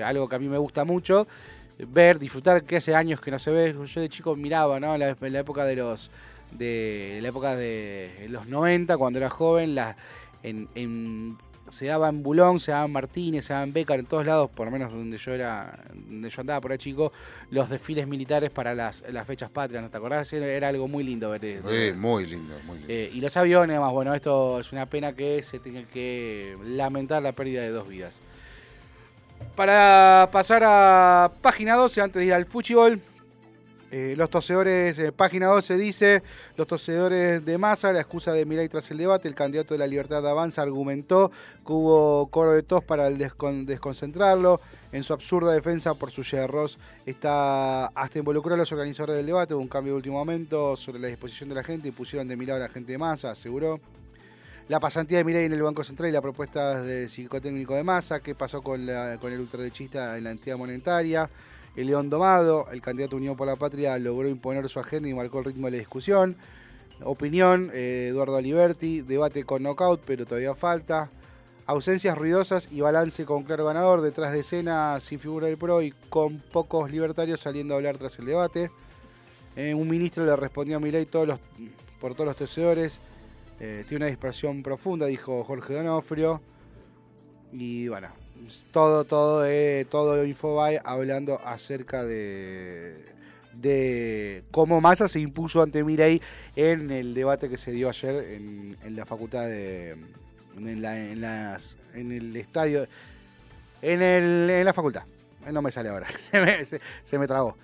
algo 0.02 0.28
que 0.28 0.34
a 0.34 0.38
mí 0.40 0.48
me 0.48 0.58
gusta 0.58 0.84
mucho 0.84 1.28
ver, 1.86 2.18
disfrutar, 2.18 2.64
que 2.64 2.76
hace 2.76 2.94
años 2.94 3.20
que 3.20 3.30
no 3.30 3.38
se 3.38 3.50
ve. 3.50 3.74
Yo 3.86 4.00
de 4.00 4.08
chico 4.08 4.34
miraba, 4.36 4.80
¿no? 4.80 4.94
En 4.94 5.00
la, 5.00 5.38
época 5.38 5.64
de 5.64 5.76
los 5.76 6.10
de 6.52 7.18
la 7.20 7.28
época 7.28 7.56
de 7.56 8.26
los 8.28 8.46
90, 8.46 8.96
cuando 8.96 9.18
era 9.18 9.28
joven, 9.28 9.74
la, 9.74 9.96
en, 10.42 11.36
se 11.70 11.86
daba 11.86 12.08
en 12.08 12.22
Bulón, 12.22 12.58
se 12.58 12.72
daba 12.72 12.86
en 12.86 12.92
Martínez, 12.92 13.44
se 13.44 13.52
daba 13.52 13.64
en 13.64 13.72
Becar, 13.72 13.98
en 13.98 14.06
todos 14.06 14.24
lados, 14.24 14.50
por 14.50 14.66
lo 14.66 14.72
menos 14.72 14.92
donde 14.92 15.18
yo 15.18 15.32
era, 15.32 15.78
donde 15.94 16.30
yo 16.30 16.40
andaba 16.40 16.60
por 16.60 16.72
ahí 16.72 16.78
chico, 16.78 17.12
los 17.50 17.68
desfiles 17.68 18.06
militares 18.06 18.50
para 18.50 18.74
las, 18.74 19.04
las 19.10 19.26
fechas 19.26 19.50
patrias, 19.50 19.82
¿no 19.82 19.90
te 19.90 19.96
acordás? 19.96 20.32
Era, 20.32 20.68
algo 20.68 20.88
muy 20.88 21.04
lindo 21.04 21.30
ver 21.30 21.44
eso. 21.44 21.68
muy 21.96 22.26
lindo, 22.26 22.54
muy 22.66 22.78
lindo. 22.78 22.92
Eh, 22.92 23.10
y 23.12 23.20
los 23.20 23.36
aviones, 23.36 23.78
más 23.78 23.92
bueno, 23.92 24.14
esto 24.14 24.60
es 24.60 24.72
una 24.72 24.86
pena 24.86 25.12
que 25.12 25.42
se 25.42 25.58
tenga 25.58 25.82
que 25.82 26.56
lamentar 26.64 27.22
la 27.22 27.32
pérdida 27.32 27.62
de 27.62 27.70
dos 27.70 27.88
vidas. 27.88 28.20
Para 29.56 30.28
pasar 30.30 30.62
a 30.64 31.32
página 31.42 31.74
12, 31.74 32.00
antes 32.00 32.20
de 32.20 32.26
ir 32.26 32.32
al 32.32 32.46
fútbol, 32.46 33.00
eh, 33.90 34.14
los 34.18 34.28
tosedores, 34.28 34.98
eh, 34.98 35.12
página 35.12 35.46
12 35.46 35.78
dice, 35.78 36.22
los 36.56 36.66
tosedores 36.66 37.42
de 37.42 37.56
masa, 37.56 37.90
la 37.90 38.00
excusa 38.00 38.32
de 38.32 38.44
Milay 38.44 38.68
tras 38.68 38.90
el 38.90 38.98
debate, 38.98 39.28
el 39.28 39.34
candidato 39.34 39.72
de 39.72 39.78
la 39.78 39.86
Libertad 39.86 40.22
de 40.22 40.28
Avanza 40.28 40.60
argumentó 40.60 41.30
que 41.66 41.72
hubo 41.72 42.26
coro 42.26 42.52
de 42.52 42.62
tos 42.62 42.84
para 42.84 43.08
desconcentrarlo. 43.08 44.60
En 44.92 45.04
su 45.04 45.14
absurda 45.14 45.52
defensa 45.52 45.94
por 45.94 46.10
su 46.10 46.22
yerros, 46.22 46.78
está 47.06 47.86
hasta 47.86 48.18
involucró 48.18 48.54
a 48.54 48.58
los 48.58 48.70
organizadores 48.72 49.16
del 49.16 49.26
debate, 49.26 49.54
hubo 49.54 49.62
un 49.62 49.68
cambio 49.68 49.94
de 49.94 49.96
último 49.96 50.18
momento 50.18 50.76
sobre 50.76 50.98
la 50.98 51.08
disposición 51.08 51.48
de 51.48 51.54
la 51.54 51.64
gente 51.64 51.88
y 51.88 51.90
pusieron 51.90 52.28
de 52.28 52.36
mi 52.36 52.44
lado 52.44 52.62
a 52.62 52.66
la 52.66 52.72
gente 52.72 52.92
de 52.92 52.98
masa, 52.98 53.30
aseguró 53.30 53.80
la 54.68 54.80
pasantía 54.80 55.18
de 55.18 55.24
Milei 55.24 55.46
en 55.46 55.52
el 55.54 55.62
Banco 55.62 55.82
Central 55.82 56.10
y 56.10 56.12
la 56.12 56.20
propuesta 56.20 56.82
del 56.82 57.08
psicotécnico 57.08 57.74
de 57.74 57.82
masa, 57.82 58.20
qué 58.20 58.34
pasó 58.34 58.60
con, 58.60 58.86
con 59.18 59.32
el 59.32 59.40
ultraderechista 59.40 60.18
en 60.18 60.24
la 60.24 60.30
entidad 60.30 60.58
monetaria, 60.58 61.28
el 61.74 61.86
León 61.86 62.10
Domado, 62.10 62.66
el 62.70 62.82
candidato 62.82 63.16
Unión 63.16 63.34
por 63.34 63.46
la 63.46 63.56
Patria 63.56 63.98
logró 63.98 64.28
imponer 64.28 64.68
su 64.68 64.78
agenda 64.78 65.08
y 65.08 65.14
marcó 65.14 65.38
el 65.38 65.46
ritmo 65.46 65.68
de 65.68 65.72
la 65.72 65.78
discusión. 65.78 66.36
Opinión, 67.02 67.70
eh, 67.72 68.08
Eduardo 68.10 68.36
Aliberti, 68.36 69.00
debate 69.00 69.44
con 69.44 69.62
knockout, 69.62 70.02
pero 70.04 70.26
todavía 70.26 70.54
falta. 70.54 71.08
Ausencias 71.64 72.18
ruidosas 72.18 72.68
y 72.70 72.80
balance 72.80 73.24
con 73.24 73.44
claro 73.44 73.64
ganador, 73.64 74.02
detrás 74.02 74.32
de 74.32 74.40
escena 74.40 74.98
sin 75.00 75.18
figura 75.18 75.46
del 75.46 75.56
PRO 75.56 75.80
y 75.80 75.92
con 76.10 76.40
pocos 76.40 76.90
libertarios 76.90 77.40
saliendo 77.40 77.74
a 77.74 77.76
hablar 77.76 77.96
tras 77.96 78.18
el 78.18 78.26
debate. 78.26 78.70
Eh, 79.54 79.72
un 79.72 79.88
ministro 79.88 80.26
le 80.26 80.34
respondió 80.36 80.76
a 80.76 80.80
Milei 80.80 81.06
todos 81.06 81.28
los, 81.28 81.38
por 82.00 82.14
todos 82.14 82.26
los 82.26 82.36
tejedores 82.36 82.98
eh, 83.60 83.84
tiene 83.88 84.04
una 84.04 84.10
dispersión 84.10 84.62
profunda, 84.62 85.06
dijo 85.06 85.42
Jorge 85.44 85.74
Donofrio. 85.74 86.40
Y 87.52 87.88
bueno, 87.88 88.08
todo, 88.72 89.04
todo, 89.04 89.44
eh, 89.46 89.86
todo 89.90 90.24
Infobae 90.24 90.80
hablando 90.84 91.40
acerca 91.44 92.04
de, 92.04 93.04
de 93.54 94.44
cómo 94.50 94.80
Massa 94.80 95.08
se 95.08 95.20
impuso 95.20 95.62
ante 95.62 95.82
Mirei 95.82 96.20
en 96.56 96.90
el 96.90 97.14
debate 97.14 97.48
que 97.48 97.58
se 97.58 97.72
dio 97.72 97.88
ayer 97.88 98.14
en, 98.32 98.76
la 98.96 99.06
facultad 99.06 99.46
de. 99.46 99.96
En, 100.56 100.82
la, 100.82 100.98
en, 100.98 101.20
las, 101.20 101.76
en 101.94 102.12
el 102.12 102.36
estadio. 102.36 102.86
En, 103.82 104.02
el, 104.02 104.50
en 104.50 104.64
la 104.64 104.72
facultad. 104.72 105.04
No 105.50 105.62
me 105.62 105.70
sale 105.70 105.88
ahora. 105.88 106.06
Se 106.30 106.40
me, 106.40 106.64
se 106.64 107.18
me 107.18 107.26
tragó. 107.26 107.56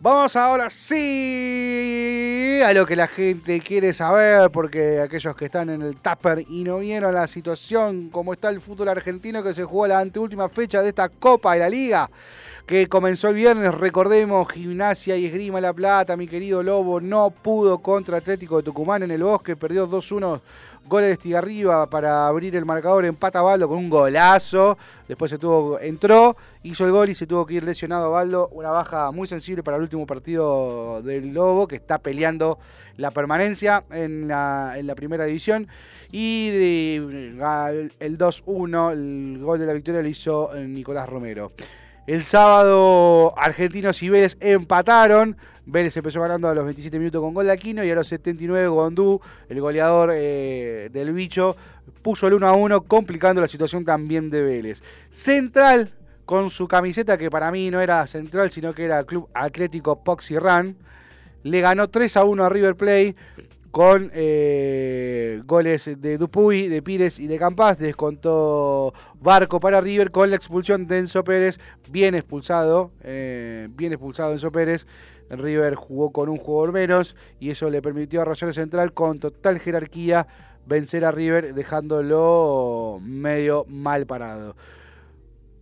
Vamos 0.00 0.36
ahora 0.36 0.68
sí 0.68 2.60
a 2.62 2.72
lo 2.74 2.84
que 2.84 2.94
la 2.94 3.06
gente 3.06 3.60
quiere 3.60 3.92
saber, 3.92 4.50
porque 4.50 5.00
aquellos 5.00 5.34
que 5.34 5.46
están 5.46 5.70
en 5.70 5.80
el 5.82 5.96
Tupper 5.96 6.44
y 6.48 6.62
no 6.62 6.78
vieron 6.78 7.14
la 7.14 7.26
situación, 7.26 8.10
cómo 8.10 8.34
está 8.34 8.50
el 8.50 8.60
fútbol 8.60 8.88
argentino 8.88 9.42
que 9.42 9.54
se 9.54 9.64
jugó 9.64 9.86
la 9.86 10.00
anteúltima 10.00 10.48
fecha 10.50 10.82
de 10.82 10.90
esta 10.90 11.08
Copa 11.08 11.54
de 11.54 11.60
la 11.60 11.68
Liga, 11.70 12.10
que 12.66 12.88
comenzó 12.88 13.28
el 13.28 13.34
viernes, 13.34 13.74
recordemos, 13.74 14.50
Gimnasia 14.50 15.16
y 15.16 15.26
Esgrima 15.26 15.60
La 15.60 15.74
Plata, 15.74 16.16
mi 16.16 16.26
querido 16.26 16.62
Lobo, 16.62 16.98
no 16.98 17.30
pudo 17.30 17.78
contra 17.78 18.16
Atlético 18.16 18.56
de 18.56 18.62
Tucumán 18.62 19.02
en 19.02 19.10
el 19.10 19.22
Bosque, 19.22 19.54
perdió 19.54 19.86
2-1 19.86 20.40
Goles 20.86 21.08
de 21.08 21.12
Estigarriba 21.14 21.86
para 21.88 22.26
abrir 22.26 22.54
el 22.56 22.66
marcador, 22.66 23.06
empata 23.06 23.40
Baldo 23.40 23.68
con 23.68 23.78
un 23.78 23.88
golazo. 23.88 24.76
Después 25.08 25.30
se 25.30 25.38
tuvo, 25.38 25.80
entró, 25.80 26.36
hizo 26.62 26.84
el 26.84 26.92
gol 26.92 27.08
y 27.08 27.14
se 27.14 27.26
tuvo 27.26 27.46
que 27.46 27.54
ir 27.54 27.64
lesionado 27.64 28.10
Baldo. 28.10 28.48
Una 28.52 28.68
baja 28.68 29.10
muy 29.10 29.26
sensible 29.26 29.62
para 29.62 29.78
el 29.78 29.82
último 29.82 30.06
partido 30.06 31.00
del 31.00 31.32
Lobo, 31.32 31.66
que 31.66 31.76
está 31.76 31.96
peleando 31.96 32.58
la 32.98 33.12
permanencia 33.12 33.84
en 33.90 34.28
la, 34.28 34.94
primera 34.94 35.24
división. 35.24 35.68
Y 36.12 36.48
el 36.50 37.38
2-1, 37.38 38.92
el 38.92 39.38
gol 39.42 39.58
de 39.58 39.66
la 39.66 39.72
victoria 39.72 40.02
lo 40.02 40.08
hizo 40.08 40.50
Nicolás 40.54 41.08
Romero. 41.08 41.50
El 42.06 42.22
sábado 42.22 43.32
Argentinos 43.38 44.02
y 44.02 44.10
Vélez 44.10 44.36
empataron. 44.40 45.38
Vélez 45.64 45.96
empezó 45.96 46.20
ganando 46.20 46.48
a 46.48 46.54
los 46.54 46.64
27 46.64 46.98
minutos 46.98 47.22
con 47.22 47.32
gol 47.32 47.46
de 47.46 47.52
Aquino 47.52 47.82
y 47.82 47.90
a 47.90 47.94
los 47.94 48.08
79 48.08 48.68
Gondú, 48.68 49.22
el 49.48 49.60
goleador 49.62 50.10
eh, 50.12 50.90
del 50.92 51.14
bicho, 51.14 51.56
puso 52.02 52.26
el 52.26 52.34
1 52.34 52.46
a 52.46 52.52
1, 52.52 52.82
complicando 52.82 53.40
la 53.40 53.48
situación 53.48 53.86
también 53.86 54.28
de 54.28 54.42
Vélez. 54.42 54.82
Central, 55.08 55.92
con 56.26 56.50
su 56.50 56.68
camiseta 56.68 57.16
que 57.16 57.30
para 57.30 57.50
mí 57.50 57.70
no 57.70 57.80
era 57.80 58.06
Central, 58.06 58.50
sino 58.50 58.74
que 58.74 58.84
era 58.84 59.04
Club 59.04 59.30
Atlético 59.32 60.04
Poxy 60.04 60.38
Run, 60.38 60.76
le 61.42 61.60
ganó 61.62 61.88
3 61.88 62.18
a 62.18 62.24
1 62.24 62.44
a 62.44 62.48
River 62.50 62.74
Plate 62.76 63.16
con 63.74 64.12
eh, 64.14 65.42
goles 65.46 66.00
de 66.00 66.16
Dupuy, 66.16 66.68
de 66.68 66.80
Pires 66.80 67.18
y 67.18 67.26
de 67.26 67.40
Campas. 67.40 67.76
Descontó 67.76 68.94
Barco 69.20 69.58
para 69.58 69.80
River 69.80 70.12
con 70.12 70.30
la 70.30 70.36
expulsión 70.36 70.86
de 70.86 70.98
Enzo 71.00 71.24
Pérez. 71.24 71.58
Bien 71.90 72.14
expulsado, 72.14 72.92
eh, 73.02 73.66
bien 73.72 73.92
expulsado 73.92 74.30
Enzo 74.30 74.52
Pérez. 74.52 74.86
River 75.28 75.74
jugó 75.74 76.12
con 76.12 76.28
un 76.28 76.36
jugador 76.36 76.72
menos 76.72 77.16
y 77.40 77.50
eso 77.50 77.68
le 77.68 77.82
permitió 77.82 78.22
a 78.22 78.24
Rosario 78.24 78.52
Central 78.52 78.92
con 78.92 79.18
total 79.18 79.58
jerarquía 79.58 80.28
vencer 80.66 81.04
a 81.04 81.10
River 81.10 81.52
dejándolo 81.52 83.00
medio 83.02 83.64
mal 83.66 84.06
parado 84.06 84.54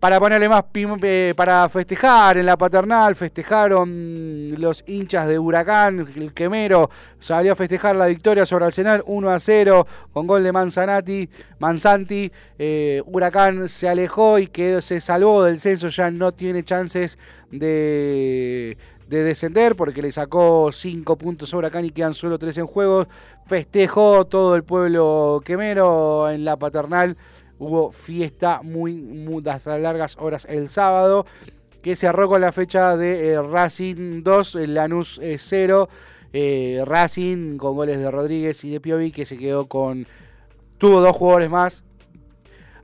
para 0.03 0.18
ponerle 0.18 0.48
más 0.48 0.64
eh, 0.74 1.32
para 1.36 1.68
festejar 1.68 2.36
en 2.36 2.46
la 2.46 2.57
paternal, 2.57 3.14
festejaron 3.14 4.48
los 4.59 4.82
hinchas 4.88 5.28
de 5.28 5.38
Huracán, 5.38 6.09
el 6.16 6.34
quemero 6.34 6.90
salió 7.20 7.53
a 7.53 7.55
festejar 7.55 7.94
la 7.94 8.07
victoria 8.07 8.44
sobre 8.44 8.64
Arsenal 8.64 9.05
1 9.07 9.30
a 9.30 9.38
0 9.38 9.86
con 10.12 10.26
gol 10.26 10.42
de 10.42 10.50
Manzanati, 10.50 11.30
Manzanti, 11.61 12.32
eh, 12.59 13.00
Huracán 13.07 13.68
se 13.68 13.88
alejó 13.88 14.40
y 14.40 14.48
quedó, 14.48 14.80
se 14.80 14.98
salvó 14.98 15.44
del 15.44 15.61
censo, 15.61 15.86
ya 15.86 16.11
no 16.11 16.32
tiene 16.32 16.64
chances 16.64 17.16
de, 17.53 18.76
de 19.07 19.22
descender 19.22 19.76
porque 19.76 20.03
le 20.03 20.11
sacó 20.11 20.72
5 20.72 21.16
puntos 21.16 21.55
a 21.55 21.59
Huracán 21.59 21.84
y 21.84 21.90
quedan 21.90 22.14
solo 22.14 22.40
3 22.40 22.59
en 22.59 22.66
juego, 22.66 23.07
festejó 23.46 24.24
todo 24.24 24.57
el 24.57 24.64
pueblo 24.64 25.40
quemero 25.44 26.28
en 26.28 26.44
la 26.44 26.57
paternal 26.57 27.16
hubo 27.62 27.92
fiesta 27.92 28.60
muy, 28.62 28.94
muy 28.94 29.42
hasta 29.48 29.78
largas 29.78 30.16
horas 30.18 30.46
el 30.48 30.68
sábado, 30.68 31.26
que 31.82 31.96
cerró 31.96 32.28
con 32.28 32.40
la 32.40 32.52
fecha 32.52 32.96
de 32.96 33.32
eh, 33.32 33.42
Racing 33.42 34.22
2, 34.22 34.54
Lanús 34.68 35.20
0. 35.36 35.88
Eh, 35.90 35.96
eh, 36.34 36.82
Racing 36.86 37.58
con 37.58 37.74
goles 37.76 37.98
de 37.98 38.10
Rodríguez 38.10 38.64
y 38.64 38.70
de 38.70 38.80
Piovi, 38.80 39.10
que 39.10 39.24
se 39.24 39.36
quedó 39.36 39.66
con. 39.66 40.06
Tuvo 40.78 41.00
dos 41.00 41.14
jugadores 41.14 41.50
más. 41.50 41.84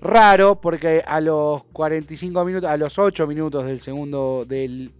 Raro, 0.01 0.61
porque 0.61 1.03
a 1.05 1.20
los 1.20 1.64
45 1.72 2.45
minutos, 2.45 2.70
a 2.70 2.76
los 2.76 2.99
8 2.99 3.26
minutos 3.26 3.64
del 3.64 3.81
segundo, 3.81 4.45
del 4.47 4.93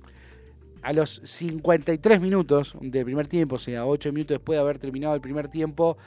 a 0.83 0.93
los 0.93 1.21
53 1.25 2.21
minutos 2.21 2.75
del 2.81 3.05
primer 3.05 3.27
tiempo, 3.27 3.57
o 3.57 3.59
sea, 3.59 3.85
8 3.85 4.13
minutos 4.13 4.37
después 4.37 4.57
de 4.57 4.61
haber 4.61 4.79
terminado 4.79 5.15
el 5.15 5.21
primer 5.21 5.49
tiempo, 5.49 5.99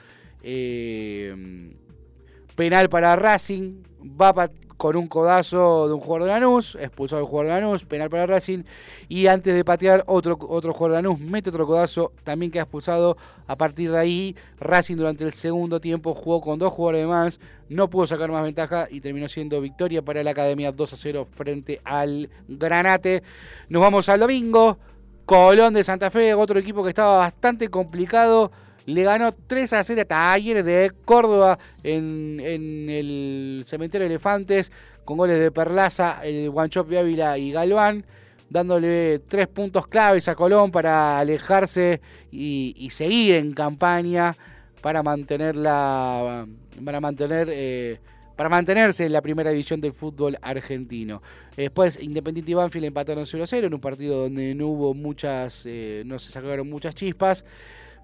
eh, 0.44 1.74
Penal 2.62 2.90
para 2.90 3.16
Racing. 3.16 3.82
Va 4.22 4.48
con 4.78 4.96
un 4.96 5.08
codazo 5.08 5.88
de 5.88 5.96
un 5.96 6.00
jugador 6.00 6.28
de 6.28 6.34
Lanús. 6.34 6.78
Expulsado 6.80 7.20
el 7.20 7.28
jugador 7.28 7.52
de 7.52 7.60
Lanús. 7.60 7.86
Penal 7.86 8.08
para 8.12 8.28
Racing. 8.28 8.66
Y 9.10 9.26
antes 9.26 9.56
de 9.56 9.66
patear, 9.66 10.04
otro, 10.06 10.38
otro 10.48 10.72
jugador 10.72 10.98
de 10.98 11.02
Lanús 11.02 11.20
mete 11.20 11.50
otro 11.50 11.66
codazo. 11.66 12.12
También 12.24 12.52
queda 12.52 12.62
expulsado. 12.62 13.18
A 13.48 13.56
partir 13.56 13.90
de 13.90 13.98
ahí, 13.98 14.36
Racing 14.60 14.96
durante 14.96 15.24
el 15.24 15.34
segundo 15.34 15.82
tiempo 15.82 16.14
jugó 16.14 16.40
con 16.40 16.60
dos 16.60 16.72
jugadores 16.72 17.08
más. 17.08 17.40
No 17.68 17.90
pudo 17.90 18.06
sacar 18.06 18.30
más 18.30 18.44
ventaja 18.44 18.88
y 18.92 19.02
terminó 19.02 19.28
siendo 19.28 19.60
victoria 19.60 20.04
para 20.04 20.24
la 20.24 20.30
Academia 20.30 20.72
2 20.72 20.94
a 20.94 20.98
0 20.98 21.26
frente 21.32 21.82
al 21.84 22.30
Granate. 22.48 23.24
Nos 23.70 23.82
vamos 23.82 24.08
al 24.08 24.20
domingo. 24.20 24.78
Colón 25.26 25.74
de 25.74 25.84
Santa 25.84 26.12
Fe, 26.12 26.36
otro 26.36 26.60
equipo 26.60 26.84
que 26.84 26.90
estaba 26.90 27.18
bastante 27.18 27.70
complicado 27.70 28.52
le 28.86 29.04
ganó 29.04 29.32
3 29.32 29.74
a 29.74 29.84
0 29.84 30.02
a 30.02 30.06
Talleres 30.06 30.66
de 30.66 30.92
Córdoba 31.06 31.60
en, 31.84 32.40
el 32.42 33.64
Cementerio 33.66 34.08
de 34.08 34.16
Elefantes 34.16 34.72
con 35.06 35.18
goles 35.18 35.40
de 35.40 35.52
Perlaza, 35.52 36.20
el 36.24 36.50
Guanchop 36.50 36.88
de 36.88 37.00
Ávila 37.00 37.38
y 37.38 37.52
Galván, 37.52 38.06
dándole 38.50 39.20
tres 39.28 39.48
puntos 39.48 39.88
claves 39.88 40.28
a 40.28 40.36
Colón 40.36 40.72
para 40.72 41.20
alejarse 41.20 42.02
y, 42.32 42.90
seguir 42.92 43.36
en 43.36 43.54
campaña 43.54 44.36
para 44.82 45.04
mantenerla 45.04 46.46
para 46.84 47.00
mantener 47.00 47.48
eh, 47.52 48.00
para 48.36 48.50
mantenerse 48.50 49.06
en 49.06 49.14
la 49.14 49.22
primera 49.22 49.52
división 49.52 49.80
del 49.82 49.94
fútbol 49.94 50.38
argentino. 50.42 51.22
Después 51.56 52.02
Independiente 52.02 52.52
y 52.52 52.56
Banfield 52.56 52.86
empataron 52.86 53.26
0-0 53.26 53.66
en 53.66 53.74
un 53.74 53.80
partido 53.80 54.24
donde 54.24 54.56
no 54.56 54.68
hubo 54.68 54.94
muchas, 54.94 55.64
eh, 55.66 56.02
no 56.06 56.18
se 56.18 56.32
sacaron 56.32 56.68
muchas 56.70 56.96
chispas. 56.96 57.46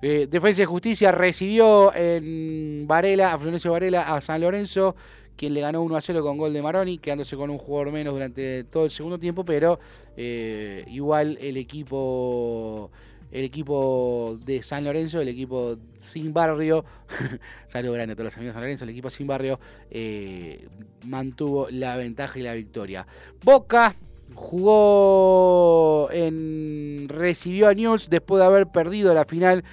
Eh, 0.02 0.28
Defensa 0.30 0.62
y 0.62 0.66
Justicia 0.66 1.12
recibió 1.12 1.94
en 1.96 2.86
Varela, 2.88 3.34
a 3.34 3.40
Florencio 3.40 3.72
Varela, 3.72 4.16
a 4.16 4.22
San 4.22 4.42
Lorenzo, 4.42 4.96
quien 5.36 5.54
le 5.54 5.62
ganó 5.62 5.82
1 5.82 5.96
a 5.96 6.02
0 6.02 6.22
con 6.22 6.38
gol 6.38 6.54
de 6.54 6.62
Maroni, 6.62 6.98
quedándose 6.98 7.36
con 7.36 7.50
un 7.50 7.58
jugador 7.58 7.92
menos 7.92 8.14
durante 8.14 8.64
todo 8.66 8.86
el 8.86 8.92
segundo 8.92 9.18
tiempo, 9.18 9.44
pero 9.44 9.80
eh, 10.16 10.86
igual 10.88 11.38
el 11.42 11.58
equipo 11.58 12.90
el 13.32 13.44
equipo 13.44 14.40
de 14.46 14.62
San 14.64 14.86
Lorenzo, 14.86 15.20
el 15.20 15.28
equipo 15.28 15.78
sin 16.00 16.32
barrio, 16.32 16.86
saludo 17.68 17.94
grande 17.94 18.14
a 18.14 18.16
todos 18.16 18.26
los 18.26 18.38
amigos 18.38 18.52
de 18.52 18.54
San 18.54 18.62
Lorenzo, 18.62 18.84
el 18.86 18.92
equipo 18.92 19.10
sin 19.10 19.28
barrio 19.28 19.60
eh, 19.92 20.68
mantuvo 21.06 21.68
la 21.70 21.98
ventaja 21.98 22.40
y 22.40 22.44
la 22.44 22.54
victoria. 22.54 23.06
Boca 23.44 23.96
jugó 24.38 26.10
en 26.12 27.10
recibió 27.10 27.68
a 27.70 27.74
News 27.74 28.08
después 28.08 28.40
de 28.40 28.46
haber 28.46 28.68
perdido 28.68 29.12
la 29.16 29.26
final 29.26 29.64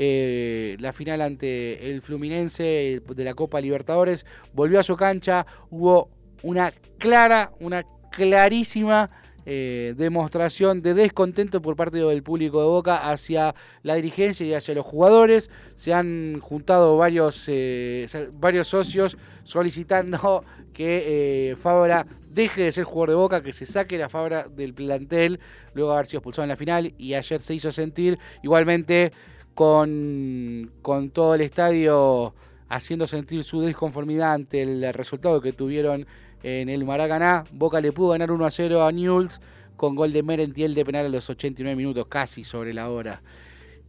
eh, 0.00 0.76
la 0.80 0.92
final 0.92 1.20
ante 1.22 1.90
el 1.90 2.02
Fluminense 2.02 3.00
de 3.06 3.24
la 3.24 3.34
Copa 3.34 3.60
Libertadores. 3.60 4.26
Volvió 4.52 4.80
a 4.80 4.82
su 4.82 4.96
cancha 4.96 5.46
hubo 5.70 6.10
una 6.42 6.72
clara 6.98 7.52
una 7.60 7.84
clarísima 8.10 9.08
eh, 9.50 9.94
demostración 9.96 10.82
de 10.82 10.92
descontento 10.92 11.62
por 11.62 11.74
parte 11.74 11.96
del 11.96 12.22
público 12.22 12.60
de 12.60 12.66
Boca 12.66 13.10
hacia 13.10 13.54
la 13.82 13.94
dirigencia 13.94 14.44
y 14.44 14.52
hacia 14.52 14.74
los 14.74 14.84
jugadores. 14.84 15.48
Se 15.74 15.94
han 15.94 16.38
juntado 16.40 16.98
varios, 16.98 17.44
eh, 17.48 18.06
varios 18.34 18.68
socios 18.68 19.16
solicitando 19.44 20.44
que 20.74 21.56
Fabra 21.58 22.06
deje 22.28 22.64
de 22.64 22.72
ser 22.72 22.84
jugador 22.84 23.08
de 23.08 23.14
Boca, 23.14 23.42
que 23.42 23.54
se 23.54 23.64
saque 23.64 23.96
la 23.96 24.10
Fabra 24.10 24.48
del 24.48 24.74
plantel, 24.74 25.40
luego 25.72 25.92
de 25.92 25.96
haber 25.96 26.06
sido 26.08 26.18
expulsado 26.18 26.44
en 26.44 26.50
la 26.50 26.56
final 26.56 26.92
y 26.98 27.14
ayer 27.14 27.40
se 27.40 27.54
hizo 27.54 27.72
sentir 27.72 28.18
igualmente 28.42 29.12
con, 29.54 30.72
con 30.82 31.08
todo 31.08 31.34
el 31.36 31.40
estadio 31.40 32.34
haciendo 32.68 33.06
sentir 33.06 33.44
su 33.44 33.62
desconformidad 33.62 34.34
ante 34.34 34.60
el 34.60 34.92
resultado 34.92 35.40
que 35.40 35.54
tuvieron 35.54 36.06
en 36.42 36.68
el 36.68 36.84
Maracaná. 36.84 37.44
Boca 37.52 37.80
le 37.80 37.92
pudo 37.92 38.10
ganar 38.10 38.30
1 38.30 38.44
a 38.44 38.50
0 38.50 38.84
a 38.84 38.92
Newell's 38.92 39.40
con 39.76 39.94
gol 39.94 40.12
de 40.12 40.22
Merentiel 40.22 40.74
de 40.74 40.84
penal 40.84 41.06
a 41.06 41.08
los 41.08 41.28
89 41.30 41.76
minutos, 41.76 42.06
casi 42.08 42.44
sobre 42.44 42.74
la 42.74 42.90
hora. 42.90 43.22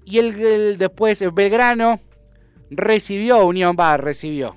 Y 0.05 0.19
el, 0.19 0.77
después 0.77 1.23
Belgrano 1.33 1.99
recibió, 2.69 3.45
Unión 3.45 3.75
Bar 3.75 4.03
recibió, 4.03 4.55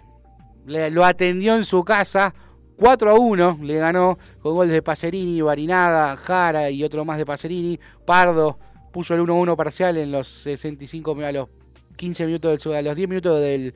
lo 0.67 1.05
atendió 1.05 1.57
en 1.57 1.65
su 1.65 1.83
casa 1.85 2.35
4 2.83 3.11
a 3.11 3.15
1 3.15 3.59
le 3.63 3.77
ganó 3.77 4.19
con 4.41 4.55
goles 4.55 4.73
de 4.73 4.83
Pacerini, 4.83 5.41
Barinaga, 5.41 6.17
Jara 6.17 6.69
y 6.69 6.83
otro 6.83 7.05
más 7.05 7.17
de 7.17 7.25
Pacerini. 7.25 7.79
Pardo 8.05 8.59
puso 8.93 9.15
el 9.15 9.21
1 9.21 9.35
1 9.35 9.57
parcial 9.57 9.97
en 9.99 10.11
los 10.11 10.27
65 10.27 11.17
a 11.23 11.31
los 11.31 11.49
15 11.97 12.27
minutos 12.27 12.65
del 12.65 12.75
a 12.77 12.83
los 12.83 12.97
10 12.97 13.09
minutos 13.09 13.41
del 13.41 13.75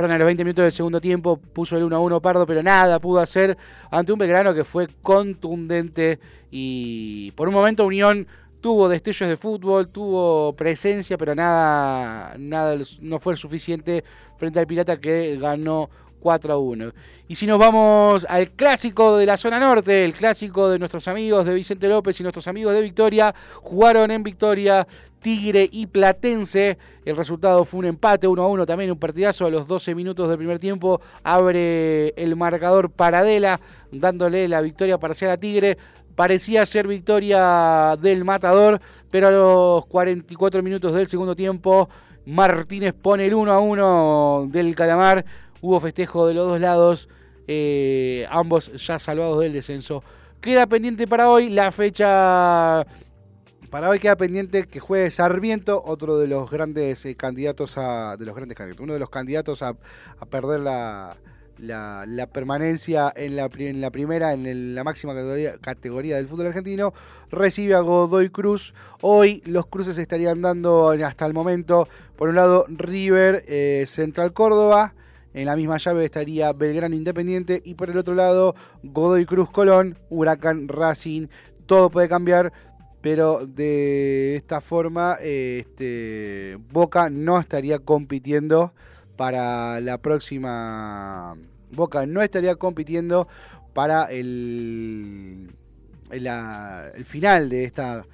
perdón, 0.00 0.14
a 0.14 0.18
los 0.18 0.24
20 0.24 0.44
minutos 0.44 0.62
del 0.62 0.72
segundo 0.72 0.98
tiempo 0.98 1.36
puso 1.36 1.76
el 1.76 1.84
1 1.84 2.00
1 2.00 2.22
Pardo, 2.22 2.46
pero 2.46 2.62
nada 2.62 2.98
pudo 3.00 3.20
hacer 3.20 3.58
ante 3.90 4.12
un 4.12 4.18
Belgrano 4.18 4.54
que 4.54 4.64
fue 4.64 4.88
contundente 5.02 6.18
y 6.50 7.32
por 7.32 7.48
un 7.48 7.54
momento 7.54 7.84
Unión 7.84 8.26
tuvo 8.62 8.88
destellos 8.88 9.28
de 9.28 9.36
fútbol, 9.36 9.88
tuvo 9.88 10.54
presencia, 10.54 11.18
pero 11.18 11.34
nada 11.34 12.34
nada 12.38 12.78
no 13.02 13.18
fue 13.18 13.36
suficiente 13.36 14.02
frente 14.38 14.58
al 14.58 14.66
Pirata 14.66 14.98
que 14.98 15.36
ganó 15.38 15.90
4 16.20 16.52
a 16.52 16.58
1. 16.58 16.92
Y 17.28 17.34
si 17.34 17.46
nos 17.46 17.58
vamos 17.58 18.26
al 18.28 18.50
clásico 18.52 19.16
de 19.16 19.26
la 19.26 19.36
zona 19.36 19.58
norte, 19.58 20.04
el 20.04 20.12
clásico 20.12 20.68
de 20.68 20.78
nuestros 20.78 21.08
amigos 21.08 21.44
de 21.44 21.54
Vicente 21.54 21.88
López 21.88 22.18
y 22.20 22.22
nuestros 22.22 22.46
amigos 22.46 22.74
de 22.74 22.82
Victoria, 22.82 23.34
jugaron 23.62 24.10
en 24.10 24.22
Victoria 24.22 24.86
Tigre 25.20 25.68
y 25.70 25.86
Platense. 25.86 26.78
El 27.04 27.16
resultado 27.16 27.64
fue 27.64 27.80
un 27.80 27.86
empate 27.86 28.26
1 28.26 28.42
a 28.42 28.48
1, 28.48 28.66
también 28.66 28.90
un 28.90 28.98
partidazo 28.98 29.46
a 29.46 29.50
los 29.50 29.66
12 29.66 29.94
minutos 29.94 30.28
del 30.28 30.38
primer 30.38 30.58
tiempo. 30.58 31.00
Abre 31.22 32.08
el 32.10 32.36
marcador 32.36 32.90
Paradela, 32.90 33.60
dándole 33.92 34.48
la 34.48 34.60
victoria 34.60 34.98
parcial 34.98 35.30
a 35.30 35.36
Tigre. 35.36 35.78
Parecía 36.14 36.66
ser 36.66 36.86
victoria 36.86 37.96
del 38.00 38.24
matador, 38.24 38.80
pero 39.10 39.28
a 39.28 39.30
los 39.30 39.86
44 39.86 40.62
minutos 40.62 40.92
del 40.92 41.06
segundo 41.06 41.34
tiempo, 41.34 41.88
Martínez 42.26 42.92
pone 42.92 43.26
el 43.26 43.34
1 43.34 43.52
a 43.52 43.58
1 43.58 44.48
del 44.50 44.74
Calamar. 44.74 45.24
Hubo 45.60 45.80
festejo 45.80 46.26
de 46.26 46.34
los 46.34 46.48
dos 46.48 46.60
lados, 46.60 47.08
eh, 47.46 48.26
ambos 48.30 48.72
ya 48.86 48.98
salvados 48.98 49.40
del 49.40 49.52
descenso. 49.52 50.02
Queda 50.40 50.66
pendiente 50.66 51.06
para 51.06 51.30
hoy 51.30 51.50
la 51.50 51.70
fecha 51.70 52.86
para 53.70 53.88
hoy 53.88 54.00
queda 54.00 54.16
pendiente 54.16 54.66
que 54.66 54.80
juegue 54.80 55.12
Sarmiento, 55.12 55.80
otro 55.84 56.18
de 56.18 56.26
los 56.26 56.50
grandes 56.50 57.06
eh, 57.06 57.14
candidatos 57.14 57.78
a. 57.78 58.16
de 58.16 58.24
los 58.24 58.34
grandes 58.34 58.58
candidatos, 58.58 58.82
uno 58.82 58.94
de 58.94 58.98
los 58.98 59.10
candidatos 59.10 59.62
a, 59.62 59.76
perder 60.28 60.58
la, 60.58 61.16
permanencia 62.32 63.12
en 63.14 63.36
la, 63.36 63.48
en 63.56 63.80
la 63.80 63.90
primera, 63.92 64.32
en 64.32 64.74
la 64.74 64.82
máxima 64.82 65.14
categoría, 65.60 66.16
del 66.16 66.26
fútbol 66.26 66.48
argentino, 66.48 66.92
recibe 67.30 67.74
a 67.74 67.80
Godoy 67.80 68.30
Cruz. 68.30 68.74
Hoy 69.02 69.40
los 69.46 69.66
cruces 69.66 69.98
estarían 69.98 70.42
dando 70.42 70.90
hasta 70.90 71.24
el 71.26 71.32
momento, 71.32 71.88
por 72.16 72.30
un 72.30 72.34
lado, 72.34 72.64
River 72.68 73.44
eh, 73.46 73.84
Central 73.86 74.32
Córdoba. 74.32 74.94
En 75.32 75.46
la 75.46 75.56
misma 75.56 75.78
llave 75.78 76.04
estaría 76.04 76.52
Belgrano 76.52 76.94
Independiente 76.94 77.62
y 77.64 77.74
por 77.74 77.90
el 77.90 77.98
otro 77.98 78.14
lado 78.14 78.54
Godoy 78.82 79.26
Cruz 79.26 79.50
Colón, 79.50 79.98
Huracán 80.08 80.68
Racing. 80.68 81.28
Todo 81.66 81.90
puede 81.90 82.08
cambiar 82.08 82.52
pero 83.00 83.46
de 83.46 84.36
esta 84.36 84.60
forma 84.60 85.16
este, 85.22 86.58
Boca 86.70 87.08
no 87.10 87.38
estaría 87.38 87.78
compitiendo 87.78 88.72
para 89.16 89.80
la 89.80 89.98
próxima... 89.98 91.36
Boca 91.72 92.04
no 92.04 92.20
estaría 92.20 92.56
compitiendo 92.56 93.28
para 93.72 94.06
el, 94.06 95.50
el, 96.10 97.04
final 97.04 97.48
de 97.48 97.64
esta 97.64 98.04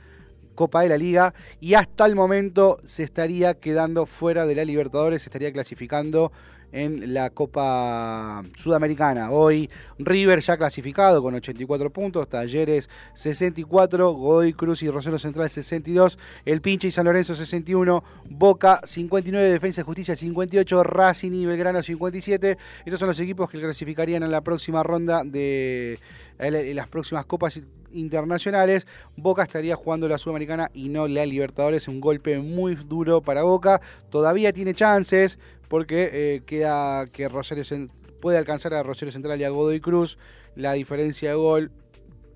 Copa 0.54 0.82
de 0.82 0.90
la 0.90 0.98
Liga 0.98 1.34
y 1.58 1.74
hasta 1.74 2.04
el 2.06 2.14
momento 2.14 2.78
se 2.84 3.02
estaría 3.02 3.54
quedando 3.54 4.04
fuera 4.04 4.46
de 4.46 4.54
la 4.54 4.64
Libertadores, 4.64 5.22
se 5.22 5.30
estaría 5.30 5.52
clasificando 5.52 6.32
en 6.76 7.14
la 7.14 7.30
Copa 7.30 8.42
Sudamericana. 8.54 9.30
Hoy 9.30 9.70
River 9.98 10.40
ya 10.40 10.56
clasificado 10.56 11.22
con 11.22 11.34
84 11.34 11.90
puntos, 11.90 12.28
Talleres 12.28 12.88
64, 13.14 14.12
Godoy 14.12 14.52
Cruz 14.52 14.82
y 14.82 14.90
Rosario 14.90 15.18
Central 15.18 15.48
62, 15.48 16.18
El 16.44 16.60
Pinche 16.60 16.88
y 16.88 16.90
San 16.90 17.06
Lorenzo 17.06 17.34
61, 17.34 18.04
Boca 18.28 18.80
59, 18.84 19.50
Defensa 19.50 19.80
y 19.80 19.84
Justicia 19.84 20.16
58, 20.16 20.82
Racing 20.82 21.32
y 21.32 21.46
Belgrano 21.46 21.82
57. 21.82 22.58
Estos 22.84 23.00
son 23.00 23.08
los 23.08 23.20
equipos 23.20 23.50
que 23.50 23.58
clasificarían 23.58 24.22
en 24.22 24.30
la 24.30 24.42
próxima 24.42 24.82
ronda 24.82 25.22
de 25.24 25.98
las 26.38 26.88
próximas 26.88 27.24
copas 27.24 27.60
internacionales. 27.92 28.86
Boca 29.16 29.42
estaría 29.42 29.76
jugando 29.76 30.08
la 30.08 30.18
Sudamericana 30.18 30.70
y 30.74 30.88
no 30.88 31.08
la 31.08 31.24
Libertadores. 31.26 31.88
Un 31.88 32.00
golpe 32.00 32.38
muy 32.38 32.74
duro 32.74 33.22
para 33.22 33.42
Boca. 33.42 33.80
Todavía 34.10 34.52
tiene 34.52 34.74
chances, 34.74 35.38
porque 35.68 36.10
eh, 36.12 36.42
queda 36.46 37.06
que 37.06 37.28
Rosario 37.28 37.64
puede 38.20 38.38
alcanzar 38.38 38.74
a 38.74 38.82
Rosario 38.82 39.12
Central 39.12 39.40
y 39.40 39.44
a 39.44 39.50
Godoy 39.50 39.80
Cruz. 39.80 40.18
La 40.54 40.72
diferencia 40.72 41.30
de 41.30 41.34
gol 41.36 41.70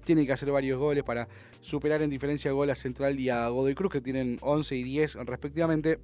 tiene 0.05 0.26
que 0.26 0.33
hacer 0.33 0.51
varios 0.51 0.78
goles 0.78 1.05
para 1.05 1.28
superar 1.61 2.03
en 2.03 2.11
diferencia 2.11 2.51
de 2.51 2.55
gol 2.55 2.70
a 2.70 2.74
Central 2.74 3.18
y 3.18 3.28
a 3.28 3.49
Godoy 3.49 3.74
Cruz, 3.74 3.93
que 3.93 4.01
tienen 4.01 4.39
11 4.41 4.76
y 4.76 4.83
10 4.83 5.14
respectivamente. 5.26 5.99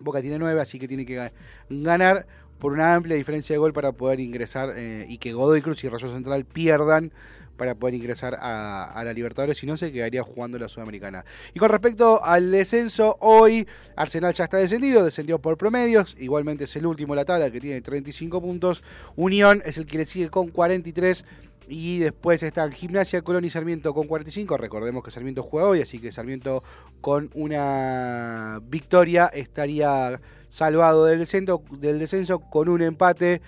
Boca 0.00 0.20
tiene 0.20 0.38
9, 0.38 0.60
así 0.60 0.78
que 0.78 0.88
tiene 0.88 1.06
que 1.06 1.32
ganar 1.68 2.26
por 2.58 2.72
una 2.72 2.94
amplia 2.94 3.16
diferencia 3.16 3.54
de 3.54 3.58
gol 3.58 3.72
para 3.72 3.92
poder 3.92 4.20
ingresar 4.20 4.72
eh, 4.76 5.06
y 5.08 5.18
que 5.18 5.32
Godoy 5.32 5.62
Cruz 5.62 5.84
y 5.84 5.88
Rosario 5.88 6.14
Central 6.14 6.44
pierdan 6.44 7.12
para 7.56 7.74
poder 7.74 7.94
ingresar 7.94 8.36
a, 8.40 9.02
la 9.04 9.12
Libertadores, 9.12 9.58
si 9.58 9.66
no 9.66 9.76
se 9.76 9.92
quedaría 9.92 10.22
jugando 10.22 10.58
la 10.58 10.68
Sudamericana. 10.68 11.24
Y 11.54 11.58
con 11.58 11.70
respecto 11.70 12.24
al 12.24 12.50
descenso, 12.50 13.16
hoy 13.20 13.66
Arsenal 13.96 14.34
ya 14.34 14.44
está 14.44 14.56
descendido, 14.56 15.04
descendió 15.04 15.38
por 15.38 15.56
promedios, 15.56 16.16
igualmente 16.18 16.64
es 16.64 16.76
el 16.76 16.86
último 16.86 17.14
de 17.14 17.20
la 17.20 17.24
tabla 17.24 17.50
que 17.50 17.60
tiene 17.60 17.80
35 17.80 18.40
puntos, 18.40 18.82
Unión 19.16 19.62
es 19.64 19.78
el 19.78 19.86
que 19.86 19.98
le 19.98 20.06
sigue 20.06 20.30
con 20.30 20.48
43 20.48 21.24
y 21.68 21.98
después 21.98 22.42
está 22.42 22.70
Gimnasia, 22.70 23.22
Colón 23.22 23.44
y 23.44 23.50
Sarmiento 23.50 23.94
con 23.94 24.06
45. 24.06 24.56
Recordemos 24.56 25.02
que 25.02 25.10
Sarmiento 25.10 25.42
juega 25.42 25.68
hoy, 25.68 25.80
así 25.80 25.98
que 25.98 26.12
Sarmiento 26.12 26.62
con 27.00 27.30
una 27.34 28.60
victoria 28.68 29.26
estaría 29.26 30.20
salvado 30.48 31.06
del 31.06 31.20
descenso, 31.20 31.62
del 31.78 31.98
descenso 31.98 32.38
con 32.38 32.68
un 32.68 32.82
empate. 32.82 33.40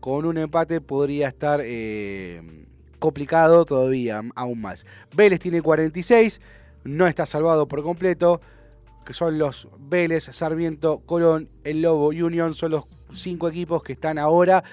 Con 0.00 0.24
un 0.24 0.38
empate 0.38 0.80
podría 0.80 1.28
estar 1.28 1.60
eh, 1.64 2.65
complicado 3.06 3.64
todavía, 3.64 4.20
aún 4.34 4.60
más. 4.60 4.84
Vélez 5.14 5.38
tiene 5.38 5.62
46, 5.62 6.40
no 6.82 7.06
está 7.06 7.24
salvado 7.24 7.68
por 7.68 7.84
completo, 7.84 8.40
que 9.04 9.14
son 9.14 9.38
los 9.38 9.68
Vélez, 9.78 10.24
Sarmiento, 10.32 11.02
Colón, 11.06 11.48
El 11.62 11.82
Lobo 11.82 12.12
y 12.12 12.22
Unión, 12.22 12.52
son 12.52 12.72
los 12.72 12.84
cinco 13.12 13.48
equipos 13.48 13.84
que 13.84 13.92
están 13.92 14.18
ahora 14.18 14.64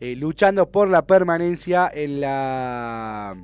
eh, 0.00 0.16
luchando 0.16 0.70
por 0.70 0.88
la 0.88 1.06
permanencia 1.06 1.90
en 1.92 2.22
la, 2.22 3.36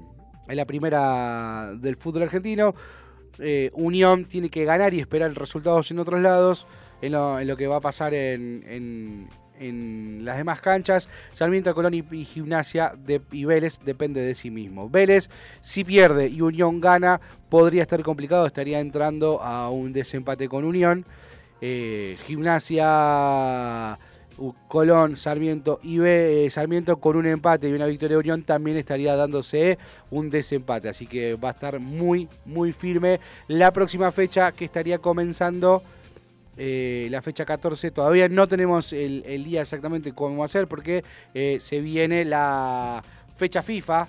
en 0.49 0.57
la 0.57 0.65
primera 0.65 1.75
del 1.75 1.97
fútbol 1.97 2.23
argentino. 2.23 2.75
Eh, 3.39 3.71
Unión 3.75 4.25
tiene 4.25 4.49
que 4.49 4.65
ganar 4.65 4.95
y 4.95 5.01
esperar 5.01 5.31
resultados 5.35 5.91
en 5.91 5.99
otros 5.99 6.23
lados, 6.23 6.67
en 7.03 7.13
lo, 7.13 7.57
que 7.57 7.67
va 7.67 7.77
a 7.77 7.81
pasar 7.81 8.15
en 8.15 8.65
en 8.67 9.29
las 9.61 10.37
demás 10.37 10.61
canchas. 10.61 11.09
Sarmiento, 11.33 11.75
Colón 11.75 11.95
y, 11.95 12.25
Gimnasia 12.25 12.95
de, 12.97 13.21
y 13.33 13.45
Vélez 13.45 13.79
depende 13.85 14.21
de 14.21 14.35
sí 14.35 14.51
mismo. 14.51 14.89
Vélez, 14.89 15.29
si 15.61 15.85
pierde 15.85 16.29
y 16.29 16.41
Unión 16.41 16.81
gana, 16.81 17.21
podría 17.49 17.83
estar 17.83 18.03
complicado, 18.03 18.47
estaría 18.47 18.81
entrando 18.81 19.43
a 19.43 19.71
un 19.71 19.93
desempate 19.93 20.49
con 20.49 20.65
Unión. 20.65 21.05
Eh, 21.61 22.17
gimnasia, 22.25 23.99
Colón, 24.69 25.17
Sarmiento 25.17 25.81
y 25.83 26.01
eh, 26.01 26.49
Sarmiento 26.51 26.99
con 26.99 27.17
un 27.17 27.27
empate 27.27 27.69
y 27.69 27.73
una 27.73 27.87
victoria 27.87 28.17
de 28.17 28.21
Unión 28.21 28.43
también 28.43 28.77
estaría 28.77 29.17
dándose 29.17 29.79
un 30.11 30.31
desempate. 30.31 30.89
Así 30.89 31.07
que 31.07 31.35
va 31.35 31.49
a 31.49 31.53
estar 31.53 31.81
muy, 31.81 32.29
muy 32.45 32.73
firme 32.73 33.21
la 33.49 33.73
próxima 33.73 34.13
fecha 34.13 34.53
que 34.53 34.65
estaría 34.65 34.99
comenzando 34.99 35.83
eh, 36.61 37.07
la 37.11 37.23
fecha 37.23 37.45
14. 37.45 37.93
Todavía 37.93 38.29
no 38.29 38.49
tenemos 38.49 38.93
el, 38.93 39.45
día 39.45 39.61
exactamente 39.61 40.13
cómo 40.13 40.39
va 40.39 40.47
a 40.47 40.49
ser 40.49 40.67
porque 40.67 41.05
eh, 41.33 41.59
se 41.61 41.81
viene 41.81 42.25
la 42.25 43.03
fecha 43.37 43.63
FIFA. 43.63 44.09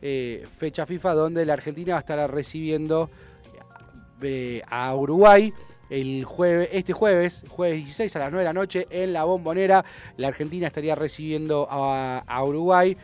Eh, 0.00 0.46
fecha 0.56 0.86
FIFA 0.86 1.12
donde 1.12 1.44
la 1.44 1.52
Argentina 1.52 1.92
va 1.92 1.98
a 1.98 2.00
estar 2.00 2.30
recibiendo 2.30 3.10
a 4.66 4.94
Uruguay 4.94 5.52
el 5.90 6.24
jueves, 6.24 6.70
este 6.72 6.94
jueves, 6.94 7.42
jueves 7.48 7.76
16 7.84 8.16
a 8.16 8.18
las 8.20 8.30
9 8.30 8.40
de 8.40 8.44
la 8.44 8.52
noche 8.54 8.86
en 8.88 9.12
la 9.12 9.24
bombonera. 9.24 9.84
La 10.16 10.28
Argentina 10.28 10.68
estaría 10.68 10.94
recibiendo 10.94 11.68
a 11.70 12.44
Uruguay 12.44 12.96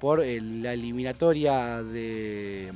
por 0.00 0.20
la 0.20 0.72
eliminatoria 0.72 1.82
de 1.82 2.70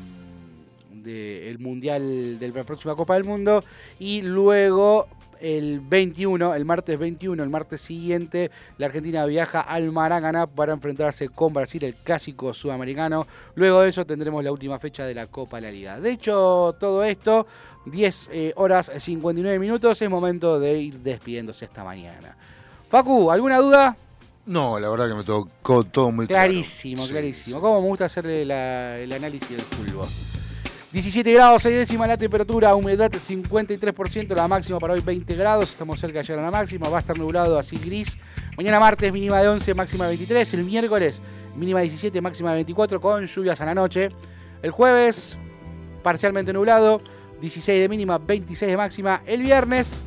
del 1.03 1.59
Mundial 1.59 2.38
de 2.38 2.48
la 2.48 2.64
próxima 2.64 2.94
Copa 2.94 3.14
del 3.14 3.24
Mundo. 3.24 3.62
Y 3.98 4.22
luego 4.22 5.09
el 5.42 5.80
21, 5.80 6.55
el 6.55 6.64
martes 6.64 6.98
21, 6.98 7.42
el 7.42 7.50
martes 7.50 7.80
siguiente, 7.80 8.50
la 8.78 8.86
Argentina 8.86 9.26
viaja 9.26 9.61
al 9.61 9.90
Maracaná 9.90 10.46
para 10.46 10.72
enfrentarse 10.72 11.28
con 11.28 11.53
Brasil, 11.53 11.82
el 11.84 11.94
clásico 11.94 12.55
sudamericano. 12.55 13.26
Luego 13.57 13.80
de 13.80 13.90
eso 13.90 14.07
tendremos 14.07 14.42
la 14.44 14.53
última 14.53 14.78
fecha 14.78 15.05
de 15.05 15.14
la 15.14 15.26
Copa 15.26 15.57
de 15.57 15.62
la 15.62 15.70
Liga. 15.70 16.00
De 16.00 16.12
hecho, 16.12 16.76
todo 16.78 17.03
esto, 17.03 17.46
10 17.86 18.30
eh, 18.32 18.53
horas 18.57 18.90
59 18.96 19.59
minutos, 19.59 20.00
es 20.00 20.09
momento 20.09 20.61
de 20.61 20.78
ir 20.78 20.98
despidiéndose 21.00 21.64
esta 21.64 21.82
mañana. 21.82 22.36
Facu, 22.88 23.30
¿alguna 23.30 23.59
duda? 23.59 23.96
No, 24.46 24.78
la 24.78 24.90
verdad 24.90 25.09
que 25.09 25.14
me 25.14 25.24
tocó 25.24 25.84
todo 25.84 26.11
muy 26.11 26.26
clarísimo. 26.26 27.05
Clarísimo, 27.05 27.07
clarísimo. 27.09 27.61
Cómo 27.61 27.80
me 27.80 27.88
gusta 27.88 28.05
hacerle 28.07 28.42
el 28.42 29.12
análisis 29.12 29.50
del 29.50 29.61
fútbol. 29.61 30.09
17 30.93 31.32
grados, 31.32 31.62
6 31.62 31.74
décimas 31.74 32.07
la 32.07 32.18
temperatura, 32.18 32.74
humedad 32.74 33.11
53%, 33.11 34.34
la 34.34 34.47
máxima 34.47 34.78
para 34.78 34.93
hoy 34.93 35.01
20 35.01 35.34
grados, 35.36 35.70
estamos 35.70 35.99
cerca 35.99 36.18
de 36.18 36.24
llegar 36.24 36.40
a 36.40 36.43
la 36.43 36.51
máxima, 36.51 36.86
va 36.90 36.99
a 36.99 37.01
estar 37.01 37.16
nublado 37.16 37.59
así 37.59 37.76
gris. 37.76 38.14
Mañana 38.59 38.78
martes 38.78 39.11
mínima 39.11 39.40
de 39.40 39.49
11, 39.49 39.72
máxima 39.72 40.05
de 40.05 40.11
23, 40.11 40.53
el 40.53 40.64
miércoles 40.64 41.22
mínima 41.57 41.78
de 41.78 41.84
17, 41.84 42.20
máxima 42.20 42.51
de 42.51 42.57
24 42.57 43.01
con 43.01 43.24
lluvias 43.24 43.59
a 43.62 43.64
la 43.64 43.74
noche. 43.74 44.11
El 44.61 44.70
jueves 44.70 45.38
parcialmente 46.03 46.53
nublado, 46.53 47.01
16 47.40 47.80
de 47.80 47.88
mínima, 47.88 48.18
26 48.18 48.70
de 48.70 48.76
máxima. 48.76 49.22
El 49.24 49.43
viernes 49.45 50.03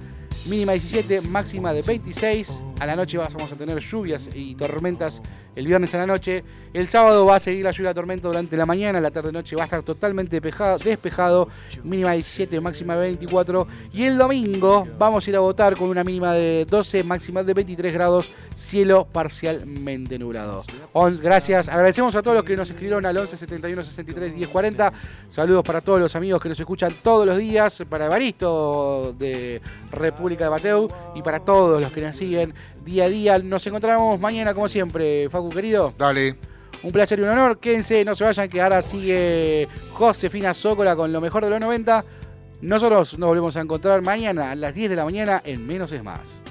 mínima 0.45 0.73
17, 0.73 1.21
máxima 1.21 1.73
de 1.73 1.81
26 1.81 2.61
a 2.79 2.85
la 2.85 2.95
noche 2.95 3.17
vamos 3.17 3.51
a 3.51 3.55
tener 3.55 3.79
lluvias 3.79 4.29
y 4.33 4.55
tormentas 4.55 5.21
el 5.55 5.65
viernes 5.65 5.93
a 5.95 5.99
la 5.99 6.05
noche. 6.05 6.43
El 6.73 6.89
sábado 6.89 7.25
va 7.25 7.37
a 7.37 7.39
seguir 7.39 7.63
la 7.63 7.71
lluvia 7.71 7.91
y 7.91 7.93
tormenta 7.93 8.27
durante 8.27 8.57
la 8.57 8.65
mañana, 8.65 8.99
la 8.99 9.11
tarde-noche 9.11 9.55
va 9.55 9.63
a 9.63 9.65
estar 9.65 9.83
totalmente 9.83 10.39
despejado, 10.39 11.47
mínima 11.83 12.09
de 12.09 12.17
17, 12.17 12.59
máxima 12.59 12.95
de 12.95 13.01
24. 13.01 13.67
Y 13.93 14.03
el 14.03 14.17
domingo 14.17 14.85
vamos 14.97 15.25
a 15.25 15.29
ir 15.29 15.35
a 15.37 15.39
votar 15.39 15.77
con 15.77 15.89
una 15.89 16.03
mínima 16.03 16.33
de 16.33 16.65
12, 16.69 17.03
máxima 17.03 17.43
de 17.43 17.53
23 17.53 17.93
grados, 17.93 18.29
cielo 18.55 19.07
parcialmente 19.09 20.19
nublado. 20.19 20.63
Gracias, 21.23 21.69
agradecemos 21.69 22.15
a 22.15 22.21
todos 22.21 22.35
los 22.35 22.45
que 22.45 22.57
nos 22.57 22.69
escribieron 22.69 23.05
al 23.05 23.17
11 23.17 23.37
71 23.37 23.83
63 23.83 24.35
10 24.35 24.49
40. 24.49 24.93
Saludos 25.29 25.63
para 25.63 25.79
todos 25.79 25.99
los 25.99 26.15
amigos 26.15 26.41
que 26.41 26.49
nos 26.49 26.59
escuchan 26.59 26.91
todos 27.01 27.25
los 27.25 27.37
días, 27.37 27.83
para 27.89 28.07
Evaristo 28.07 29.15
de 29.17 29.61
República 29.91 30.45
de 30.45 30.49
Mateu 30.49 30.87
y 31.15 31.21
para 31.21 31.39
todos 31.39 31.81
los 31.81 31.91
que 31.91 32.01
nos 32.01 32.15
siguen 32.15 32.53
día 32.85 33.05
a 33.05 33.09
día. 33.09 33.39
Nos 33.39 33.65
encontramos 33.67 34.19
mañana 34.19 34.53
como 34.53 34.69
siempre, 34.69 35.29
Facu 35.29 35.49
querido. 35.49 35.93
Dale. 35.97 36.35
Un 36.83 36.91
placer 36.91 37.19
y 37.19 37.23
un 37.23 37.29
honor. 37.29 37.59
Quédense, 37.59 38.05
no 38.05 38.15
se 38.15 38.23
vayan, 38.23 38.47
que 38.47 38.61
ahora 38.61 38.81
sigue 38.81 39.67
Josefina 39.91 40.53
Zócola 40.53 40.95
con 40.95 41.11
lo 41.11 41.19
mejor 41.19 41.43
de 41.43 41.49
los 41.49 41.59
90. 41.59 42.05
Nosotros 42.61 43.17
nos 43.19 43.27
volvemos 43.27 43.57
a 43.57 43.61
encontrar 43.61 44.01
mañana 44.01 44.51
a 44.51 44.55
las 44.55 44.73
10 44.73 44.91
de 44.91 44.95
la 44.95 45.03
mañana 45.03 45.41
en 45.43 45.65
Menos 45.65 45.91
es 45.91 46.03
Más. 46.03 46.41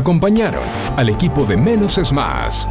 Acompañaron 0.00 0.62
al 0.96 1.08
equipo 1.08 1.44
de 1.44 1.56
Menos 1.56 1.98
es 1.98 2.12
Más. 2.12 2.68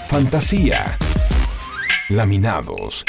Fantasía. 0.08 0.98
Laminados 2.10 3.06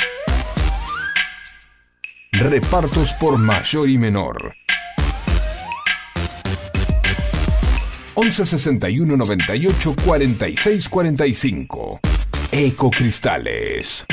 Repartos 2.39 3.13
por 3.13 3.37
mayor 3.37 3.87
y 3.87 3.97
menor. 3.97 4.55
11 8.15 8.45
61 8.45 9.15
98 9.15 9.95
46 10.03 10.89
45. 10.89 11.99
Ecocristales. 12.51 14.05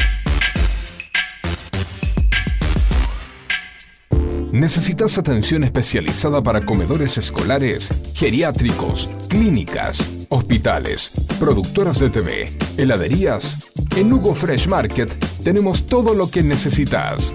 ¿Necesitas 4.52 5.18
atención 5.18 5.64
especializada 5.64 6.42
para 6.42 6.64
comedores 6.64 7.18
escolares, 7.18 7.88
geriátricos, 8.14 9.10
clínicas, 9.28 10.26
hospitales, 10.28 11.10
productoras 11.40 11.98
de 11.98 12.10
TV, 12.10 12.52
heladerías? 12.76 13.72
En 13.96 14.12
Hugo 14.12 14.34
Fresh 14.36 14.68
Market 14.68 15.12
tenemos 15.42 15.86
todo 15.88 16.14
lo 16.14 16.30
que 16.30 16.42
necesitas 16.42 17.34